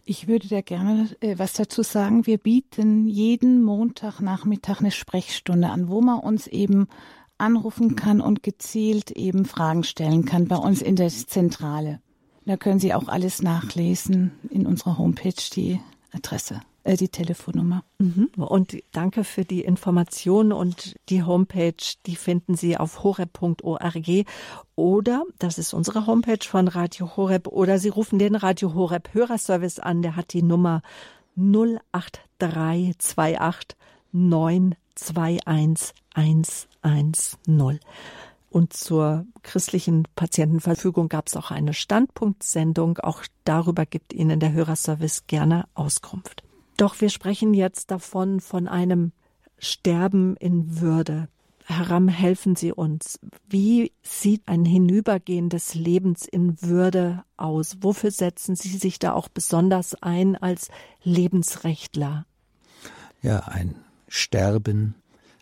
Ich 0.04 0.28
würde 0.28 0.48
da 0.48 0.62
gerne 0.62 1.10
äh, 1.22 1.38
was 1.38 1.54
dazu 1.54 1.84
sagen. 1.84 2.26
Wir 2.26 2.38
bieten 2.38 3.08
jeden 3.08 3.64
Montagnachmittag 3.64 4.80
eine 4.80 4.92
Sprechstunde 4.92 5.70
an, 5.70 5.88
wo 5.88 6.02
man 6.02 6.20
uns 6.20 6.48
eben 6.48 6.88
anrufen 7.38 7.96
kann 7.96 8.20
und 8.20 8.42
gezielt 8.44 9.12
eben 9.12 9.46
Fragen 9.46 9.84
stellen 9.84 10.26
kann 10.26 10.48
bei 10.48 10.58
uns 10.58 10.82
in 10.82 10.96
der 10.96 11.10
Zentrale. 11.10 12.00
Da 12.46 12.58
können 12.58 12.80
Sie 12.80 12.94
auch 12.94 13.08
alles 13.08 13.42
nachlesen 13.42 14.32
in 14.50 14.66
unserer 14.66 14.98
Homepage, 14.98 15.34
die 15.56 15.80
Adresse 16.16 16.62
äh, 16.86 16.96
die 16.96 17.10
Telefonnummer. 17.10 17.84
Mhm. 17.98 18.30
Und 18.38 18.78
danke 18.92 19.24
für 19.24 19.44
die 19.44 19.62
Information 19.62 20.52
und 20.54 20.96
die 21.10 21.24
Homepage, 21.24 21.74
die 22.06 22.16
finden 22.16 22.56
Sie 22.56 22.78
auf 22.78 23.04
horeb.org 23.04 24.26
oder, 24.76 25.24
das 25.40 25.58
ist 25.58 25.74
unsere 25.74 26.06
Homepage 26.08 26.48
von 26.48 26.70
Radio 26.70 27.18
Horeb, 27.18 27.48
oder 27.48 27.80
Sie 27.80 27.90
rufen 27.90 28.20
den 28.20 28.36
Radio 28.36 28.74
Horeb 28.74 29.14
Hörerservice 29.14 29.80
an, 29.80 30.04
der 30.04 30.16
hat 30.16 30.32
die 30.34 30.44
Nummer 30.44 30.82
08328 31.36 33.76
921 34.14 35.94
110. 36.14 37.80
Und 38.56 38.72
zur 38.72 39.26
christlichen 39.44 40.08
Patientenverfügung 40.16 41.10
gab 41.10 41.28
es 41.28 41.36
auch 41.36 41.52
eine 41.52 41.74
Standpunktsendung. 41.74 43.00
Auch 43.00 43.24
darüber 43.44 43.86
gibt 43.86 44.14
Ihnen 44.14 44.40
der 44.40 44.54
Hörerservice 44.54 45.28
gerne 45.28 45.68
Auskunft. 45.74 46.42
Doch 46.78 47.02
wir 47.02 47.10
sprechen 47.10 47.54
jetzt 47.54 47.92
davon, 47.92 48.40
von 48.40 48.70
einem 48.70 49.12
Sterben 49.58 50.38
in 50.38 50.80
Würde. 50.80 51.28
Herr 51.66 51.90
Ramm, 51.90 52.08
helfen 52.08 52.56
Sie 52.56 52.72
uns. 52.72 53.20
Wie 53.50 53.92
sieht 54.04 54.48
ein 54.48 54.64
Hinübergehen 54.64 55.50
des 55.50 55.76
Lebens 55.76 56.26
in 56.26 56.62
Würde 56.62 57.26
aus? 57.36 57.80
Wofür 57.82 58.12
setzen 58.12 58.56
Sie 58.56 58.78
sich 58.78 59.00
da 59.00 59.12
auch 59.12 59.28
besonders 59.28 60.02
ein 60.02 60.38
als 60.38 60.70
Lebensrechtler? 61.04 62.26
Ja, 63.22 63.40
ein 63.40 63.76
Sterben 64.08 64.96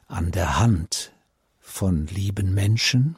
an 0.08 0.32
der 0.32 0.60
Hand 0.60 1.13
von 1.74 2.06
lieben 2.08 2.54
Menschen, 2.54 3.18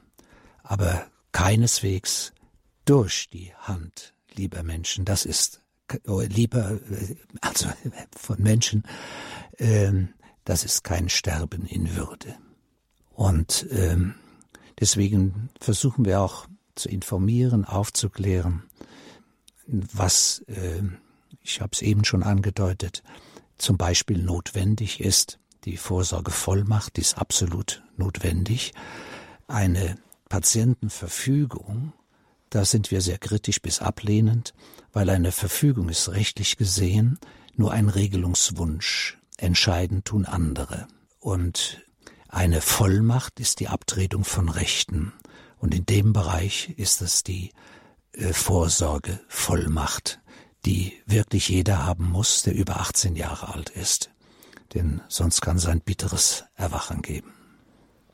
aber 0.64 1.06
keineswegs 1.34 2.34
durch 2.86 3.30
die 3.30 3.54
Hand 3.56 4.14
lieber 4.34 4.64
Menschen. 4.64 5.04
Das 5.04 5.26
ist 5.26 5.62
Oh, 6.08 6.22
lieber, 6.22 6.72
äh, 6.72 7.16
also 7.42 7.68
von 8.18 8.42
Menschen, 8.42 8.84
ähm, 9.60 10.10
das 10.44 10.64
ist 10.64 10.84
kein 10.84 11.10
Sterben 11.10 11.66
in 11.68 11.96
Würde. 11.96 12.36
Und 13.12 13.68
ähm, 13.70 14.16
deswegen 14.80 15.50
versuchen 15.60 16.06
wir 16.06 16.22
auch 16.22 16.48
zu 16.74 16.90
informieren, 16.90 17.66
aufzuklären, 17.66 18.64
was, 19.68 20.40
äh, 20.48 20.82
ich 21.44 21.62
habe 21.62 21.72
es 21.74 21.84
eben 21.84 22.04
schon 22.04 22.24
angedeutet, 22.24 23.04
zum 23.58 23.78
Beispiel 23.78 24.18
notwendig 24.18 25.02
ist. 25.02 25.40
Die 25.66 25.78
Vorsorgevollmacht 25.78 26.98
ist 26.98 27.18
absolut 27.18 27.84
notwendig. 27.98 28.74
Eine 29.48 29.98
Patientenverfügung 30.30 31.94
da 32.56 32.64
sind 32.64 32.90
wir 32.90 33.02
sehr 33.02 33.18
kritisch 33.18 33.62
bis 33.62 33.80
ablehnend, 33.80 34.54
weil 34.94 35.10
eine 35.10 35.34
Verfügung 35.34 35.90
ist 35.90 36.08
rechtlich 36.14 36.56
gesehen 36.56 37.20
nur 37.56 37.74
ein 37.74 37.90
Regelungswunsch. 37.90 39.18
Entscheiden 39.36 40.06
tun 40.06 40.26
andere. 40.26 40.88
Und 41.20 41.86
eine 42.30 42.62
Vollmacht 42.62 43.42
ist 43.42 43.60
die 43.60 43.68
Abtretung 43.68 44.24
von 44.24 44.48
Rechten. 44.48 45.12
Und 45.58 45.76
in 45.76 45.86
dem 45.86 46.14
Bereich 46.14 46.70
ist 46.78 47.02
es 47.02 47.24
die 47.24 47.52
äh, 48.14 48.32
Vorsorgevollmacht, 48.32 50.22
die 50.66 50.94
wirklich 51.06 51.50
jeder 51.50 51.86
haben 51.86 52.10
muss, 52.10 52.44
der 52.44 52.56
über 52.56 52.80
18 52.80 53.18
Jahre 53.18 53.54
alt 53.54 53.70
ist. 53.72 54.12
Denn 54.76 55.02
sonst 55.08 55.42
kann 55.42 55.58
es 55.58 55.66
ein 55.66 55.82
bitteres 55.82 56.44
Erwachen 56.56 57.02
geben. 57.02 57.34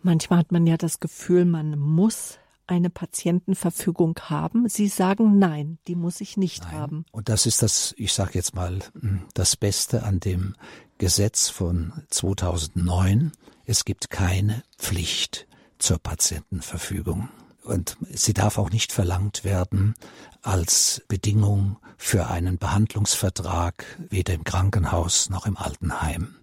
Manchmal 0.01 0.39
hat 0.39 0.51
man 0.51 0.65
ja 0.65 0.77
das 0.77 0.99
Gefühl, 0.99 1.45
man 1.45 1.77
muss 1.77 2.39
eine 2.67 2.89
Patientenverfügung 2.89 4.17
haben. 4.29 4.69
Sie 4.69 4.87
sagen 4.87 5.39
nein, 5.39 5.77
die 5.87 5.95
muss 5.95 6.21
ich 6.21 6.37
nicht 6.37 6.63
nein. 6.63 6.71
haben. 6.71 7.05
Und 7.11 7.27
das 7.27 7.45
ist 7.45 7.61
das, 7.61 7.93
ich 7.97 8.13
sage 8.13 8.31
jetzt 8.35 8.55
mal, 8.55 8.79
hm, 8.99 9.23
das 9.33 9.57
Beste 9.57 10.03
an 10.03 10.19
dem 10.19 10.55
Gesetz 10.97 11.49
von 11.49 11.93
2009. 12.09 13.31
Es 13.65 13.83
gibt 13.83 14.09
keine 14.09 14.63
Pflicht 14.77 15.47
zur 15.79 15.97
Patientenverfügung. 15.97 17.29
Und 17.63 17.97
sie 18.09 18.33
darf 18.33 18.57
auch 18.57 18.71
nicht 18.71 18.91
verlangt 18.91 19.43
werden 19.43 19.93
als 20.41 21.03
Bedingung 21.07 21.77
für 21.97 22.27
einen 22.27 22.57
Behandlungsvertrag, 22.57 23.85
weder 24.09 24.33
im 24.33 24.43
Krankenhaus 24.43 25.29
noch 25.29 25.45
im 25.45 25.57
Altenheim. 25.57 26.35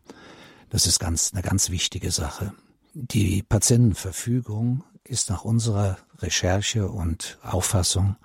Das 0.71 0.87
ist 0.87 1.01
ganz, 1.01 1.33
eine 1.33 1.43
ganz 1.43 1.71
wichtige 1.71 2.11
Sache. 2.11 2.53
Die 2.95 3.43
Patientenverfügung 3.43 4.85
ist 5.05 5.31
nach 5.31 5.45
unserer 5.45 5.99
Recherche 6.19 6.89
und 6.89 7.39
Auffassung, 7.43 8.17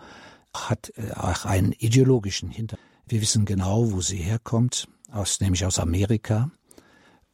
hat 0.53 0.93
äh, 0.97 1.13
auch 1.13 1.45
einen 1.45 1.71
ideologischen 1.71 2.49
Hintergrund. 2.49 2.89
Wir 3.07 3.21
wissen 3.21 3.45
genau, 3.45 3.91
wo 3.91 4.01
sie 4.01 4.17
herkommt, 4.17 4.87
aus, 5.11 5.39
nämlich 5.39 5.65
aus 5.65 5.79
Amerika. 5.79 6.51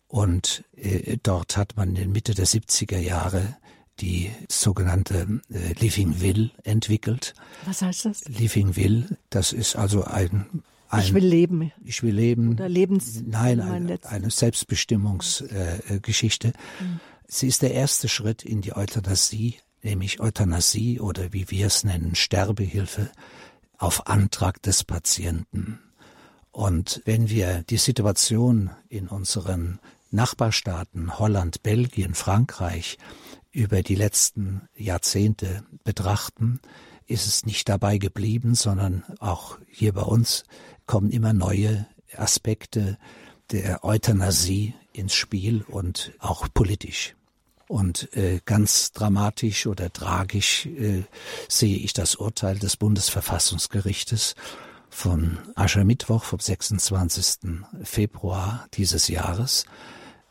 Und 0.08 0.64
äh, 0.76 1.18
dort 1.22 1.58
hat 1.58 1.78
man 1.78 1.96
in 1.96 2.12
Mitte 2.12 2.34
der 2.34 2.48
70er 2.48 2.98
Jahre 2.98 3.58
die 4.02 4.32
sogenannte 4.50 5.42
äh, 5.52 5.74
Living 5.80 6.20
Will 6.22 6.52
entwickelt. 6.64 7.34
Was 7.66 7.82
heißt 7.82 8.06
das? 8.06 8.24
Living 8.26 8.76
Will, 8.76 9.18
das 9.30 9.54
ist 9.54 9.76
also 9.76 10.04
ein, 10.04 10.64
ein 10.90 11.02
ich 11.02 11.14
will 11.14 11.26
leben. 11.26 11.72
Ich 11.84 12.04
will 12.04 12.16
leben. 12.16 12.50
Oder 12.50 12.70
Lebens. 12.70 13.22
Nein, 13.26 13.60
eine, 13.60 14.00
eine 14.04 14.32
Selbstbestimmungsgeschichte. 14.32 16.48
Äh, 16.48 16.84
mhm. 16.84 17.00
Sie 17.28 17.48
ist 17.48 17.62
der 17.62 17.74
erste 17.74 18.10
Schritt 18.10 18.44
in 18.44 18.62
die 18.62 18.76
Euthanasie, 18.76 19.58
nämlich 19.84 20.20
Euthanasie 20.20 21.00
oder 21.00 21.32
wie 21.32 21.52
wir 21.52 21.68
es 21.68 21.84
nennen, 21.84 22.16
Sterbehilfe 22.16 23.12
auf 23.78 24.08
Antrag 24.08 24.64
des 24.64 24.84
Patienten. 24.84 25.78
Und 26.52 27.04
wenn 27.06 27.30
wir 27.30 27.64
die 27.70 27.78
Situation 27.78 28.72
in 28.90 29.08
unseren 29.08 29.80
Nachbarstaaten 30.12 31.20
Holland, 31.20 31.64
Belgien, 31.64 32.14
Frankreich 32.14 32.98
über 33.52 33.82
die 33.82 33.96
letzten 33.96 34.68
Jahrzehnte 34.76 35.64
betrachten, 35.84 36.60
ist 37.08 37.28
es 37.28 37.46
nicht 37.46 37.68
dabei 37.70 37.98
geblieben, 37.98 38.56
sondern 38.56 39.04
auch 39.20 39.58
hier 39.68 39.94
bei 39.94 40.04
uns 40.04 40.44
kommen 40.86 41.10
immer 41.12 41.34
neue 41.34 41.88
Aspekte 42.16 42.98
der 43.52 43.84
Euthanasie 43.84 44.76
ins 44.94 45.16
Spiel 45.16 45.64
und 45.68 46.12
auch 46.20 46.48
politisch. 46.54 47.16
Und 47.68 48.16
äh, 48.18 48.42
ganz 48.46 48.94
dramatisch 48.94 49.68
oder 49.68 49.94
tragisch 49.94 50.66
äh, 50.66 51.04
sehe 51.48 51.78
ich 51.78 51.94
das 51.94 52.16
Urteil 52.16 52.58
des 52.58 52.78
Bundesverfassungsgerichtes 52.78 54.36
von 54.90 55.38
Aschermittwoch 55.56 56.24
vom 56.24 56.40
26. 56.40 57.62
Februar 57.84 58.68
dieses 58.74 59.08
Jahres, 59.08 59.66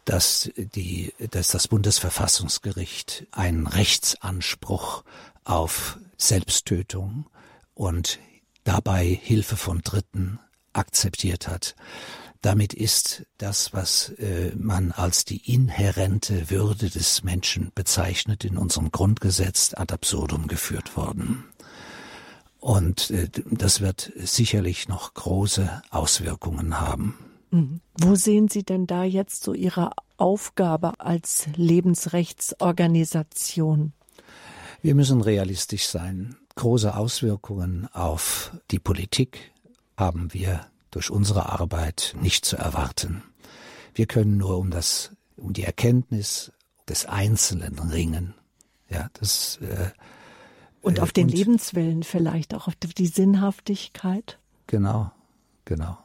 dass 0.08 0.50
die, 0.56 1.12
dass 1.30 1.48
das 1.48 1.68
Bundesverfassungsgericht 1.68 3.26
einen 3.30 3.66
Rechtsanspruch 3.66 5.04
auf 5.44 5.98
Selbsttötung 6.16 7.26
und 7.74 8.18
dabei 8.64 9.06
Hilfe 9.06 9.56
von 9.56 9.82
Dritten 9.82 10.40
akzeptiert 10.72 11.46
hat. 11.46 11.76
Damit 12.40 12.72
ist 12.72 13.26
das, 13.36 13.74
was 13.74 14.08
äh, 14.10 14.52
man 14.56 14.92
als 14.92 15.26
die 15.26 15.52
inhärente 15.52 16.48
Würde 16.48 16.88
des 16.88 17.22
Menschen 17.22 17.70
bezeichnet, 17.74 18.46
in 18.46 18.56
unserem 18.56 18.90
Grundgesetz 18.90 19.74
ad 19.74 19.92
absurdum 19.92 20.46
geführt 20.46 20.96
worden. 20.96 21.44
Und 22.60 23.10
äh, 23.10 23.28
das 23.50 23.82
wird 23.82 24.10
sicherlich 24.16 24.88
noch 24.88 25.12
große 25.12 25.82
Auswirkungen 25.90 26.80
haben. 26.80 27.27
Mhm. 27.50 27.80
Wo 27.98 28.14
sehen 28.14 28.48
Sie 28.48 28.62
denn 28.62 28.86
da 28.86 29.04
jetzt 29.04 29.42
so 29.42 29.54
Ihre 29.54 29.90
Aufgabe 30.16 31.00
als 31.00 31.48
Lebensrechtsorganisation? 31.56 33.92
Wir 34.82 34.94
müssen 34.94 35.20
realistisch 35.20 35.88
sein. 35.88 36.36
Große 36.54 36.96
Auswirkungen 36.96 37.88
auf 37.92 38.52
die 38.70 38.78
Politik 38.78 39.52
haben 39.96 40.32
wir 40.32 40.66
durch 40.90 41.10
unsere 41.10 41.50
Arbeit 41.50 42.14
nicht 42.20 42.44
zu 42.44 42.56
erwarten. 42.56 43.22
Wir 43.94 44.06
können 44.06 44.36
nur 44.36 44.58
um 44.58 44.70
das, 44.70 45.10
um 45.36 45.52
die 45.52 45.64
Erkenntnis 45.64 46.52
des 46.88 47.06
Einzelnen 47.06 47.78
ringen. 47.78 48.34
Ja, 48.88 49.08
das, 49.14 49.58
äh, 49.58 49.90
und 50.80 51.00
auf 51.00 51.12
den 51.12 51.26
und, 51.26 51.34
Lebenswillen 51.34 52.02
vielleicht, 52.02 52.54
auch 52.54 52.68
auf 52.68 52.74
die 52.76 53.06
Sinnhaftigkeit. 53.06 54.38
Genau, 54.66 55.10
genau. 55.64 55.98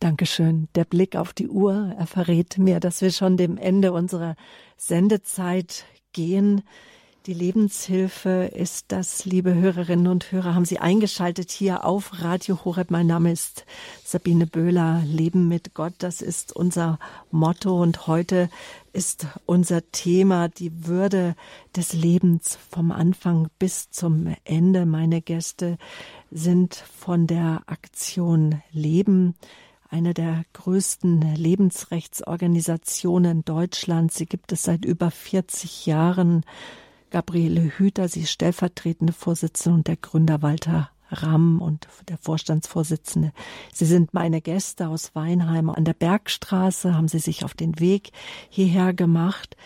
Dankeschön. 0.00 0.68
Der 0.74 0.84
Blick 0.84 1.16
auf 1.16 1.32
die 1.32 1.48
Uhr, 1.48 1.94
er 1.98 2.06
verrät 2.06 2.58
mir, 2.58 2.80
dass 2.80 3.00
wir 3.00 3.10
schon 3.10 3.36
dem 3.36 3.56
Ende 3.56 3.92
unserer 3.92 4.36
Sendezeit 4.76 5.84
gehen. 6.12 6.62
Die 7.26 7.34
Lebenshilfe 7.34 8.52
ist 8.54 8.92
das, 8.92 9.24
liebe 9.24 9.52
Hörerinnen 9.52 10.06
und 10.06 10.30
Hörer, 10.30 10.54
haben 10.54 10.64
Sie 10.64 10.78
eingeschaltet 10.78 11.50
hier 11.50 11.84
auf 11.84 12.22
Radio 12.22 12.64
Horeb. 12.64 12.92
Mein 12.92 13.08
Name 13.08 13.32
ist 13.32 13.64
Sabine 14.04 14.46
Böhler. 14.46 15.02
Leben 15.04 15.48
mit 15.48 15.74
Gott, 15.74 15.94
das 15.98 16.20
ist 16.20 16.54
unser 16.54 17.00
Motto. 17.32 17.82
Und 17.82 18.06
heute 18.06 18.48
ist 18.92 19.26
unser 19.44 19.90
Thema 19.90 20.48
die 20.48 20.86
Würde 20.86 21.34
des 21.74 21.94
Lebens 21.94 22.58
vom 22.70 22.92
Anfang 22.92 23.48
bis 23.58 23.90
zum 23.90 24.36
Ende. 24.44 24.86
Meine 24.86 25.20
Gäste 25.20 25.78
sind 26.30 26.76
von 26.76 27.26
der 27.26 27.62
Aktion 27.66 28.62
Leben 28.70 29.34
eine 29.96 30.12
der 30.12 30.44
größten 30.52 31.36
Lebensrechtsorganisationen 31.36 33.46
Deutschlands. 33.46 34.16
Sie 34.16 34.26
gibt 34.26 34.52
es 34.52 34.64
seit 34.64 34.84
über 34.84 35.10
40 35.10 35.86
Jahren. 35.86 36.44
Gabriele 37.08 37.62
Hüter, 37.62 38.06
sie 38.06 38.20
ist 38.20 38.30
stellvertretende 38.30 39.14
Vorsitzende 39.14 39.78
und 39.78 39.88
der 39.88 39.96
Gründer 39.96 40.42
Walter 40.42 40.90
Ramm 41.08 41.62
und 41.62 41.88
der 42.08 42.18
Vorstandsvorsitzende. 42.18 43.32
Sie 43.72 43.86
sind 43.86 44.12
meine 44.12 44.42
Gäste 44.42 44.88
aus 44.88 45.14
Weinheim 45.14 45.70
an 45.70 45.86
der 45.86 45.94
Bergstraße, 45.94 46.94
haben 46.94 47.08
sie 47.08 47.20
sich 47.20 47.42
auf 47.42 47.54
den 47.54 47.80
Weg 47.80 48.10
hierher 48.50 48.92
gemacht. 48.92 49.56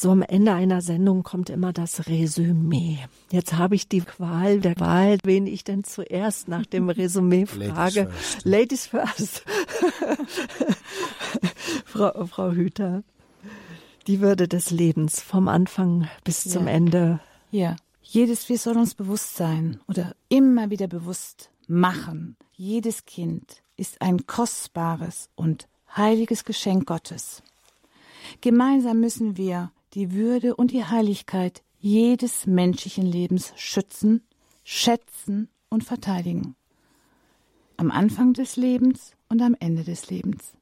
So 0.00 0.12
am 0.12 0.22
Ende 0.22 0.52
einer 0.52 0.80
Sendung 0.80 1.24
kommt 1.24 1.50
immer 1.50 1.72
das 1.72 2.06
Resümee. 2.06 2.98
Jetzt 3.32 3.54
habe 3.54 3.74
ich 3.74 3.88
die 3.88 4.02
Qual 4.02 4.60
der 4.60 4.78
Wahl, 4.78 5.18
wen 5.24 5.48
ich 5.48 5.64
denn 5.64 5.82
zuerst 5.82 6.46
nach 6.46 6.64
dem 6.66 6.88
Resümee 6.88 7.46
frage. 7.46 8.08
Ladies 8.44 8.86
first. 8.86 9.42
Ladies 9.42 9.42
first. 9.42 9.44
Frau, 11.84 12.26
Frau 12.26 12.52
Hüter 12.52 13.02
die 14.06 14.20
Würde 14.20 14.46
des 14.46 14.70
Lebens 14.70 15.20
vom 15.20 15.48
Anfang 15.48 16.08
bis 16.22 16.44
ja. 16.44 16.52
zum 16.52 16.68
Ende. 16.68 17.18
Ja, 17.50 17.74
jedes, 18.00 18.48
wir 18.48 18.56
sollen 18.56 18.78
uns 18.78 18.94
bewusst 18.94 19.34
sein 19.34 19.80
oder 19.88 20.14
immer 20.28 20.70
wieder 20.70 20.86
bewusst 20.86 21.50
machen. 21.66 22.36
Jedes 22.54 23.04
Kind 23.04 23.62
ist 23.76 24.00
ein 24.00 24.28
kostbares 24.28 25.28
und 25.34 25.68
heiliges 25.96 26.44
Geschenk 26.44 26.86
Gottes. 26.86 27.42
Gemeinsam 28.40 29.00
müssen 29.00 29.36
wir 29.36 29.72
die 29.94 30.12
Würde 30.12 30.56
und 30.56 30.72
die 30.72 30.84
Heiligkeit 30.84 31.62
jedes 31.78 32.46
menschlichen 32.46 33.06
Lebens 33.06 33.52
schützen, 33.56 34.22
schätzen 34.64 35.48
und 35.68 35.84
verteidigen. 35.84 36.56
Am 37.76 37.90
Anfang 37.90 38.32
des 38.32 38.56
Lebens 38.56 39.12
und 39.28 39.40
am 39.40 39.54
Ende 39.58 39.84
des 39.84 40.10
Lebens. 40.10 40.52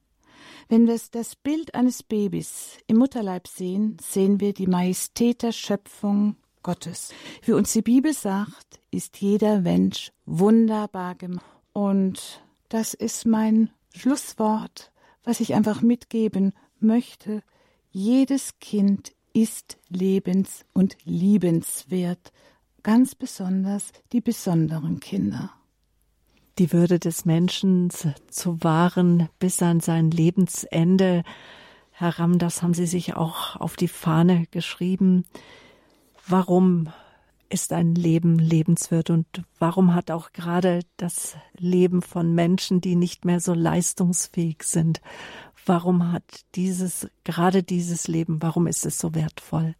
Wenn 0.68 0.86
wir 0.86 1.00
das 1.12 1.36
Bild 1.36 1.74
eines 1.74 2.02
Babys 2.02 2.78
im 2.86 2.98
Mutterleib 2.98 3.46
sehen, 3.46 3.96
sehen 4.02 4.40
wir 4.40 4.52
die 4.52 4.66
Majestät 4.66 5.42
der 5.42 5.52
Schöpfung 5.52 6.36
Gottes. 6.62 7.12
Wie 7.42 7.52
uns 7.52 7.72
die 7.72 7.82
Bibel 7.82 8.12
sagt, 8.12 8.80
ist 8.90 9.20
jeder 9.20 9.60
Mensch 9.60 10.10
wunderbar 10.24 11.14
gemacht. 11.14 11.44
Und 11.72 12.42
das 12.68 12.94
ist 12.94 13.26
mein 13.26 13.70
Schlusswort, 13.94 14.90
was 15.22 15.40
ich 15.40 15.54
einfach 15.54 15.82
mitgeben 15.82 16.52
möchte. 16.80 17.42
Jedes 17.90 18.58
Kind 18.58 19.12
ist 19.36 19.78
lebens- 19.88 20.64
und 20.72 20.96
liebenswert, 21.04 22.32
ganz 22.82 23.14
besonders 23.14 23.92
die 24.12 24.20
besonderen 24.20 25.00
Kinder 25.00 25.52
die 26.58 26.72
Würde 26.72 26.98
des 26.98 27.24
Menschen 27.24 27.90
zu 27.90 28.62
wahren 28.62 29.28
bis 29.38 29.62
an 29.62 29.80
sein 29.80 30.10
Lebensende. 30.10 31.22
Herr 31.90 32.18
Ramm, 32.18 32.38
das 32.38 32.62
haben 32.62 32.74
Sie 32.74 32.86
sich 32.86 33.14
auch 33.14 33.56
auf 33.56 33.76
die 33.76 33.88
Fahne 33.88 34.46
geschrieben. 34.50 35.24
Warum 36.26 36.88
ist 37.48 37.72
ein 37.72 37.94
Leben 37.94 38.38
lebenswert 38.38 39.10
und 39.10 39.26
warum 39.58 39.94
hat 39.94 40.10
auch 40.10 40.32
gerade 40.32 40.80
das 40.96 41.36
Leben 41.56 42.02
von 42.02 42.34
Menschen, 42.34 42.80
die 42.80 42.96
nicht 42.96 43.24
mehr 43.24 43.38
so 43.38 43.54
leistungsfähig 43.54 44.62
sind, 44.64 45.00
warum 45.66 46.12
hat 46.12 46.24
dieses, 46.54 47.08
gerade 47.24 47.62
dieses 47.62 48.08
Leben, 48.08 48.40
warum 48.42 48.66
ist 48.66 48.86
es 48.86 48.98
so 48.98 49.14
wertvoll? 49.14 49.74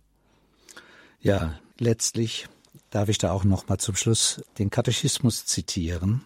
Ja, 1.21 1.59
letztlich 1.79 2.49
darf 2.91 3.09
ich 3.09 3.19
da 3.19 3.33
auch 3.33 3.45
noch 3.45 3.69
mal 3.69 3.79
zum 3.79 3.97
Schluss 3.97 4.43
den 4.59 4.71
Katechismus 4.71 5.47
zitieren 5.47 6.23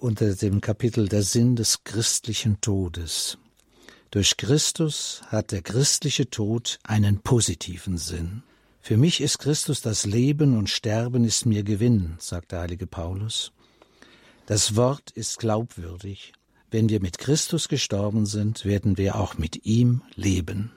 unter 0.00 0.34
dem 0.34 0.60
Kapitel 0.60 1.08
Der 1.08 1.22
Sinn 1.22 1.56
des 1.56 1.84
christlichen 1.84 2.60
Todes. 2.60 3.38
Durch 4.10 4.36
Christus 4.36 5.22
hat 5.26 5.52
der 5.52 5.62
christliche 5.62 6.30
Tod 6.30 6.78
einen 6.82 7.20
positiven 7.20 7.98
Sinn. 7.98 8.42
Für 8.80 8.96
mich 8.96 9.20
ist 9.20 9.38
Christus 9.38 9.82
das 9.82 10.06
Leben 10.06 10.56
und 10.56 10.70
Sterben 10.70 11.24
ist 11.24 11.44
mir 11.44 11.62
Gewinn, 11.62 12.16
sagt 12.18 12.52
der 12.52 12.60
heilige 12.60 12.86
Paulus. 12.86 13.52
Das 14.46 14.74
Wort 14.74 15.10
ist 15.12 15.38
glaubwürdig. 15.38 16.32
Wenn 16.70 16.88
wir 16.88 17.00
mit 17.00 17.18
Christus 17.18 17.68
gestorben 17.68 18.26
sind, 18.26 18.64
werden 18.64 18.96
wir 18.96 19.16
auch 19.16 19.36
mit 19.36 19.66
ihm 19.66 20.02
leben. 20.14 20.70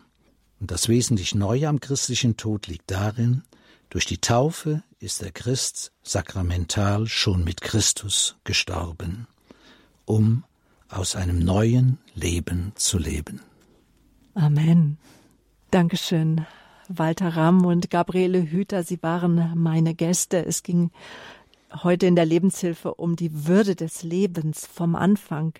Und 0.60 0.72
das 0.72 0.90
wesentlich 0.90 1.36
Neue 1.36 1.68
am 1.68 1.80
christlichen 1.80 2.36
Tod 2.36 2.68
liegt 2.68 2.90
darin, 2.90 3.44
durch 3.90 4.08
die 4.08 4.18
Taufe 4.18 4.82
ist 5.00 5.22
der 5.22 5.32
Christ 5.32 5.92
sakramental 6.02 7.06
schon 7.06 7.44
mit 7.44 7.62
Christus 7.62 8.38
gestorben, 8.44 9.28
um 10.06 10.44
aus 10.90 11.16
einem 11.16 11.38
neuen 11.38 12.00
Leben 12.16 12.72
zu 12.76 12.98
leben. 12.98 13.42
Amen. 14.34 14.98
Dankeschön, 15.70 16.48
Walter 16.88 17.36
Ramm 17.36 17.66
und 17.66 17.92
Gabriele 17.92 18.42
Hüter. 18.42 18.82
Sie 18.82 19.02
waren 19.04 19.54
meine 19.56 19.94
Gäste. 19.94 20.44
Es 20.44 20.64
ging 20.64 20.90
heute 21.84 22.08
in 22.08 22.16
der 22.16 22.26
Lebenshilfe 22.26 22.96
um 22.96 23.16
die 23.16 23.46
Würde 23.46 23.76
des 23.76 24.02
Lebens 24.02 24.66
vom 24.66 24.96
Anfang 24.96 25.54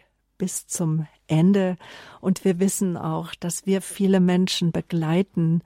bis 0.44 0.68
zum 0.68 1.08
Ende. 1.28 1.78
Und 2.20 2.44
wir 2.44 2.60
wissen 2.60 2.98
auch, 2.98 3.34
dass 3.34 3.66
wir 3.66 3.82
viele 3.82 4.20
Menschen 4.20 4.74
begleiten, 4.74 5.62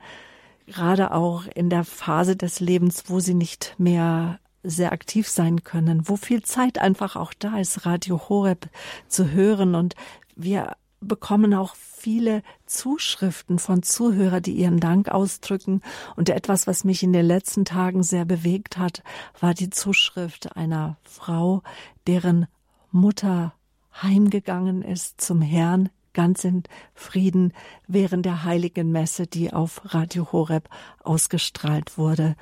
gerade 0.68 1.16
auch 1.16 1.46
in 1.56 1.72
der 1.72 1.84
Phase 1.84 2.36
des 2.36 2.60
Lebens, 2.60 3.06
wo 3.08 3.20
sie 3.20 3.34
nicht 3.34 3.74
mehr 3.80 4.40
sehr 4.62 4.92
aktiv 4.92 5.28
sein 5.28 5.64
können, 5.64 6.08
wo 6.08 6.16
viel 6.16 6.44
Zeit 6.44 6.78
einfach 6.78 7.16
auch 7.16 7.34
da 7.34 7.58
ist, 7.58 7.88
Radio 7.88 8.30
Horeb 8.30 8.70
zu 9.08 9.32
hören. 9.32 9.74
Und 9.74 9.96
wir 10.36 10.76
bekommen 11.00 11.56
auch 11.56 11.74
viele 11.74 12.44
Zuschriften 12.68 13.58
von 13.58 13.82
Zuhörern, 13.82 14.44
die 14.44 14.54
ihren 14.54 14.80
Dank 14.80 15.10
ausdrücken. 15.10 15.82
Und 16.16 16.30
etwas, 16.30 16.68
was 16.68 16.84
mich 16.84 17.02
in 17.02 17.14
den 17.14 17.26
letzten 17.26 17.66
Tagen 17.66 18.04
sehr 18.04 18.26
bewegt 18.26 18.78
hat, 18.78 19.02
war 19.40 19.56
die 19.56 19.72
Zuschrift 19.72 20.56
einer 20.56 20.98
Frau, 21.02 21.64
deren 22.06 22.46
Mutter 22.92 23.54
heimgegangen 24.02 24.82
ist 24.82 25.22
zum 25.22 25.42
Herrn, 25.42 25.90
ganz 26.14 26.44
in 26.44 26.64
Frieden 26.96 27.54
während 27.88 28.26
der 28.26 28.44
heiligen 28.44 28.92
Messe, 28.92 29.28
die 29.28 29.54
auf 29.54 29.82
Radio 29.94 30.32
Horeb 30.32 30.70
ausgestrahlt 31.04 31.98
wurde. 31.98 32.36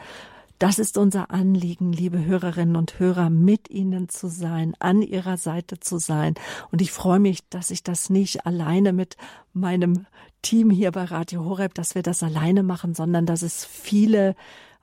Das 0.60 0.80
ist 0.80 0.97
unser 0.97 1.32
Anliegen, 1.32 1.91
liebe 1.91 2.24
Hörerinnen 2.24 2.78
und 2.78 2.97
Hörer, 2.97 3.30
mit 3.30 3.70
Ihnen 3.70 4.08
zu 4.08 4.30
sein, 4.30 4.74
an 4.80 5.01
Ihrer 5.01 5.36
Seite 5.36 5.82
zu 5.82 5.97
sein. 5.97 6.36
Und 6.72 6.82
ich 6.82 6.93
freue 6.93 7.20
mich, 7.20 7.39
dass 7.49 7.72
ich 7.72 7.84
das 7.84 8.10
nicht 8.10 8.45
alleine 8.45 8.93
mit 8.93 9.18
meinem 9.51 10.06
Team 10.41 10.70
hier 10.70 10.91
bei 10.91 11.03
Radio 11.03 11.43
Horeb, 11.43 11.74
dass 11.74 11.93
wir 11.93 12.03
das 12.03 12.24
alleine 12.24 12.64
machen, 12.64 12.95
sondern 12.95 13.26
dass 13.26 13.41
es 13.41 13.66
viele 13.66 14.36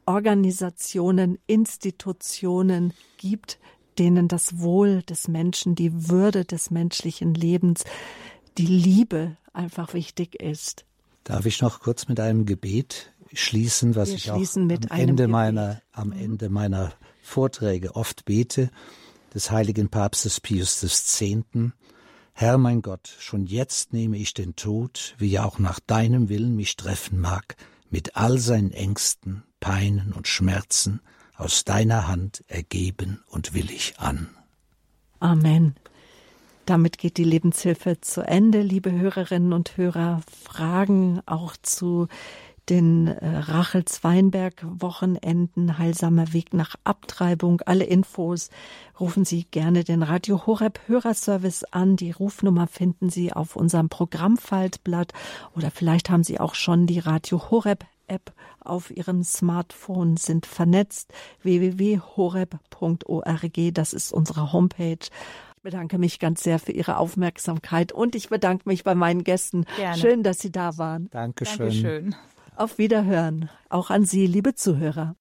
Organisationen, 0.05 1.39
Institutionen 1.47 2.93
gibt, 3.16 3.59
denen 3.99 4.28
das 4.28 4.59
Wohl 4.59 5.03
des 5.03 5.28
Menschen, 5.28 5.74
die 5.74 6.09
Würde 6.09 6.45
des 6.45 6.70
menschlichen 6.70 7.34
Lebens 7.34 7.84
die 8.59 8.66
Liebe 8.66 9.36
einfach 9.53 9.95
wichtig 9.95 10.40
ist. 10.40 10.84
Darf 11.24 11.47
ich 11.47 11.61
noch 11.61 11.80
kurz 11.80 12.09
mit 12.09 12.20
einem 12.20 12.47
Gebet 12.47 13.12
schließen, 13.32 13.95
was 13.95 14.09
Wir 14.09 14.16
ich 14.16 14.30
auch 14.30 14.57
am 14.57 14.70
Ende 14.90 15.28
meiner 15.28 15.80
am 15.93 16.09
mhm. 16.09 16.18
Ende 16.18 16.49
meiner 16.49 16.93
Vorträge 17.22 17.95
oft 17.95 18.24
bete, 18.24 18.70
des 19.34 19.51
heiligen 19.51 19.88
Papstes 19.88 20.40
Pius 20.40 20.82
X. 20.82 21.22
Herr 22.34 22.59
mein 22.59 22.82
Gott, 22.82 23.14
schon 23.18 23.47
jetzt 23.47 23.93
nehme 23.93 24.16
ich 24.16 24.34
den 24.34 24.57
Tod, 24.57 25.14
wie 25.18 25.34
er 25.34 25.47
auch 25.47 25.59
nach 25.59 25.80
deinem 25.80 26.28
Willen 26.28 26.57
mich 26.57 26.76
treffen 26.76 27.20
mag, 27.20 27.57
mit 27.90 28.16
all 28.16 28.38
seinen 28.38 28.72
Ängsten, 28.72 29.45
Peinen 29.61 30.12
und 30.12 30.26
Schmerzen, 30.28 31.01
aus 31.43 31.64
deiner 31.64 32.09
Hand 32.09 32.45
ergeben 32.49 33.22
und 33.28 33.55
willig 33.55 33.95
an. 33.99 34.28
Amen. 35.20 35.76
Damit 36.66 36.99
geht 36.99 37.16
die 37.16 37.24
Lebenshilfe 37.24 38.01
zu 38.01 38.20
Ende, 38.22 38.62
liebe 38.62 38.93
Hörerinnen 38.93 39.53
und 39.53 39.76
Hörer. 39.76 40.20
Fragen 40.45 41.20
auch 41.26 41.57
zu 41.61 42.07
den 42.68 43.09
äh, 43.09 43.38
Rachels-Weinberg-Wochenenden, 43.38 45.78
heilsamer 45.78 46.32
Weg 46.32 46.55
nach 46.55 46.76
Abtreibung. 46.84 47.61
Alle 47.66 47.82
Infos 47.84 48.51
rufen 49.01 49.24
Sie 49.24 49.43
gerne 49.51 49.82
den 49.82 50.05
Radio 50.05 50.47
Horeb 50.47 50.78
Hörerservice 50.86 51.64
an. 51.64 51.97
Die 51.97 52.12
Rufnummer 52.12 52.68
finden 52.68 53.11
Sie 53.11 53.32
auf 53.32 53.57
unserem 53.57 53.88
Programmfaltblatt 53.88 55.12
oder 55.57 55.72
vielleicht 55.72 56.11
haben 56.11 56.22
Sie 56.22 56.38
auch 56.38 56.55
schon 56.55 56.86
die 56.86 57.01
Radio 57.01 57.51
Horeb 57.51 57.84
App 58.07 58.32
auf 58.61 58.90
Ihrem 58.90 59.22
Smartphone, 59.24 60.16
sind 60.16 60.46
vernetzt. 60.46 61.12
www.horeb.org, 61.42 62.50
das 63.72 63.92
ist 63.92 64.12
unsere 64.12 64.53
Homepage. 64.53 64.98
Ich 65.57 65.62
bedanke 65.62 65.98
mich 65.98 66.18
ganz 66.18 66.42
sehr 66.42 66.59
für 66.59 66.72
Ihre 66.72 66.96
Aufmerksamkeit 66.96 67.92
und 67.92 68.14
ich 68.14 68.28
bedanke 68.28 68.68
mich 68.68 68.84
bei 68.84 68.94
meinen 68.94 69.24
Gästen. 69.24 69.64
Gerne. 69.76 69.96
Schön, 69.96 70.22
dass 70.22 70.38
Sie 70.40 70.50
da 70.50 70.76
waren. 70.78 71.09
Dankeschön. 71.11 71.59
Dankeschön. 71.59 72.14
Auf 72.57 72.78
Wiederhören, 72.78 73.48
auch 73.70 73.90
an 73.90 74.05
Sie, 74.05 74.26
liebe 74.26 74.55
Zuhörer. 74.55 75.16